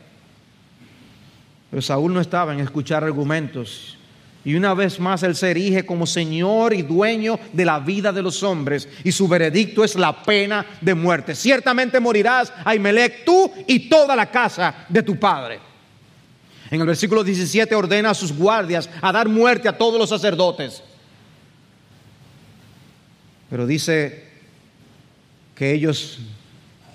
Pero 1.71 1.83
Saúl 1.83 2.15
no 2.15 2.21
estaba 2.21 2.53
en 2.53 2.61
escuchar 2.61 3.03
argumentos. 3.03 3.99
Y 4.45 4.55
una 4.55 4.75
vez 4.75 5.01
más 5.01 5.23
él 5.23 5.35
se 5.35 5.51
erige 5.51 5.87
como 5.87 6.07
Señor 6.07 6.75
y 6.75 6.83
dueño 6.83 7.41
de 7.53 7.65
la 7.65 7.81
vida 7.81 8.13
de 8.13 8.23
los 8.23 8.43
hombres. 8.43 8.89
Y 9.03 9.11
su 9.11 9.27
veredicto 9.27 9.83
es 9.83 9.97
la 9.97 10.23
pena 10.23 10.65
de 10.81 10.95
muerte. 10.95 11.35
Ciertamente 11.35 11.99
morirás, 11.99 12.53
Ahimelech, 12.65 13.25
tú 13.25 13.51
y 13.67 13.89
toda 13.89 14.15
la 14.15 14.31
casa 14.31 14.87
de 14.89 15.03
tu 15.03 15.19
padre. 15.19 15.59
En 16.71 16.81
el 16.81 16.87
versículo 16.87 17.25
17 17.25 17.75
ordena 17.75 18.11
a 18.11 18.15
sus 18.15 18.33
guardias 18.33 18.89
a 19.01 19.11
dar 19.13 19.29
muerte 19.29 19.69
a 19.69 19.77
todos 19.77 19.99
los 19.99 20.11
sacerdotes. 20.11 20.83
Pero 23.49 23.67
dice 23.67 24.29
que 25.55 25.73
ellos 25.73 26.19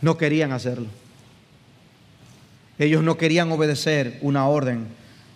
no 0.02 0.18
querían 0.18 0.52
hacerlo. 0.52 0.88
Ellos 2.78 3.04
no 3.04 3.18
querían 3.18 3.52
obedecer 3.52 4.18
una 4.22 4.48
orden 4.48 4.88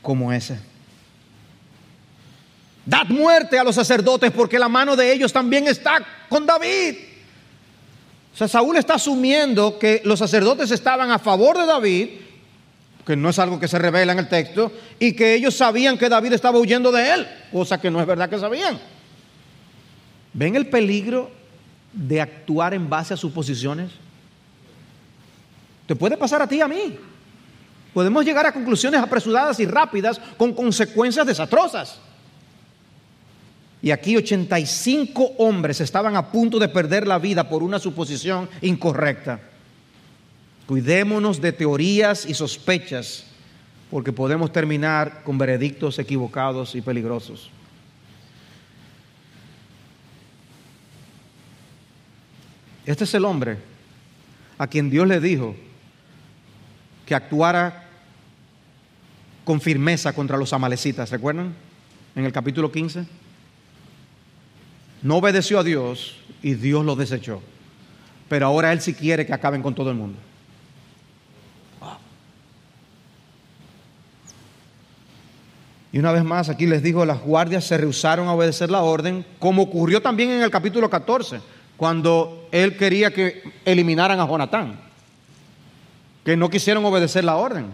como 0.02 0.32
esa. 0.32 0.60
Dad 2.86 3.08
muerte 3.08 3.58
a 3.58 3.64
los 3.64 3.76
sacerdotes 3.76 4.32
porque 4.32 4.60
la 4.60 4.70
mano 4.70 4.96
de 4.96 5.12
ellos 5.12 5.32
también 5.32 5.68
está 5.68 6.06
con 6.30 6.46
David. 6.46 6.96
O 8.34 8.38
sea, 8.38 8.48
Saúl 8.48 8.78
está 8.78 8.96
asumiendo 8.96 9.78
que 9.78 10.02
los 10.06 10.20
sacerdotes 10.20 10.72
estaban 10.72 11.12
a 11.12 11.20
favor 11.20 11.58
de 11.58 11.66
David, 11.66 12.10
que 13.06 13.16
no 13.16 13.30
es 13.30 13.40
algo 13.40 13.60
que 13.60 13.68
se 13.68 13.78
revela 13.78 14.14
en 14.14 14.20
el 14.20 14.28
texto, 14.28 14.72
y 14.98 15.14
que 15.14 15.36
ellos 15.36 15.56
sabían 15.56 15.98
que 15.98 16.10
David 16.10 16.34
estaba 16.34 16.58
huyendo 16.60 16.92
de 16.92 17.14
él, 17.14 17.28
cosa 17.52 17.80
que 17.80 17.92
no 17.92 18.02
es 18.02 18.08
verdad 18.08 18.30
que 18.30 18.40
sabían. 18.40 18.80
¿Ven 20.34 20.56
el 20.56 20.68
peligro 20.68 21.30
de 21.94 22.22
actuar 22.22 22.74
en 22.74 22.90
base 22.90 23.14
a 23.14 23.18
suposiciones? 23.18 23.92
Te 25.86 25.96
puede 25.96 26.18
pasar 26.18 26.42
a 26.42 26.48
ti 26.48 26.58
y 26.58 26.62
a 26.62 26.68
mí. 26.68 26.98
Podemos 27.94 28.26
llegar 28.26 28.46
a 28.46 28.52
conclusiones 28.52 29.02
apresuradas 29.02 29.60
y 29.60 29.66
rápidas 29.66 30.20
con 30.38 30.54
consecuencias 30.54 31.28
desastrosas. 31.28 32.00
Y 33.82 33.92
aquí 33.92 34.16
85 34.16 35.34
hombres 35.38 35.82
estaban 35.82 36.16
a 36.16 36.32
punto 36.32 36.58
de 36.58 36.70
perder 36.70 37.06
la 37.06 37.20
vida 37.20 37.50
por 37.50 37.62
una 37.62 37.80
suposición 37.80 38.50
incorrecta. 38.62 39.42
Cuidémonos 40.66 41.42
de 41.42 41.52
teorías 41.52 42.26
y 42.26 42.34
sospechas, 42.34 43.26
porque 43.92 44.14
podemos 44.14 44.54
terminar 44.54 45.22
con 45.24 45.38
veredictos 45.38 46.00
equivocados 46.00 46.76
y 46.76 46.82
peligrosos. 46.82 47.50
Este 52.86 53.04
es 53.04 53.14
el 53.14 53.26
hombre 53.26 53.58
a 54.58 54.68
quien 54.68 54.90
Dios 54.90 55.08
le 55.08 55.20
dijo, 55.20 55.56
que 57.06 57.16
actuara 57.16 57.88
con 59.44 59.60
firmeza 59.60 60.14
contra 60.14 60.38
los 60.38 60.54
amalecitas, 60.54 61.10
¿recuerdan? 61.10 61.54
En 62.16 62.26
el 62.26 62.32
capítulo 62.32 62.72
15. 62.72 63.06
no 65.02 65.18
obedeció 65.18 65.60
a 65.60 65.64
Dios 65.64 66.18
y 66.42 66.54
Dios 66.54 66.86
lo 66.86 66.96
desechó. 66.96 67.42
Pero 68.30 68.46
ahora 68.46 68.72
Él 68.72 68.82
sí 68.82 68.94
quiere 68.94 69.26
que 69.26 69.34
acaben 69.34 69.62
con 69.62 69.76
todo 69.76 69.90
el 69.90 69.98
mundo. 69.98 70.18
Y 75.92 76.00
una 76.00 76.12
vez 76.12 76.24
más, 76.24 76.50
aquí 76.50 76.66
les 76.66 76.82
digo, 76.82 77.06
las 77.06 77.22
guardias 77.22 77.66
se 77.66 77.78
rehusaron 77.78 78.28
a 78.28 78.34
obedecer 78.34 78.72
la 78.72 78.82
orden, 78.82 79.24
como 79.38 79.62
ocurrió 79.62 80.02
también 80.02 80.32
en 80.32 80.42
el 80.42 80.50
capítulo 80.50 80.90
14, 80.90 81.40
cuando 81.78 82.48
él 82.52 82.76
quería 82.78 83.12
que 83.12 83.44
eliminaran 83.64 84.20
a 84.20 84.28
Jonatán, 84.28 84.80
que 86.24 86.38
no 86.38 86.50
quisieron 86.50 86.86
obedecer 86.86 87.24
la 87.24 87.36
orden. 87.36 87.68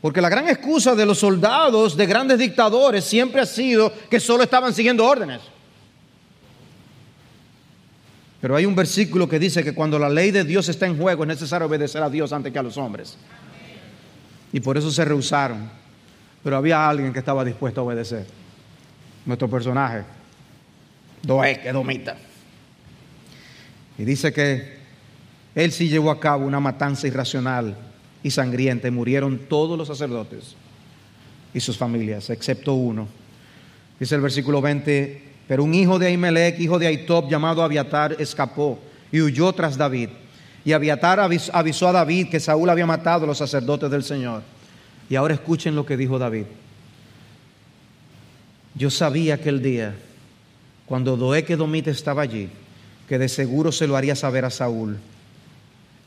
Porque 0.00 0.20
la 0.20 0.28
gran 0.28 0.48
excusa 0.48 0.94
de 0.94 1.06
los 1.06 1.18
soldados 1.18 1.96
de 1.96 2.06
grandes 2.06 2.38
dictadores 2.38 3.04
siempre 3.04 3.40
ha 3.40 3.46
sido 3.46 3.92
que 4.10 4.18
solo 4.18 4.42
estaban 4.42 4.74
siguiendo 4.74 5.06
órdenes. 5.06 5.40
Pero 8.40 8.56
hay 8.56 8.66
un 8.66 8.74
versículo 8.74 9.28
que 9.28 9.38
dice 9.38 9.62
que 9.62 9.72
cuando 9.72 10.00
la 10.00 10.08
ley 10.08 10.32
de 10.32 10.42
Dios 10.42 10.68
está 10.68 10.86
en 10.86 10.98
juego 10.98 11.22
es 11.22 11.28
necesario 11.28 11.68
obedecer 11.68 12.02
a 12.02 12.10
Dios 12.10 12.32
antes 12.32 12.52
que 12.52 12.58
a 12.58 12.62
los 12.64 12.76
hombres. 12.76 13.16
Y 14.52 14.58
por 14.58 14.76
eso 14.76 14.90
se 14.90 15.04
rehusaron. 15.04 15.70
Pero 16.42 16.56
había 16.56 16.88
alguien 16.88 17.12
que 17.12 17.20
estaba 17.20 17.44
dispuesto 17.44 17.80
a 17.80 17.84
obedecer. 17.84 18.26
Nuestro 19.24 19.48
personaje, 19.48 20.02
Doeg, 21.22 21.64
Edomita. 21.64 22.16
Y 23.96 24.04
dice 24.04 24.32
que 24.32 24.81
él 25.54 25.72
sí 25.72 25.88
llevó 25.88 26.10
a 26.10 26.20
cabo 26.20 26.46
una 26.46 26.60
matanza 26.60 27.06
irracional 27.06 27.76
y 28.22 28.30
sangrienta 28.30 28.88
y 28.88 28.90
murieron 28.90 29.38
todos 29.48 29.76
los 29.76 29.88
sacerdotes 29.88 30.54
y 31.52 31.60
sus 31.60 31.76
familias, 31.76 32.30
excepto 32.30 32.74
uno. 32.74 33.08
Dice 34.00 34.14
el 34.14 34.20
versículo 34.20 34.60
20, 34.60 35.22
pero 35.46 35.64
un 35.64 35.74
hijo 35.74 35.98
de 35.98 36.06
Ahimelech, 36.06 36.58
hijo 36.60 36.78
de 36.78 36.86
Aitob, 36.86 37.28
llamado 37.28 37.62
Abiatar, 37.62 38.16
escapó 38.18 38.78
y 39.10 39.20
huyó 39.20 39.52
tras 39.52 39.76
David. 39.76 40.08
Y 40.64 40.72
Abiatar 40.72 41.20
avisó 41.20 41.88
a 41.88 41.92
David 41.92 42.28
que 42.30 42.40
Saúl 42.40 42.70
había 42.70 42.86
matado 42.86 43.24
a 43.24 43.26
los 43.26 43.38
sacerdotes 43.38 43.90
del 43.90 44.04
Señor. 44.04 44.42
Y 45.10 45.16
ahora 45.16 45.34
escuchen 45.34 45.74
lo 45.74 45.84
que 45.84 45.96
dijo 45.96 46.18
David. 46.18 46.44
Yo 48.74 48.90
sabía 48.90 49.34
aquel 49.34 49.62
día, 49.62 49.94
cuando 50.86 51.16
Doeque 51.16 51.56
Domite 51.56 51.90
estaba 51.90 52.22
allí, 52.22 52.48
que 53.08 53.18
de 53.18 53.28
seguro 53.28 53.72
se 53.72 53.86
lo 53.86 53.96
haría 53.96 54.16
saber 54.16 54.44
a 54.44 54.50
Saúl. 54.50 54.96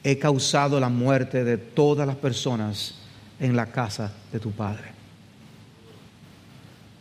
He 0.07 0.19
causado 0.19 0.79
la 0.79 0.87
muerte 0.87 1.43
de 1.43 1.57
todas 1.57 2.05
las 2.05 2.15
personas 2.15 2.93
en 3.39 3.55
la 3.55 3.65
casa 3.65 4.13
de 4.31 4.39
tu 4.39 4.51
padre. 4.51 4.83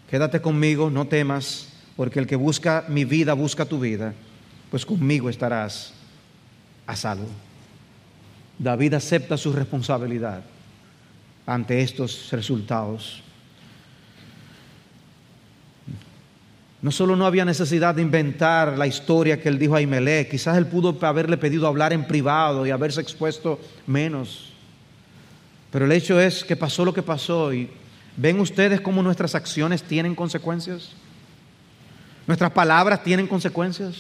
Quédate 0.09 0.41
conmigo, 0.41 0.89
no 0.89 1.07
temas, 1.07 1.69
porque 1.97 2.19
el 2.19 2.27
que 2.27 2.37
busca 2.37 2.87
mi 2.89 3.05
vida 3.05 3.35
busca 3.35 3.67
tu 3.67 3.79
vida, 3.79 4.15
pues 4.71 4.87
conmigo 4.87 5.29
estarás 5.29 5.93
a 6.87 6.97
salvo. 6.97 7.29
David 8.59 8.95
acepta 8.95 9.37
su 9.37 9.53
responsabilidad 9.53 10.43
ante 11.45 11.83
estos 11.83 12.31
resultados. 12.31 13.23
No 16.85 16.93
solo 16.93 17.17
no 17.17 17.25
había 17.25 17.47
necesidad 17.47 17.95
de 17.95 18.03
inventar 18.03 18.77
la 18.77 18.87
historia 18.87 19.41
que 19.41 19.49
él 19.49 19.59
dijo 19.59 19.75
a 19.75 19.81
Imelec, 19.81 20.31
quizás 20.31 20.59
él 20.59 20.67
pudo 20.67 20.95
haberle 21.01 21.39
pedido 21.39 21.67
hablar 21.67 21.95
en 21.95 22.07
privado 22.07 22.67
y 22.67 22.71
haberse 22.71 23.01
expuesto 23.01 23.59
menos. 23.87 24.53
Pero 25.71 25.87
el 25.87 25.93
hecho 25.93 26.21
es 26.21 26.45
que 26.45 26.57
pasó 26.57 26.85
lo 26.85 26.93
que 26.93 27.03
pasó 27.03 27.55
y 27.55 27.71
ven 28.19 28.39
ustedes 28.39 28.83
cómo 28.83 29.03
nuestras 29.03 29.35
acciones 29.35 29.83
tienen 29.83 30.15
consecuencias. 30.15 30.91
Nuestras 32.27 32.51
palabras 32.51 33.03
tienen 33.03 33.29
consecuencias. 33.29 33.95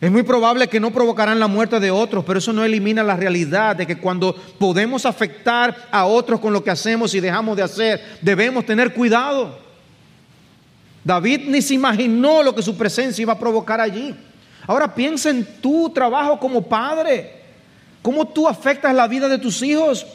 Es 0.00 0.10
muy 0.10 0.24
probable 0.24 0.66
que 0.66 0.80
no 0.80 0.90
provocarán 0.90 1.38
la 1.38 1.46
muerte 1.46 1.78
de 1.78 1.92
otros, 1.92 2.24
pero 2.24 2.40
eso 2.40 2.52
no 2.52 2.64
elimina 2.64 3.04
la 3.04 3.14
realidad 3.14 3.76
de 3.76 3.86
que 3.86 3.98
cuando 3.98 4.34
podemos 4.58 5.06
afectar 5.06 5.86
a 5.92 6.04
otros 6.06 6.40
con 6.40 6.52
lo 6.52 6.64
que 6.64 6.72
hacemos 6.72 7.14
y 7.14 7.20
dejamos 7.20 7.56
de 7.56 7.62
hacer, 7.62 8.18
debemos 8.20 8.66
tener 8.66 8.92
cuidado. 8.92 9.62
David 11.04 11.42
ni 11.48 11.60
se 11.60 11.74
imaginó 11.74 12.42
lo 12.42 12.54
que 12.54 12.62
su 12.62 12.76
presencia 12.76 13.22
iba 13.22 13.34
a 13.34 13.38
provocar 13.38 13.80
allí. 13.80 14.14
Ahora 14.66 14.94
piensa 14.94 15.28
en 15.28 15.44
tu 15.60 15.90
trabajo 15.90 16.40
como 16.40 16.62
padre, 16.62 17.42
cómo 18.00 18.26
tú 18.26 18.48
afectas 18.48 18.94
la 18.94 19.06
vida 19.06 19.28
de 19.28 19.38
tus 19.38 19.62
hijos. 19.62 20.06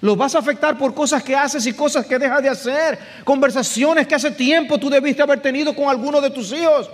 Los 0.00 0.16
vas 0.16 0.34
a 0.34 0.38
afectar 0.38 0.78
por 0.78 0.94
cosas 0.94 1.22
que 1.22 1.36
haces 1.36 1.66
y 1.66 1.74
cosas 1.74 2.06
que 2.06 2.18
dejas 2.18 2.42
de 2.42 2.48
hacer, 2.48 2.98
conversaciones 3.22 4.06
que 4.06 4.14
hace 4.14 4.30
tiempo 4.30 4.78
tú 4.78 4.88
debiste 4.88 5.22
haber 5.22 5.40
tenido 5.40 5.76
con 5.76 5.90
alguno 5.90 6.22
de 6.22 6.30
tus 6.30 6.52
hijos. 6.52 6.88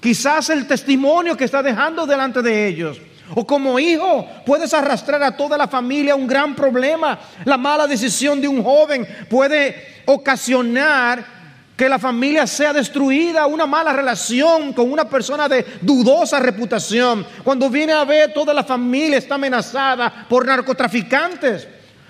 Quizás 0.00 0.48
el 0.50 0.68
testimonio 0.68 1.36
que 1.36 1.44
está 1.44 1.62
dejando 1.62 2.06
delante 2.06 2.40
de 2.42 2.68
ellos. 2.68 3.00
O 3.34 3.44
como 3.44 3.78
hijo 3.78 4.28
puedes 4.46 4.72
arrastrar 4.74 5.22
a 5.22 5.36
toda 5.36 5.58
la 5.58 5.66
familia 5.66 6.14
un 6.14 6.28
gran 6.28 6.54
problema. 6.54 7.18
La 7.44 7.56
mala 7.56 7.88
decisión 7.88 8.40
de 8.40 8.46
un 8.46 8.62
joven 8.62 9.06
puede 9.28 10.02
ocasionar 10.06 11.41
que 11.82 11.88
la 11.88 11.98
familia 11.98 12.46
sea 12.46 12.72
destruida, 12.72 13.44
una 13.46 13.66
mala 13.66 13.92
relación 13.92 14.72
con 14.72 14.92
una 14.92 15.08
persona 15.08 15.48
de 15.48 15.66
dudosa 15.80 16.38
reputación. 16.38 17.26
Cuando 17.42 17.68
viene 17.68 17.92
a 17.92 18.04
ver 18.04 18.32
toda 18.32 18.54
la 18.54 18.62
familia 18.62 19.18
está 19.18 19.34
amenazada 19.34 20.28
por 20.28 20.46
narcotraficantes. 20.46 21.66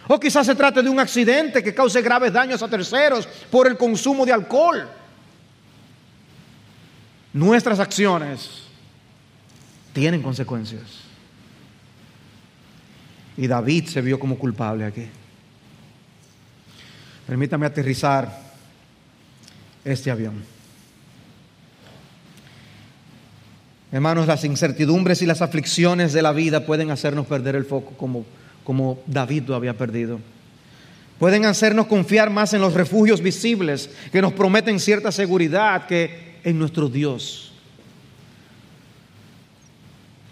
O 0.09 0.21
quizás 0.21 0.45
se 0.45 0.55
trate 0.55 0.83
de 0.83 0.91
un 0.91 1.01
accidente 1.01 1.63
que 1.63 1.73
cause 1.73 2.03
graves 2.03 2.35
daños 2.35 2.63
a 2.63 2.69
terceros 2.69 3.27
por 3.51 3.67
el 3.67 3.79
consumo 3.79 4.27
de 4.27 4.35
alcohol 4.35 4.87
nuestras 7.33 7.81
acciones 7.81 8.65
tienen 9.95 10.21
consecuencias. 10.21 10.83
Y 13.39 13.47
David 13.47 13.87
se 13.87 14.03
vio 14.03 14.19
como 14.19 14.37
culpable 14.37 14.85
aquí. 14.85 15.09
Permítame 17.27 17.65
aterrizar 17.65 18.52
este 19.85 20.11
avión. 20.11 20.43
Hermanos, 23.93 24.27
las 24.27 24.45
incertidumbres 24.45 25.21
y 25.21 25.27
las 25.27 25.43
aflicciones 25.43 26.13
de 26.13 26.23
la 26.23 26.33
vida 26.33 26.65
pueden 26.65 26.91
hacernos 26.91 27.27
perder 27.27 27.57
el 27.57 27.67
foco 27.67 27.93
como, 27.97 28.25
como 28.65 29.03
David 29.07 29.45
lo 29.49 29.55
había 29.55 29.77
perdido. 29.77 30.19
Pueden 31.19 31.45
hacernos 31.45 31.87
confiar 31.87 32.31
más 32.31 32.55
en 32.55 32.63
los 32.63 32.75
refugios 32.75 33.21
visibles 33.21 33.91
que 34.11 34.23
nos 34.23 34.33
prometen 34.33 34.81
cierta 34.81 35.13
seguridad 35.13 35.87
que 35.87 36.39
en 36.43 36.59
nuestro 36.59 36.89
Dios. 36.89 37.53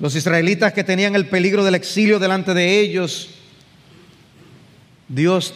Los 0.00 0.16
israelitas 0.16 0.72
que 0.72 0.82
tenían 0.82 1.14
el 1.14 1.28
peligro 1.28 1.62
del 1.62 1.74
exilio 1.74 2.18
delante 2.18 2.54
de 2.54 2.80
ellos, 2.80 3.28
Dios 5.06 5.52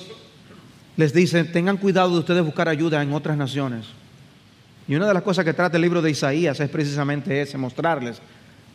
les 0.97 1.13
dice, 1.13 1.45
tengan 1.45 1.77
cuidado 1.77 2.11
de 2.11 2.19
ustedes 2.19 2.45
buscar 2.45 2.69
ayuda 2.69 3.03
en 3.03 3.13
otras 3.13 3.37
naciones. 3.37 3.87
Y 4.87 4.95
una 4.95 5.07
de 5.07 5.15
las 5.15 5.23
cosas 5.23 5.45
que 5.45 5.55
trata 5.55 5.77
el 5.77 5.83
libro 5.83 6.03
de 6.03 6.11
Isaías 6.11 6.61
es 6.61 6.69
precisamente 6.69 7.41
ese, 7.41 7.59
mostrarles 7.59 8.21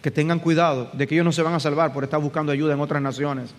que 0.01 0.11
tengan 0.11 0.39
cuidado 0.39 0.89
de 0.93 1.07
que 1.07 1.15
ellos 1.15 1.25
no 1.25 1.31
se 1.31 1.41
van 1.41 1.53
a 1.53 1.59
salvar 1.59 1.93
por 1.93 2.03
estar 2.03 2.19
buscando 2.19 2.51
ayuda 2.51 2.73
en 2.73 2.79
otras 2.79 3.01
naciones. 3.01 3.51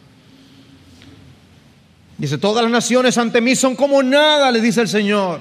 Dice, 2.19 2.39
todas 2.39 2.63
las 2.63 2.73
naciones 2.73 3.17
ante 3.19 3.41
mí 3.41 3.55
son 3.55 3.77
como 3.77 4.03
nada, 4.03 4.51
le 4.51 4.61
dice 4.61 4.81
el 4.83 4.89
Señor. 4.89 5.41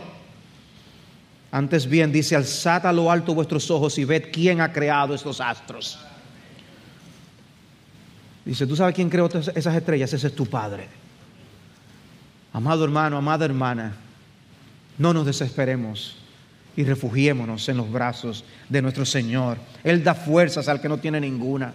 Antes 1.52 1.88
bien 1.88 2.12
dice, 2.12 2.36
alzad 2.36 2.86
a 2.86 2.94
lo 2.94 3.12
alto 3.12 3.34
vuestros 3.34 3.70
ojos 3.72 3.98
y 3.98 4.06
ved 4.06 4.26
quién 4.32 4.62
ha 4.62 4.72
creado 4.72 5.16
estos 5.16 5.42
astros. 5.42 6.00
Dice, 8.46 8.66
¿tú 8.68 8.76
sabes 8.76 8.96
quién 8.96 9.10
creó 9.10 9.28
esas 9.28 9.76
estrellas? 9.76 10.14
Ese 10.14 10.28
es 10.28 10.36
tu 10.36 10.46
Padre. 10.46 10.88
Amado 12.52 12.84
hermano, 12.84 13.18
amada 13.18 13.46
hermana, 13.46 13.94
no 14.98 15.14
nos 15.14 15.26
desesperemos 15.26 16.16
y 16.76 16.84
refugiémonos 16.84 17.68
en 17.70 17.78
los 17.78 17.92
brazos 17.92 18.44
de 18.70 18.82
nuestro 18.82 19.06
Señor. 19.06 19.58
Él 19.84 20.04
da 20.04 20.16
fuerzas 20.16 20.68
al 20.68 20.82
que 20.82 20.90
no 20.90 20.98
tiene 20.98 21.20
ninguna. 21.20 21.74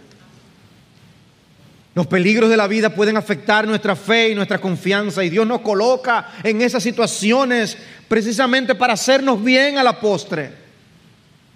Los 1.95 2.09
peligros 2.09 2.51
de 2.51 2.57
la 2.57 2.67
vida 2.67 2.91
pueden 2.91 3.17
afectar 3.17 3.69
nuestra 3.69 3.95
fe 3.95 4.31
y 4.31 4.35
nuestra 4.35 4.59
confianza 4.59 5.23
y 5.23 5.31
Dios 5.31 5.47
nos 5.47 5.61
coloca 5.61 6.33
en 6.43 6.61
esas 6.61 6.83
situaciones 6.83 7.79
precisamente 8.09 8.75
para 8.75 8.95
hacernos 8.95 9.43
bien 9.43 9.79
a 9.79 9.85
la 9.85 10.01
postre, 10.01 10.51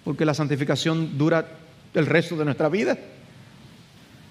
porque 0.05 0.23
la 0.23 0.33
santificación 0.33 1.17
dura 1.17 1.45
el 1.93 2.05
resto 2.05 2.37
de 2.37 2.45
nuestra 2.45 2.69
vida. 2.69 2.97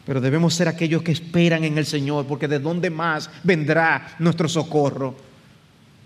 Pero 0.08 0.22
debemos 0.22 0.54
ser 0.54 0.68
aquellos 0.68 1.02
que 1.02 1.12
esperan 1.12 1.64
en 1.64 1.76
el 1.76 1.84
Señor, 1.84 2.24
porque 2.24 2.48
de 2.48 2.58
dónde 2.58 2.88
más 2.88 3.28
vendrá 3.44 4.16
nuestro 4.18 4.48
socorro. 4.48 5.14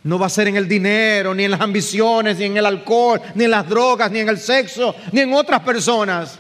No 0.03 0.19
va 0.19 0.27
a 0.27 0.29
ser 0.29 0.49
en 0.49 0.57
el 0.57 0.67
dinero, 0.67 1.33
ni 1.33 1.45
en 1.45 1.53
las 1.53 1.61
ambiciones, 1.61 2.37
ni 2.37 2.47
en 2.47 2.57
el 2.57 2.67
alcohol, 2.67 3.23
ni 3.37 3.45
en 3.45 3.53
las 3.53 3.69
drogas, 3.69 4.11
ni 4.11 4.19
en 4.19 4.29
el 4.29 4.39
sexo, 4.39 4.93
ni 5.13 5.21
en 5.21 5.33
otras 5.33 5.61
personas. 5.61 6.37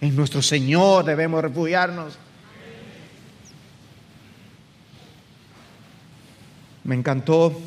En 0.00 0.16
nuestro 0.16 0.40
Señor 0.40 1.04
debemos 1.04 1.42
refugiarnos. 1.42 2.14
Me 6.84 6.94
encantó 6.94 7.60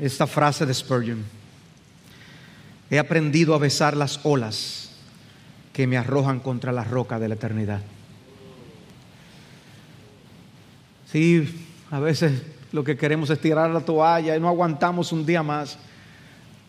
esta 0.00 0.28
frase 0.28 0.64
de 0.64 0.74
Spurgeon. 0.74 1.24
he 2.88 3.00
aprendido 3.00 3.52
a 3.52 3.58
besar 3.58 3.96
las 3.96 4.20
olas 4.22 4.92
que 5.72 5.88
me 5.88 5.98
arrojan 5.98 6.38
contra 6.38 6.70
la 6.70 6.84
roca 6.84 7.18
de 7.18 7.26
la 7.26 7.34
eternidad. 7.34 7.82
Sí, 11.16 11.48
a 11.90 11.98
veces 11.98 12.42
lo 12.72 12.84
que 12.84 12.94
queremos 12.94 13.30
es 13.30 13.40
tirar 13.40 13.70
la 13.70 13.80
toalla 13.80 14.36
y 14.36 14.38
no 14.38 14.48
aguantamos 14.48 15.12
un 15.12 15.24
día 15.24 15.42
más. 15.42 15.78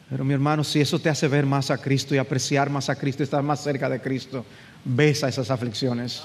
Pero 0.10 0.24
mi 0.24 0.34
hermano, 0.34 0.64
si 0.64 0.80
eso 0.80 1.00
te 1.00 1.10
hace 1.10 1.28
ver 1.28 1.46
más 1.46 1.70
a 1.70 1.78
Cristo 1.78 2.16
y 2.16 2.18
apreciar 2.18 2.70
más 2.70 2.90
a 2.90 2.96
Cristo 2.96 3.24
y 3.24 3.26
estar 3.26 3.44
más 3.44 3.62
cerca 3.62 3.90
de 3.90 4.00
Cristo, 4.00 4.46
besa 4.86 5.28
esas 5.28 5.52
aflicciones. 5.52 6.24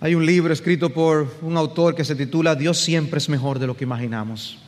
Hay 0.00 0.16
un 0.16 0.26
libro 0.26 0.52
escrito 0.52 0.92
por 0.92 1.36
un 1.40 1.56
autor 1.56 1.94
que 1.94 2.04
se 2.04 2.16
titula 2.16 2.56
Dios 2.56 2.78
siempre 2.78 3.18
es 3.18 3.28
mejor 3.28 3.60
de 3.60 3.68
lo 3.68 3.76
que 3.76 3.84
imaginamos. 3.84 4.58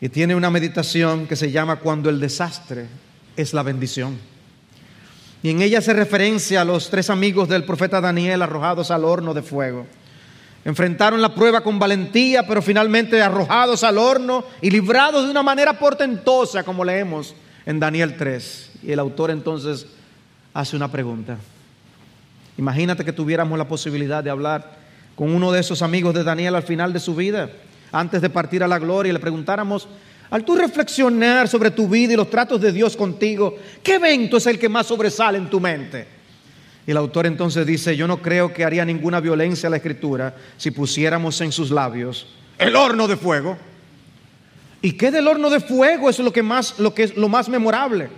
Y 0.00 0.08
tiene 0.08 0.36
una 0.36 0.50
meditación 0.50 1.26
que 1.26 1.34
se 1.34 1.50
llama 1.50 1.80
Cuando 1.80 2.10
el 2.10 2.20
desastre 2.20 2.86
es 3.36 3.54
la 3.54 3.64
bendición. 3.64 4.16
Y 5.42 5.50
en 5.50 5.62
ella 5.62 5.80
se 5.80 5.94
referencia 5.94 6.60
a 6.60 6.64
los 6.64 6.90
tres 6.90 7.10
amigos 7.10 7.48
del 7.48 7.64
profeta 7.64 8.00
Daniel 8.00 8.40
arrojados 8.40 8.92
al 8.92 9.04
horno 9.04 9.34
de 9.34 9.42
fuego. 9.42 9.84
Enfrentaron 10.64 11.20
la 11.20 11.34
prueba 11.34 11.60
con 11.60 11.78
valentía, 11.78 12.46
pero 12.46 12.62
finalmente 12.62 13.20
arrojados 13.20 13.84
al 13.84 13.98
horno 13.98 14.44
y 14.62 14.70
librados 14.70 15.24
de 15.24 15.30
una 15.30 15.42
manera 15.42 15.78
portentosa, 15.78 16.62
como 16.62 16.84
leemos 16.84 17.34
en 17.66 17.78
Daniel 17.78 18.16
3. 18.16 18.70
Y 18.84 18.92
el 18.92 18.98
autor 18.98 19.30
entonces 19.30 19.86
hace 20.54 20.74
una 20.74 20.90
pregunta. 20.90 21.36
Imagínate 22.56 23.04
que 23.04 23.12
tuviéramos 23.12 23.58
la 23.58 23.68
posibilidad 23.68 24.24
de 24.24 24.30
hablar 24.30 24.78
con 25.14 25.34
uno 25.34 25.52
de 25.52 25.60
esos 25.60 25.82
amigos 25.82 26.14
de 26.14 26.24
Daniel 26.24 26.54
al 26.54 26.62
final 26.62 26.92
de 26.92 27.00
su 27.00 27.14
vida, 27.14 27.50
antes 27.92 28.22
de 28.22 28.30
partir 28.30 28.62
a 28.62 28.68
la 28.68 28.78
gloria, 28.78 29.10
y 29.10 29.12
le 29.12 29.20
preguntáramos, 29.20 29.86
al 30.30 30.44
tú 30.44 30.56
reflexionar 30.56 31.46
sobre 31.46 31.70
tu 31.70 31.88
vida 31.88 32.14
y 32.14 32.16
los 32.16 32.30
tratos 32.30 32.60
de 32.60 32.72
Dios 32.72 32.96
contigo, 32.96 33.56
¿qué 33.82 33.96
evento 33.96 34.38
es 34.38 34.46
el 34.46 34.58
que 34.58 34.68
más 34.68 34.86
sobresale 34.86 35.38
en 35.38 35.50
tu 35.50 35.60
mente? 35.60 36.13
Y 36.86 36.90
el 36.90 36.96
autor 36.96 37.26
entonces 37.26 37.66
dice, 37.66 37.96
yo 37.96 38.06
no 38.06 38.20
creo 38.20 38.52
que 38.52 38.64
haría 38.64 38.84
ninguna 38.84 39.20
violencia 39.20 39.68
a 39.68 39.70
la 39.70 39.76
escritura 39.76 40.36
si 40.56 40.70
pusiéramos 40.70 41.40
en 41.40 41.50
sus 41.50 41.70
labios 41.70 42.26
el 42.58 42.76
horno 42.76 43.08
de 43.08 43.16
fuego. 43.16 43.56
¿Y 44.82 44.92
qué 44.92 45.10
del 45.10 45.28
horno 45.28 45.50
de 45.50 45.60
fuego 45.60 46.10
es 46.10 46.18
lo 46.18 46.32
que 46.32 46.42
más 46.42 46.78
lo 46.78 46.94
que 46.94 47.04
es 47.04 47.16
lo 47.16 47.28
más 47.28 47.48
memorable? 47.48 48.08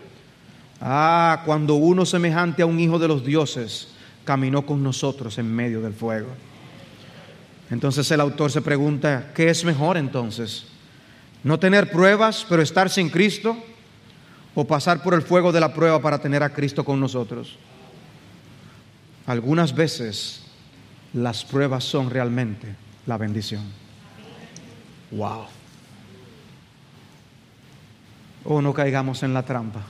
Ah, 0.81 1.43
cuando 1.47 1.75
uno 1.75 2.05
semejante 2.05 2.63
a 2.63 2.67
un 2.67 2.79
hijo 2.79 2.99
de 2.99 3.09
los 3.09 3.25
dioses 3.25 3.89
caminó 4.25 4.67
con 4.67 4.83
nosotros 4.83 5.39
en 5.39 5.55
medio 5.55 5.81
del 5.81 5.95
fuego. 5.95 6.29
Entonces 7.71 8.11
el 8.11 8.21
autor 8.21 8.51
se 8.51 8.61
pregunta, 8.61 9.33
¿qué 9.35 9.49
es 9.49 9.65
mejor 9.65 9.97
entonces? 9.97 10.67
¿No 11.43 11.59
tener 11.59 11.91
pruebas 11.91 12.45
pero 12.49 12.63
estar 12.63 12.91
sin 12.91 13.09
Cristo? 13.09 13.57
¿O 14.55 14.67
pasar 14.67 15.03
por 15.03 15.15
el 15.15 15.23
fuego 15.23 15.53
de 15.53 15.61
la 15.61 15.73
prueba 15.73 16.01
para 16.01 16.19
tener 16.19 16.43
a 16.43 16.51
Cristo 16.51 16.85
con 16.85 16.99
nosotros? 16.99 17.59
Algunas 19.27 19.75
veces 19.75 20.43
las 21.13 21.45
pruebas 21.45 21.83
son 21.83 22.11
realmente 22.11 22.77
la 23.07 23.19
bendición. 23.19 23.65
Wow. 25.11 25.47
O 28.45 28.63
no 28.63 28.73
caigamos 28.73 29.23
en 29.25 29.35
la 29.35 29.45
trampa 29.45 29.83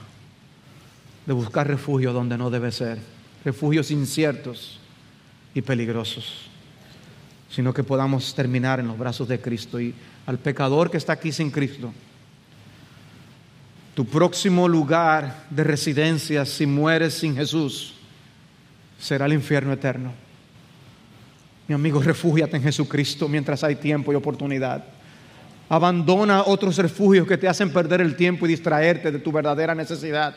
de 1.25 1.33
buscar 1.33 1.67
refugio 1.67 2.13
donde 2.13 2.37
no 2.37 2.49
debe 2.49 2.71
ser 2.71 2.97
refugios 3.45 3.91
inciertos 3.91 4.79
y 5.53 5.61
peligrosos, 5.61 6.47
sino 7.49 7.73
que 7.73 7.83
podamos 7.83 8.33
terminar 8.33 8.79
en 8.79 8.87
los 8.87 8.97
brazos 8.97 9.27
de 9.27 9.39
Cristo 9.39 9.79
y 9.79 9.93
al 10.25 10.39
pecador 10.39 10.89
que 10.89 10.97
está 10.97 11.13
aquí 11.13 11.31
sin 11.31 11.51
Cristo. 11.51 11.93
Tu 13.93 14.05
próximo 14.05 14.67
lugar 14.67 15.45
de 15.49 15.63
residencia 15.63 16.45
si 16.45 16.65
mueres 16.65 17.13
sin 17.15 17.35
Jesús 17.35 17.96
será 18.99 19.25
el 19.25 19.33
infierno 19.33 19.73
eterno. 19.73 20.11
Mi 21.67 21.75
amigo, 21.75 22.01
refúgiate 22.01 22.55
en 22.57 22.63
Jesucristo 22.63 23.27
mientras 23.27 23.63
hay 23.63 23.75
tiempo 23.75 24.11
y 24.11 24.15
oportunidad. 24.15 24.83
Abandona 25.69 26.43
otros 26.43 26.77
refugios 26.77 27.27
que 27.27 27.37
te 27.37 27.47
hacen 27.47 27.71
perder 27.71 27.99
el 27.99 28.15
tiempo 28.15 28.45
y 28.45 28.49
distraerte 28.49 29.11
de 29.11 29.19
tu 29.19 29.31
verdadera 29.31 29.75
necesidad. 29.75 30.33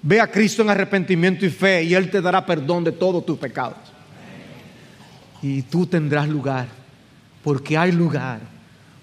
Ve 0.00 0.20
a 0.20 0.30
Cristo 0.30 0.62
en 0.62 0.70
arrepentimiento 0.70 1.44
y 1.44 1.50
fe 1.50 1.82
y 1.82 1.94
Él 1.94 2.10
te 2.10 2.22
dará 2.22 2.46
perdón 2.46 2.84
de 2.84 2.92
todos 2.92 3.26
tus 3.26 3.38
pecados. 3.38 3.78
Y 5.42 5.62
tú 5.62 5.86
tendrás 5.86 6.28
lugar, 6.28 6.68
porque 7.44 7.76
hay 7.76 7.92
lugar 7.92 8.40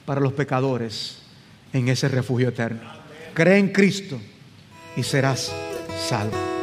para 0.06 0.22
los 0.22 0.34
pecadores 0.34 1.22
en 1.72 1.88
ese 1.88 2.08
refugio 2.08 2.50
eterno. 2.50 2.82
Cree 3.34 3.58
en 3.58 3.70
Cristo 3.70 4.20
y 4.96 5.04
serás 5.04 5.52
salvo. 6.08 6.55